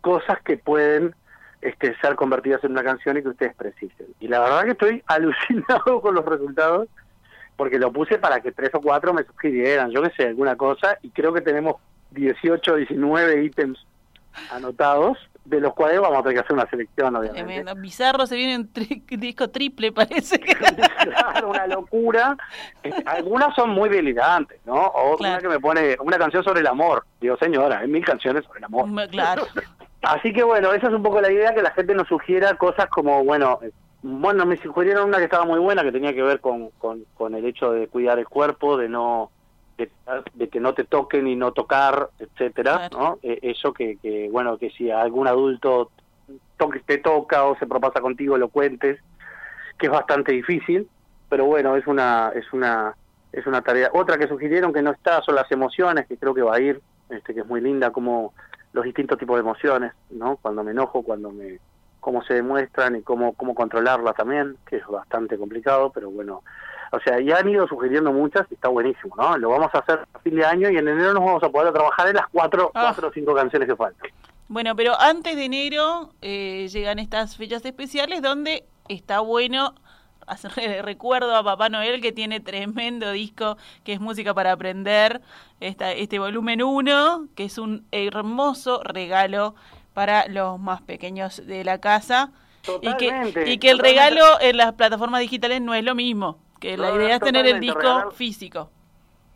cosas 0.00 0.40
que 0.42 0.56
pueden 0.56 1.14
este, 1.60 1.96
ser 1.98 2.14
convertidas 2.14 2.62
en 2.64 2.72
una 2.72 2.84
canción 2.84 3.16
y 3.16 3.22
que 3.22 3.28
ustedes 3.28 3.54
precisen. 3.54 4.06
Y 4.20 4.28
la 4.28 4.40
verdad 4.40 4.64
que 4.64 4.70
estoy 4.72 5.02
alucinado 5.06 6.00
con 6.00 6.14
los 6.14 6.24
resultados, 6.24 6.88
porque 7.56 7.78
lo 7.78 7.92
puse 7.92 8.18
para 8.18 8.40
que 8.40 8.52
tres 8.52 8.70
o 8.74 8.80
cuatro 8.80 9.12
me 9.14 9.24
sugirieran, 9.24 9.90
yo 9.90 10.02
qué 10.02 10.10
sé, 10.16 10.28
alguna 10.28 10.56
cosa, 10.56 10.98
y 11.02 11.10
creo 11.10 11.32
que 11.32 11.40
tenemos 11.40 11.76
18, 12.10 12.76
19 12.76 13.44
ítems 13.44 13.78
anotados, 14.50 15.16
de 15.44 15.60
los 15.60 15.74
cuales 15.74 16.00
vamos 16.00 16.18
a 16.18 16.22
tener 16.22 16.36
que 16.36 16.40
hacer 16.40 16.54
una 16.54 16.66
selección, 16.70 17.14
obviamente. 17.16 17.44
Tremendo. 17.44 17.74
Bizarro 17.76 18.26
se 18.26 18.34
viene 18.34 18.56
un 18.56 18.72
tri- 18.72 19.04
disco 19.18 19.50
triple, 19.50 19.92
parece. 19.92 20.40
claro, 21.04 21.50
una 21.50 21.66
locura. 21.66 22.36
Algunas 23.04 23.54
son 23.54 23.70
muy 23.70 23.90
delirantes, 23.90 24.58
¿no? 24.64 24.74
O 24.86 25.16
Claro. 25.18 25.34
una 25.34 25.38
que 25.42 25.48
me 25.48 25.60
pone 25.60 25.96
una 26.00 26.16
canción 26.18 26.42
sobre 26.42 26.60
el 26.60 26.66
amor. 26.66 27.04
Digo, 27.20 27.36
señora, 27.36 27.80
hay 27.80 27.88
mil 27.88 28.04
canciones 28.04 28.44
sobre 28.46 28.60
el 28.60 28.64
amor. 28.64 28.88
Claro. 29.10 29.46
Así 30.02 30.32
que 30.32 30.42
bueno, 30.42 30.72
esa 30.72 30.88
es 30.88 30.94
un 30.94 31.02
poco 31.02 31.20
la 31.20 31.30
idea, 31.30 31.54
que 31.54 31.62
la 31.62 31.70
gente 31.72 31.94
nos 31.94 32.08
sugiera 32.08 32.54
cosas 32.56 32.86
como, 32.86 33.22
bueno, 33.24 33.58
bueno, 34.06 34.44
me 34.44 34.58
sugirieron 34.58 35.08
una 35.08 35.16
que 35.16 35.24
estaba 35.24 35.46
muy 35.46 35.58
buena, 35.58 35.82
que 35.82 35.90
tenía 35.90 36.12
que 36.12 36.22
ver 36.22 36.40
con, 36.40 36.68
con, 36.72 37.06
con 37.14 37.34
el 37.34 37.46
hecho 37.46 37.72
de 37.72 37.88
cuidar 37.88 38.18
el 38.18 38.28
cuerpo, 38.28 38.76
de 38.76 38.90
no 38.90 39.30
de, 39.78 40.48
que 40.50 40.60
no 40.60 40.74
te 40.74 40.84
toquen 40.84 41.26
y 41.26 41.36
no 41.36 41.52
tocar, 41.52 42.10
etcétera. 42.18 42.90
¿no? 42.92 43.18
Eh, 43.22 43.38
eso 43.40 43.72
que, 43.72 43.96
que, 43.96 44.28
bueno, 44.30 44.58
que 44.58 44.68
si 44.72 44.90
algún 44.90 45.26
adulto 45.26 45.90
toque, 46.58 46.80
te 46.80 46.98
toca 46.98 47.44
o 47.44 47.56
se 47.56 47.66
propasa 47.66 48.02
contigo, 48.02 48.36
lo 48.36 48.48
cuentes, 48.48 49.00
que 49.78 49.86
es 49.86 49.92
bastante 49.92 50.32
difícil, 50.32 50.86
pero 51.30 51.46
bueno, 51.46 51.74
es 51.74 51.86
una, 51.86 52.30
es 52.34 52.52
una, 52.52 52.94
es 53.32 53.46
una 53.46 53.62
tarea. 53.62 53.88
Otra 53.94 54.18
que 54.18 54.28
sugirieron 54.28 54.74
que 54.74 54.82
no 54.82 54.90
está 54.90 55.22
son 55.22 55.34
las 55.34 55.50
emociones, 55.50 56.06
que 56.06 56.18
creo 56.18 56.34
que 56.34 56.42
va 56.42 56.56
a 56.56 56.60
ir, 56.60 56.78
este, 57.08 57.32
que 57.32 57.40
es 57.40 57.46
muy 57.46 57.62
linda, 57.62 57.90
como 57.90 58.34
los 58.74 58.84
distintos 58.84 59.16
tipos 59.16 59.36
de 59.36 59.40
emociones, 59.40 59.94
¿no? 60.10 60.36
Cuando 60.36 60.62
me 60.62 60.72
enojo, 60.72 61.02
cuando 61.02 61.30
me, 61.30 61.58
cómo 62.04 62.22
se 62.22 62.34
demuestran 62.34 62.96
y 62.96 63.00
cómo, 63.02 63.32
cómo 63.32 63.54
controlarlas 63.54 64.14
también, 64.14 64.58
que 64.66 64.76
es 64.76 64.86
bastante 64.86 65.38
complicado, 65.38 65.90
pero 65.90 66.10
bueno, 66.10 66.42
o 66.92 67.00
sea, 67.00 67.18
ya 67.18 67.38
han 67.38 67.48
ido 67.48 67.66
sugiriendo 67.66 68.12
muchas 68.12 68.46
y 68.50 68.54
está 68.54 68.68
buenísimo, 68.68 69.16
¿no? 69.16 69.38
Lo 69.38 69.48
vamos 69.48 69.74
a 69.74 69.78
hacer 69.78 70.00
a 70.12 70.18
fin 70.18 70.34
de 70.36 70.44
año 70.44 70.68
y 70.68 70.76
en 70.76 70.86
enero 70.86 71.14
nos 71.14 71.24
vamos 71.24 71.42
a 71.42 71.48
poder 71.48 71.72
trabajar 71.72 72.08
en 72.08 72.16
las 72.16 72.28
cuatro, 72.30 72.70
Ah. 72.74 72.82
cuatro 72.88 73.08
o 73.08 73.10
cinco 73.10 73.34
canciones 73.34 73.66
que 73.66 73.74
faltan. 73.74 74.10
Bueno, 74.48 74.76
pero 74.76 75.00
antes 75.00 75.34
de 75.34 75.46
enero 75.46 76.10
eh, 76.20 76.68
llegan 76.70 76.98
estas 76.98 77.38
fechas 77.38 77.64
especiales 77.64 78.20
donde 78.20 78.64
está 78.86 79.20
bueno 79.20 79.74
hacerle 80.26 80.82
recuerdo 80.82 81.34
a 81.34 81.42
Papá 81.42 81.70
Noel 81.70 82.02
que 82.02 82.12
tiene 82.12 82.40
tremendo 82.40 83.12
disco 83.12 83.56
que 83.82 83.94
es 83.94 84.00
música 84.00 84.34
para 84.34 84.52
aprender, 84.52 85.22
esta, 85.60 85.92
este 85.92 86.18
volumen 86.18 86.62
1, 86.62 87.28
que 87.34 87.44
es 87.46 87.56
un 87.56 87.86
hermoso 87.92 88.82
regalo 88.84 89.54
para 89.94 90.28
los 90.28 90.58
más 90.60 90.82
pequeños 90.82 91.46
de 91.46 91.64
la 91.64 91.78
casa. 91.78 92.30
Y 92.82 92.94
que, 92.96 93.06
Totalmente, 93.08 93.50
y 93.50 93.58
que 93.58 93.70
el 93.70 93.76
totalmente. 93.78 94.10
regalo 94.10 94.40
en 94.40 94.56
las 94.56 94.72
plataformas 94.72 95.20
digitales 95.20 95.60
no 95.60 95.74
es 95.74 95.84
lo 95.84 95.94
mismo, 95.94 96.38
que 96.60 96.76
la 96.76 96.88
No, 96.90 96.96
idea 96.96 97.16
es 97.16 97.20
tener 97.20 97.44
el 97.46 97.52
totalmente, 97.60 97.66
disco 97.66 97.80
regalar- 97.80 98.12
físico. 98.12 98.70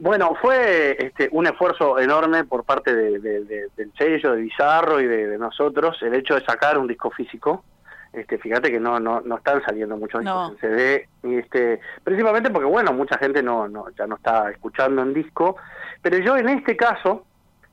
Bueno, 0.00 0.34
fue 0.40 0.96
este, 0.98 1.28
un 1.32 1.46
esfuerzo 1.46 1.98
enorme 1.98 2.44
por 2.44 2.64
parte 2.64 2.94
de- 2.94 3.18
de- 3.18 3.44
de- 3.44 3.66
del 3.76 3.92
sello, 3.98 4.32
de 4.32 4.42
Bizarro 4.42 5.00
y 5.00 5.06
de, 5.06 5.36
nosotros, 5.38 5.96
el 6.02 6.14
hecho 6.14 6.36
de 6.36 6.44
sacar 6.44 6.78
un 6.78 6.86
disco 6.86 7.10
físico. 7.10 7.64
Este, 8.12 8.38
fíjate 8.38 8.70
que 8.70 8.80
no, 8.80 8.98
no, 8.98 9.20
no 9.20 9.36
están 9.36 9.60
saliendo 9.62 9.96
muchos 9.98 10.20
discos 10.20 10.48
No. 10.52 10.54
en 10.54 10.58
CD, 10.60 11.08
y 11.24 11.34
este, 11.36 11.80
principalmente 12.04 12.48
porque, 12.48 12.66
bueno, 12.66 12.92
mucha 12.94 13.18
gente 13.18 13.42
no, 13.42 13.68
no, 13.68 13.86
ya 13.98 14.06
no 14.06 14.14
está 14.16 14.50
escuchando 14.50 15.02
en 15.02 15.12
disco, 15.12 15.56
pero 16.00 16.16
yo 16.18 16.36
en 16.38 16.48
este 16.48 16.74
caso 16.76 17.26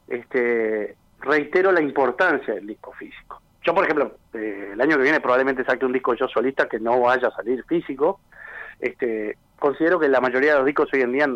este, 0.10 0.95
reitero 1.25 1.71
la 1.71 1.81
importancia 1.81 2.53
del 2.53 2.67
disco 2.67 2.93
físico. 2.93 3.41
Yo, 3.63 3.73
por 3.73 3.83
ejemplo, 3.83 4.15
eh, 4.33 4.69
el 4.73 4.81
año 4.81 4.95
que 4.97 5.03
viene 5.03 5.19
probablemente 5.19 5.65
saque 5.65 5.85
un 5.85 5.91
disco 5.91 6.13
yo 6.13 6.27
solista 6.27 6.69
que 6.69 6.79
no 6.79 7.01
vaya 7.01 7.29
a 7.29 7.35
salir 7.35 7.63
físico. 7.65 8.19
Este, 8.79 9.38
considero 9.57 9.99
que 9.99 10.07
la 10.07 10.21
mayoría 10.21 10.51
de 10.51 10.57
los 10.59 10.65
discos 10.65 10.89
hoy 10.93 11.01
en 11.01 11.11
día 11.11 11.29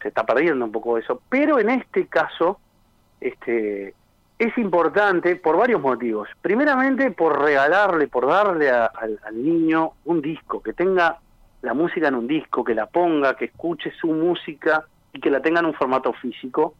se 0.00 0.08
está 0.08 0.24
perdiendo 0.24 0.64
un 0.64 0.72
poco 0.72 0.96
eso, 0.98 1.20
pero 1.28 1.58
en 1.58 1.70
este 1.70 2.06
caso 2.06 2.60
este, 3.20 3.94
es 4.38 4.58
importante 4.58 5.34
por 5.36 5.56
varios 5.56 5.80
motivos. 5.80 6.28
Primeramente 6.40 7.10
por 7.10 7.40
regalarle, 7.42 8.06
por 8.06 8.26
darle 8.26 8.70
al, 8.70 9.18
al 9.24 9.44
niño 9.44 9.92
un 10.04 10.22
disco, 10.22 10.62
que 10.62 10.72
tenga 10.72 11.18
la 11.62 11.74
música 11.74 12.08
en 12.08 12.14
un 12.14 12.26
disco, 12.26 12.62
que 12.62 12.74
la 12.74 12.86
ponga, 12.86 13.36
que 13.36 13.46
escuche 13.46 13.92
su 14.00 14.08
música 14.08 14.84
y 15.12 15.20
que 15.20 15.30
la 15.30 15.42
tenga 15.42 15.60
en 15.60 15.66
un 15.66 15.74
formato 15.74 16.12
físico, 16.12 16.74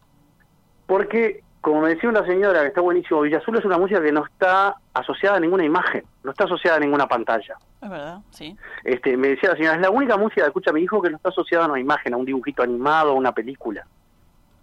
porque 0.85 1.43
como 1.61 1.81
me 1.81 1.89
decía 1.89 2.09
una 2.09 2.25
señora 2.25 2.61
que 2.61 2.67
está 2.67 2.81
buenísimo, 2.81 3.21
Villa 3.21 3.37
Azul 3.37 3.57
es 3.57 3.65
una 3.65 3.77
música 3.77 4.01
que 4.01 4.11
no 4.11 4.25
está 4.25 4.75
asociada 4.93 5.37
a 5.37 5.39
ninguna 5.39 5.63
imagen, 5.63 6.03
no 6.23 6.31
está 6.31 6.45
asociada 6.45 6.77
a 6.77 6.79
ninguna 6.79 7.07
pantalla. 7.07 7.55
Es 7.81 7.89
verdad, 7.89 8.19
sí. 8.31 8.57
Este, 8.83 9.15
me 9.15 9.29
decía 9.29 9.51
la 9.51 9.55
señora, 9.55 9.75
es 9.75 9.81
la 9.81 9.91
única 9.91 10.17
música 10.17 10.41
que 10.41 10.47
escucha 10.47 10.73
mi 10.73 10.81
hijo 10.81 11.01
que 11.01 11.11
no 11.11 11.17
está 11.17 11.29
asociada 11.29 11.65
a 11.65 11.69
una 11.69 11.79
imagen, 11.79 12.13
a 12.13 12.17
un 12.17 12.25
dibujito 12.25 12.63
animado, 12.63 13.11
a 13.11 13.13
una 13.13 13.31
película. 13.31 13.85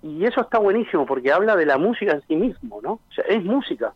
Y 0.02 0.24
eso 0.24 0.40
está 0.40 0.58
buenísimo 0.58 1.06
porque 1.06 1.32
habla 1.32 1.56
de 1.56 1.66
la 1.66 1.78
música 1.78 2.12
en 2.12 2.22
sí 2.26 2.36
mismo, 2.36 2.80
¿no? 2.82 2.92
O 2.92 3.12
sea, 3.14 3.24
es 3.24 3.42
música. 3.44 3.92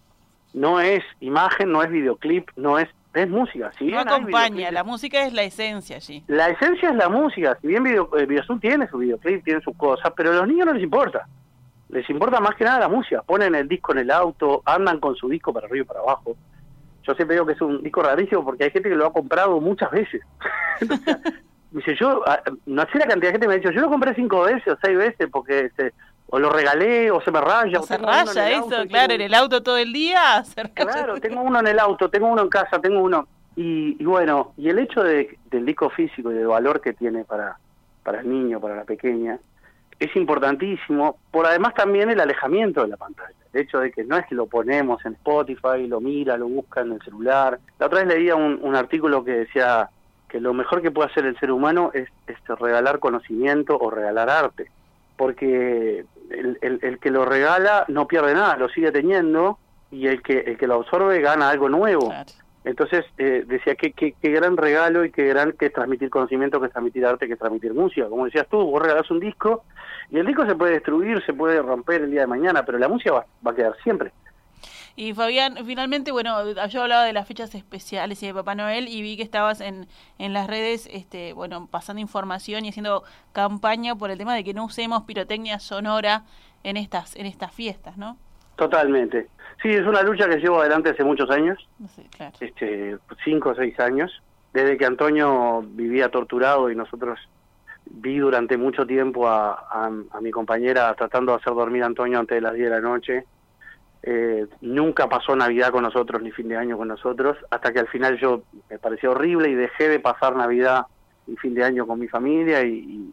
No 0.54 0.80
es 0.80 1.02
imagen, 1.20 1.72
no 1.72 1.82
es 1.82 1.90
videoclip, 1.90 2.50
no 2.56 2.78
es 2.78 2.88
es 3.14 3.28
música. 3.28 3.70
Si 3.78 3.84
No 3.84 3.90
bien 3.90 4.08
acompaña, 4.08 4.70
la 4.70 4.84
música 4.84 5.26
es 5.26 5.32
la 5.34 5.42
esencia 5.42 5.96
allí. 5.96 6.24
la 6.28 6.48
esencia 6.48 6.90
es 6.90 6.96
la 6.96 7.08
música. 7.08 7.58
Si 7.60 7.66
bien 7.66 7.84
Video, 7.84 8.08
eh, 8.16 8.26
tiene 8.60 8.88
su 8.88 8.98
videoclip, 8.98 9.44
tiene 9.44 9.60
sus 9.60 9.76
cosas, 9.76 10.12
pero 10.16 10.30
a 10.30 10.34
los 10.36 10.48
niños 10.48 10.66
no 10.66 10.72
les 10.72 10.82
importa. 10.82 11.26
Les 11.92 12.08
importa 12.10 12.40
más 12.40 12.54
que 12.56 12.64
nada 12.64 12.80
la 12.80 12.88
música. 12.88 13.22
Ponen 13.22 13.54
el 13.54 13.68
disco 13.68 13.92
en 13.92 13.98
el 13.98 14.10
auto, 14.10 14.62
andan 14.64 14.98
con 14.98 15.14
su 15.14 15.28
disco 15.28 15.52
para 15.52 15.66
arriba 15.66 15.84
y 15.84 15.86
para 15.86 16.00
abajo. 16.00 16.34
Yo 17.06 17.14
siempre 17.14 17.34
digo 17.34 17.46
que 17.46 17.52
es 17.52 17.60
un 17.60 17.82
disco 17.82 18.02
rarísimo 18.02 18.44
porque 18.44 18.64
hay 18.64 18.70
gente 18.70 18.88
que 18.88 18.94
lo 18.96 19.06
ha 19.06 19.12
comprado 19.12 19.60
muchas 19.60 19.90
veces. 19.90 20.22
Entonces, 20.80 21.16
dice, 21.70 21.94
yo, 22.00 22.24
no 22.66 22.82
sé 22.90 22.98
la 22.98 23.06
cantidad 23.06 23.28
de 23.28 23.32
gente 23.32 23.40
que 23.40 23.48
me 23.48 23.54
ha 23.54 23.56
dicho, 23.58 23.70
yo 23.70 23.80
lo 23.82 23.90
compré 23.90 24.14
cinco 24.14 24.42
veces 24.42 24.68
o 24.72 24.78
seis 24.82 24.96
veces 24.96 25.28
porque 25.30 25.66
este, 25.66 25.92
o 26.28 26.38
lo 26.38 26.48
regalé 26.50 27.10
o 27.10 27.20
se 27.20 27.30
me 27.30 27.40
raya. 27.40 27.78
o 27.78 27.82
Se 27.82 27.98
raya 27.98 28.50
eso, 28.50 28.62
auto 28.62 28.88
claro, 28.88 29.08
tengo- 29.08 29.14
en 29.14 29.20
el 29.20 29.34
auto 29.34 29.62
todo 29.62 29.76
el 29.76 29.92
día. 29.92 30.42
se. 30.54 30.62
Claro, 30.72 31.20
tengo 31.20 31.42
uno 31.42 31.60
en 31.60 31.66
el 31.66 31.78
auto, 31.78 32.08
tengo 32.08 32.28
uno 32.28 32.42
en 32.42 32.48
casa, 32.48 32.80
tengo 32.80 33.00
uno. 33.00 33.28
Y, 33.54 33.96
y 34.00 34.04
bueno, 34.06 34.54
y 34.56 34.70
el 34.70 34.78
hecho 34.78 35.02
de, 35.02 35.38
del 35.50 35.66
disco 35.66 35.90
físico 35.90 36.32
y 36.32 36.36
del 36.36 36.46
valor 36.46 36.80
que 36.80 36.94
tiene 36.94 37.24
para, 37.24 37.58
para 38.02 38.20
el 38.20 38.30
niño, 38.30 38.60
para 38.60 38.76
la 38.76 38.84
pequeña, 38.84 39.38
es 39.98 40.14
importantísimo, 40.16 41.16
por 41.30 41.46
además 41.46 41.74
también 41.74 42.10
el 42.10 42.20
alejamiento 42.20 42.82
de 42.82 42.88
la 42.88 42.96
pantalla. 42.96 43.34
El 43.52 43.60
hecho 43.62 43.80
de 43.80 43.92
que 43.92 44.04
no 44.04 44.16
es 44.16 44.26
que 44.26 44.34
lo 44.34 44.46
ponemos 44.46 45.04
en 45.04 45.12
Spotify, 45.12 45.86
lo 45.86 46.00
mira, 46.00 46.36
lo 46.36 46.48
busca 46.48 46.80
en 46.80 46.92
el 46.92 47.02
celular. 47.02 47.58
La 47.78 47.86
otra 47.86 48.00
vez 48.04 48.08
leía 48.14 48.34
un, 48.34 48.58
un 48.62 48.74
artículo 48.74 49.22
que 49.24 49.32
decía 49.32 49.90
que 50.28 50.40
lo 50.40 50.54
mejor 50.54 50.80
que 50.80 50.90
puede 50.90 51.10
hacer 51.10 51.26
el 51.26 51.38
ser 51.38 51.50
humano 51.52 51.90
es, 51.92 52.08
es 52.26 52.36
regalar 52.58 52.98
conocimiento 52.98 53.76
o 53.78 53.90
regalar 53.90 54.30
arte. 54.30 54.70
Porque 55.16 56.04
el, 56.30 56.58
el- 56.62 56.78
el 56.82 56.98
que 56.98 57.10
lo 57.10 57.24
regala 57.24 57.84
no 57.88 58.06
pierde 58.08 58.34
nada, 58.34 58.56
lo 58.56 58.68
sigue 58.70 58.90
teniendo 58.90 59.58
y 59.90 60.06
el 60.06 60.22
que, 60.22 60.38
el 60.40 60.56
que 60.56 60.66
lo 60.66 60.76
absorbe 60.76 61.20
gana 61.20 61.50
algo 61.50 61.68
nuevo. 61.68 62.10
Entonces 62.64 63.04
eh, 63.18 63.44
decía 63.46 63.74
que 63.74 63.92
qué 63.92 64.30
gran 64.30 64.56
regalo 64.56 65.04
y 65.04 65.10
qué 65.10 65.26
gran 65.26 65.52
que 65.52 65.66
es 65.66 65.72
transmitir 65.72 66.10
conocimiento, 66.10 66.60
que 66.60 66.66
es 66.66 66.72
transmitir 66.72 67.04
arte, 67.04 67.26
que 67.26 67.32
es 67.32 67.38
transmitir 67.38 67.74
música. 67.74 68.08
Como 68.08 68.24
decías 68.24 68.46
tú, 68.48 68.58
vos 68.58 68.80
regalás 68.80 69.10
un 69.10 69.20
disco 69.20 69.64
y 70.10 70.18
el 70.18 70.26
disco 70.26 70.46
se 70.46 70.54
puede 70.54 70.74
destruir, 70.74 71.22
se 71.24 71.32
puede 71.32 71.60
romper 71.60 72.02
el 72.02 72.10
día 72.10 72.20
de 72.22 72.26
mañana, 72.28 72.64
pero 72.64 72.78
la 72.78 72.88
música 72.88 73.12
va, 73.12 73.26
va 73.46 73.50
a 73.50 73.54
quedar 73.54 73.76
siempre. 73.82 74.12
Y 74.94 75.14
Fabián, 75.14 75.56
finalmente, 75.64 76.12
bueno, 76.12 76.52
yo 76.68 76.82
hablaba 76.82 77.04
de 77.04 77.14
las 77.14 77.26
fechas 77.26 77.54
especiales 77.54 78.22
y 78.22 78.26
de 78.26 78.34
Papá 78.34 78.54
Noel 78.54 78.88
y 78.88 79.00
vi 79.00 79.16
que 79.16 79.22
estabas 79.22 79.60
en, 79.62 79.88
en 80.18 80.32
las 80.34 80.46
redes, 80.46 80.86
este, 80.92 81.32
bueno, 81.32 81.66
pasando 81.66 82.00
información 82.00 82.64
y 82.64 82.68
haciendo 82.68 83.02
campaña 83.32 83.96
por 83.96 84.10
el 84.10 84.18
tema 84.18 84.34
de 84.34 84.44
que 84.44 84.52
no 84.52 84.66
usemos 84.66 85.04
pirotecnia 85.04 85.58
sonora 85.60 86.24
en 86.62 86.76
estas, 86.76 87.16
en 87.16 87.24
estas 87.24 87.52
fiestas, 87.52 87.96
¿no? 87.96 88.18
Totalmente. 88.64 89.28
Sí, 89.60 89.68
es 89.70 89.86
una 89.86 90.02
lucha 90.02 90.28
que 90.28 90.38
llevo 90.38 90.60
adelante 90.60 90.90
hace 90.90 91.04
muchos 91.04 91.30
años, 91.30 91.68
sé, 91.94 92.04
claro. 92.16 92.32
este, 92.40 92.98
cinco 93.24 93.50
o 93.50 93.54
seis 93.54 93.78
años, 93.78 94.22
desde 94.52 94.76
que 94.76 94.84
Antonio 94.86 95.64
vivía 95.64 96.10
torturado 96.10 96.70
y 96.70 96.76
nosotros 96.76 97.18
vi 97.86 98.18
durante 98.18 98.56
mucho 98.56 98.86
tiempo 98.86 99.28
a, 99.28 99.52
a, 99.52 99.90
a 100.10 100.20
mi 100.20 100.30
compañera 100.30 100.94
tratando 100.94 101.32
de 101.32 101.38
hacer 101.38 101.54
dormir 101.54 101.82
a 101.82 101.86
Antonio 101.86 102.18
antes 102.18 102.36
de 102.36 102.40
las 102.40 102.54
10 102.54 102.64
de 102.64 102.74
la 102.74 102.80
noche. 102.80 103.24
Eh, 104.04 104.46
nunca 104.62 105.08
pasó 105.08 105.36
Navidad 105.36 105.70
con 105.70 105.84
nosotros 105.84 106.20
ni 106.22 106.32
fin 106.32 106.48
de 106.48 106.56
año 106.56 106.76
con 106.76 106.88
nosotros, 106.88 107.36
hasta 107.50 107.72
que 107.72 107.78
al 107.78 107.88
final 107.88 108.18
yo 108.18 108.42
me 108.68 108.78
pareció 108.78 109.12
horrible 109.12 109.48
y 109.48 109.54
dejé 109.54 109.88
de 109.88 110.00
pasar 110.00 110.34
Navidad 110.34 110.86
y 111.26 111.36
fin 111.36 111.54
de 111.54 111.64
año 111.64 111.86
con 111.86 111.98
mi 112.00 112.08
familia 112.08 112.62
y, 112.64 112.72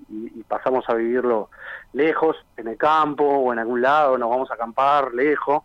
y- 0.09 0.31
y 0.39 0.43
pasamos 0.47 0.87
a 0.89 0.93
vivirlo 0.95 1.49
lejos, 1.93 2.35
en 2.57 2.67
el 2.67 2.77
campo 2.77 3.23
o 3.23 3.53
en 3.53 3.59
algún 3.59 3.81
lado, 3.81 4.17
nos 4.17 4.29
vamos 4.29 4.49
a 4.51 4.55
acampar 4.55 5.13
lejos. 5.13 5.63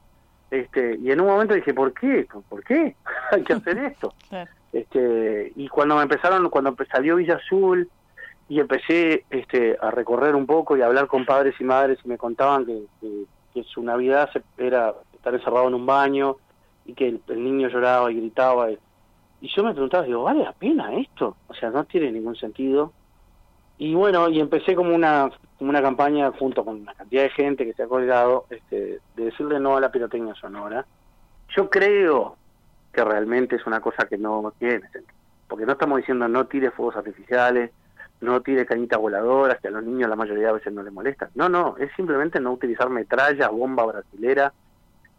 Este, 0.50 0.96
y 1.02 1.10
en 1.10 1.20
un 1.20 1.26
momento 1.26 1.54
dije, 1.54 1.74
¿por 1.74 1.92
qué? 1.92 2.26
¿Por 2.48 2.62
qué? 2.64 2.94
Hay 3.32 3.42
que 3.42 3.54
hacer 3.54 3.78
esto. 3.90 4.12
Este, 4.72 5.52
y 5.56 5.68
cuando 5.68 5.96
me 5.96 6.02
empezaron, 6.02 6.48
cuando 6.50 6.74
salió 6.90 7.16
Villa 7.16 7.36
Azul 7.36 7.88
y 8.48 8.60
empecé 8.60 9.24
este, 9.30 9.76
a 9.80 9.90
recorrer 9.90 10.34
un 10.34 10.46
poco 10.46 10.76
y 10.76 10.82
a 10.82 10.86
hablar 10.86 11.06
con 11.06 11.24
padres 11.24 11.54
y 11.60 11.64
madres 11.64 11.98
y 12.04 12.08
me 12.08 12.18
contaban 12.18 12.66
que, 12.66 12.82
que- 13.00 13.24
que 13.54 13.62
su 13.62 13.84
Navidad 13.84 14.28
era 14.58 14.92
estar 15.14 15.32
encerrado 15.32 15.68
en 15.68 15.74
un 15.74 15.86
baño 15.86 16.36
y 16.86 16.92
que 16.94 17.06
el, 17.06 17.20
el 17.28 17.44
niño 17.44 17.68
lloraba 17.68 18.10
y 18.10 18.16
gritaba. 18.16 18.68
Y, 18.72 18.78
y 19.40 19.48
yo 19.48 19.62
me 19.62 19.72
preguntaba, 19.72 20.04
digo, 20.04 20.22
¿vale 20.22 20.42
la 20.42 20.52
pena 20.52 20.94
esto? 20.94 21.36
O 21.48 21.54
sea, 21.54 21.70
no 21.70 21.84
tiene 21.84 22.10
ningún 22.10 22.36
sentido. 22.36 22.92
Y 23.76 23.94
bueno, 23.94 24.28
y 24.28 24.40
empecé 24.40 24.74
como 24.74 24.94
una, 24.94 25.30
como 25.58 25.70
una 25.70 25.82
campaña 25.82 26.30
junto 26.32 26.64
con 26.64 26.80
una 26.80 26.94
cantidad 26.94 27.24
de 27.24 27.30
gente 27.30 27.64
que 27.64 27.74
se 27.74 27.82
ha 27.82 27.88
colgado 27.88 28.46
este, 28.50 29.00
de 29.16 29.24
decirle 29.24 29.60
no 29.60 29.76
a 29.76 29.80
la 29.80 29.90
pirotecnia 29.90 30.34
sonora. 30.34 30.86
Yo 31.56 31.68
creo 31.68 32.36
que 32.92 33.04
realmente 33.04 33.56
es 33.56 33.66
una 33.66 33.80
cosa 33.80 34.06
que 34.06 34.16
no 34.16 34.52
tiene 34.58 34.80
sentido. 34.90 35.14
Porque 35.48 35.66
no 35.66 35.72
estamos 35.72 35.98
diciendo 35.98 36.26
no 36.28 36.46
tire 36.46 36.70
fuegos 36.70 36.96
artificiales, 36.96 37.70
no 38.20 38.40
tire 38.40 38.64
cañitas 38.64 38.98
voladoras, 38.98 39.60
que 39.60 39.68
a 39.68 39.72
los 39.72 39.84
niños 39.84 40.08
la 40.08 40.16
mayoría 40.16 40.46
de 40.46 40.52
veces 40.54 40.72
no 40.72 40.82
les 40.82 40.92
molestan. 40.92 41.28
No, 41.34 41.48
no, 41.48 41.76
es 41.78 41.90
simplemente 41.96 42.40
no 42.40 42.52
utilizar 42.52 42.88
metralla, 42.88 43.48
bomba 43.48 43.84
brasilera 43.84 44.52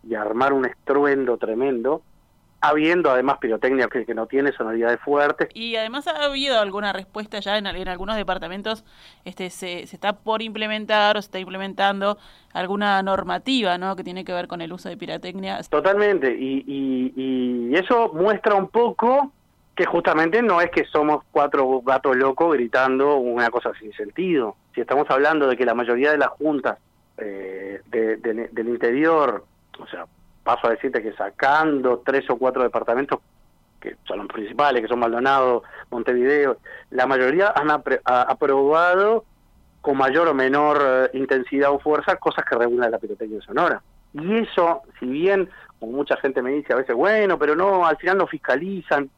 y 0.04 0.16
armar 0.16 0.54
un 0.54 0.66
estruendo 0.66 1.38
tremendo 1.38 2.02
habiendo 2.70 3.12
además 3.12 3.38
pirotecnia 3.40 3.88
que, 3.88 4.06
que 4.06 4.14
no 4.14 4.28
tiene 4.28 4.52
sonoridades 4.52 5.00
fuertes. 5.00 5.50
Y 5.54 5.76
además 5.76 6.08
ha 6.08 6.26
habido 6.26 6.60
alguna 6.60 6.94
respuesta 6.94 7.40
ya 7.40 7.58
en, 7.58 7.68
en 7.68 7.88
algunos 7.88 8.16
departamentos, 8.16 8.86
este 9.24 9.50
se, 9.50 9.88
se, 9.88 9.96
está 9.96 10.14
por 10.14 10.42
implementar 10.42 11.18
o 11.18 11.22
se 11.22 11.28
está 11.28 11.40
implementando 11.40 12.18
alguna 12.54 13.02
normativa 13.04 13.78
¿no? 13.78 13.96
que 13.96 14.04
tiene 14.04 14.26
que 14.26 14.34
ver 14.34 14.48
con 14.48 14.62
el 14.62 14.72
uso 14.72 14.90
de 14.90 14.98
pirotecnia. 14.98 15.60
Totalmente, 15.70 16.36
y, 16.38 16.64
y, 16.68 17.14
y 17.16 17.76
eso 17.76 18.12
muestra 18.14 18.56
un 18.56 18.70
poco 18.70 19.32
que 19.76 19.86
justamente 19.86 20.42
no 20.42 20.62
es 20.62 20.72
que 20.72 20.86
somos 20.86 21.24
cuatro 21.32 21.82
gatos 21.82 22.16
locos 22.16 22.54
gritando 22.54 23.18
una 23.18 23.50
cosa 23.50 23.72
sin 23.80 23.92
sentido. 23.94 24.56
Si 24.74 24.82
estamos 24.82 25.10
hablando 25.10 25.48
de 25.48 25.58
que 25.58 25.66
la 25.66 25.74
mayoría 25.74 26.12
de 26.12 26.18
las 26.18 26.30
juntas 26.30 26.78
eh, 27.18 27.82
de, 27.88 28.18
de, 28.18 28.50
del 28.52 28.70
interior, 28.70 29.44
o 29.80 29.88
sea, 29.88 30.06
paso 30.46 30.68
a 30.68 30.70
decirte 30.70 31.02
que 31.02 31.12
sacando 31.14 32.04
tres 32.06 32.30
o 32.30 32.38
cuatro 32.38 32.64
departamentos 32.64 33.20
que 33.82 33.98
son 34.08 34.20
los 34.20 34.28
principales, 34.28 34.82
que 34.82 34.88
son 34.88 35.00
Maldonado, 35.00 35.64
Montevideo, 35.92 36.58
la 36.92 37.06
mayoría 37.06 37.54
han 37.56 37.70
aprobado 37.70 39.26
con 39.82 39.98
mayor 39.98 40.28
o 40.28 40.34
menor 40.34 40.82
eh, 40.82 41.10
intensidad 41.18 41.72
o 41.72 41.80
fuerza 41.80 42.16
cosas 42.16 42.46
que 42.46 42.56
regulan 42.56 42.90
la 42.90 42.98
pirotecnia 42.98 43.42
sonora. 43.42 43.82
Y 44.14 44.38
eso, 44.38 44.82
si 45.00 45.06
bien, 45.06 45.50
como 45.80 45.92
mucha 45.92 46.16
gente 46.18 46.42
me 46.42 46.52
dice 46.52 46.74
a 46.74 46.78
veces, 46.78 46.96
bueno, 46.96 47.38
pero 47.38 47.56
no, 47.56 47.86
al 47.86 47.98
final 47.98 48.18
no 48.18 48.28
fiscalizan, 48.28 49.10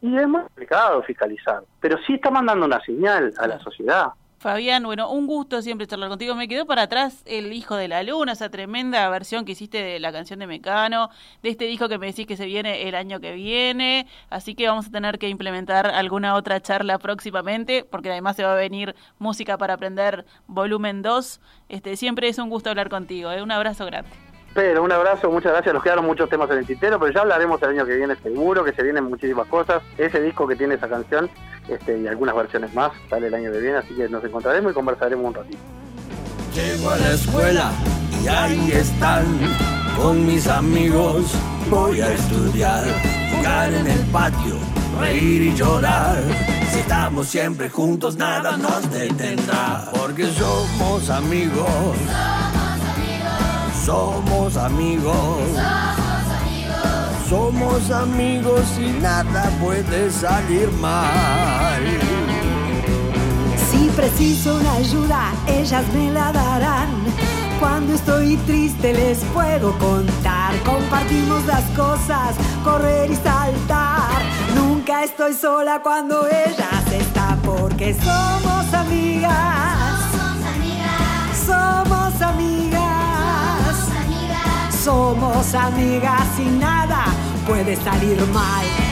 y 0.00 0.16
es 0.16 0.28
muy 0.28 0.42
complicado 0.42 1.02
fiscalizar, 1.02 1.62
pero 1.80 1.98
sí 2.06 2.14
está 2.14 2.30
mandando 2.30 2.66
una 2.66 2.80
señal 2.80 3.34
a 3.38 3.46
la 3.46 3.58
sociedad. 3.58 4.08
Fabián, 4.46 4.84
bueno, 4.84 5.10
un 5.10 5.26
gusto 5.26 5.60
siempre 5.60 5.88
charlar 5.88 6.08
contigo. 6.08 6.36
Me 6.36 6.46
quedó 6.46 6.66
para 6.66 6.82
atrás 6.82 7.24
El 7.26 7.52
Hijo 7.52 7.74
de 7.74 7.88
la 7.88 8.04
Luna, 8.04 8.30
esa 8.30 8.48
tremenda 8.48 9.08
versión 9.08 9.44
que 9.44 9.50
hiciste 9.50 9.82
de 9.82 9.98
la 9.98 10.12
canción 10.12 10.38
de 10.38 10.46
Mecano, 10.46 11.10
de 11.42 11.48
este 11.48 11.64
disco 11.64 11.88
que 11.88 11.98
me 11.98 12.06
decís 12.06 12.28
que 12.28 12.36
se 12.36 12.46
viene 12.46 12.86
el 12.88 12.94
año 12.94 13.18
que 13.18 13.32
viene, 13.32 14.06
así 14.30 14.54
que 14.54 14.68
vamos 14.68 14.86
a 14.86 14.90
tener 14.92 15.18
que 15.18 15.28
implementar 15.28 15.88
alguna 15.88 16.36
otra 16.36 16.62
charla 16.62 17.00
próximamente, 17.00 17.84
porque 17.90 18.12
además 18.12 18.36
se 18.36 18.44
va 18.44 18.52
a 18.52 18.54
venir 18.54 18.94
música 19.18 19.58
para 19.58 19.74
aprender 19.74 20.24
volumen 20.46 21.02
2. 21.02 21.40
Este, 21.68 21.96
siempre 21.96 22.28
es 22.28 22.38
un 22.38 22.48
gusto 22.48 22.70
hablar 22.70 22.88
contigo, 22.88 23.32
¿eh? 23.32 23.42
un 23.42 23.50
abrazo 23.50 23.84
grande. 23.84 24.25
Pero 24.56 24.82
un 24.82 24.90
abrazo, 24.90 25.30
muchas 25.30 25.52
gracias. 25.52 25.74
Nos 25.74 25.82
quedaron 25.82 26.06
muchos 26.06 26.30
temas 26.30 26.50
en 26.50 26.56
el 26.56 26.66
tintero, 26.66 26.98
pero 26.98 27.12
ya 27.12 27.20
hablaremos 27.20 27.62
el 27.62 27.68
año 27.68 27.84
que 27.84 27.94
viene 27.94 28.16
seguro, 28.16 28.64
que 28.64 28.72
se 28.72 28.82
vienen 28.82 29.04
muchísimas 29.04 29.46
cosas. 29.48 29.82
Ese 29.98 30.18
disco 30.22 30.48
que 30.48 30.56
tiene 30.56 30.76
esa 30.76 30.88
canción 30.88 31.28
este, 31.68 31.98
y 31.98 32.06
algunas 32.06 32.34
versiones 32.34 32.72
más 32.72 32.90
sale 33.10 33.26
el 33.26 33.34
año 33.34 33.52
que 33.52 33.58
viene, 33.58 33.76
así 33.76 33.94
que 33.94 34.08
nos 34.08 34.24
encontraremos 34.24 34.72
y 34.72 34.74
conversaremos 34.74 35.26
un 35.26 35.34
ratito. 35.34 35.58
Llego 36.54 36.88
a 36.88 36.96
la 36.96 37.10
escuela 37.10 37.70
y 38.24 38.28
ahí 38.28 38.72
están 38.72 39.26
con 39.94 40.26
mis 40.26 40.48
amigos. 40.48 41.34
Voy 41.68 42.00
a 42.00 42.14
estudiar, 42.14 42.84
jugar 43.36 43.74
en 43.74 43.86
el 43.86 44.00
patio, 44.06 44.56
reír 44.98 45.42
y 45.42 45.54
llorar. 45.54 46.16
Si 46.72 46.78
estamos 46.78 47.26
siempre 47.28 47.68
juntos, 47.68 48.16
nada 48.16 48.56
nos 48.56 48.90
detendrá, 48.90 49.84
porque 49.92 50.24
somos 50.28 51.10
amigos. 51.10 51.94
Somos 53.86 54.56
amigos. 54.56 55.14
Somos 57.28 57.88
amigos 57.92 58.64
y 58.80 59.00
nada 59.00 59.48
puede 59.62 60.10
salir 60.10 60.68
mal. 60.80 61.80
Si 63.70 63.88
preciso 63.90 64.56
una 64.56 64.72
ayuda, 64.72 65.32
ellas 65.46 65.84
me 65.94 66.10
la 66.10 66.32
darán. 66.32 66.88
Cuando 67.60 67.94
estoy 67.94 68.36
triste 68.38 68.92
les 68.92 69.18
puedo 69.32 69.70
contar. 69.78 70.56
Compartimos 70.64 71.46
las 71.46 71.62
cosas, 71.76 72.34
correr 72.64 73.08
y 73.08 73.14
saltar. 73.14 74.20
Nunca 74.56 75.04
estoy 75.04 75.32
sola 75.32 75.80
cuando 75.80 76.26
ellas 76.26 76.92
están 76.92 77.38
porque 77.38 77.94
somos 77.94 78.74
amigas. 78.74 79.65
Somos 84.86 85.52
amigas 85.52 86.38
y 86.38 86.44
nada 86.44 87.06
puede 87.44 87.74
salir 87.74 88.24
mal. 88.32 88.85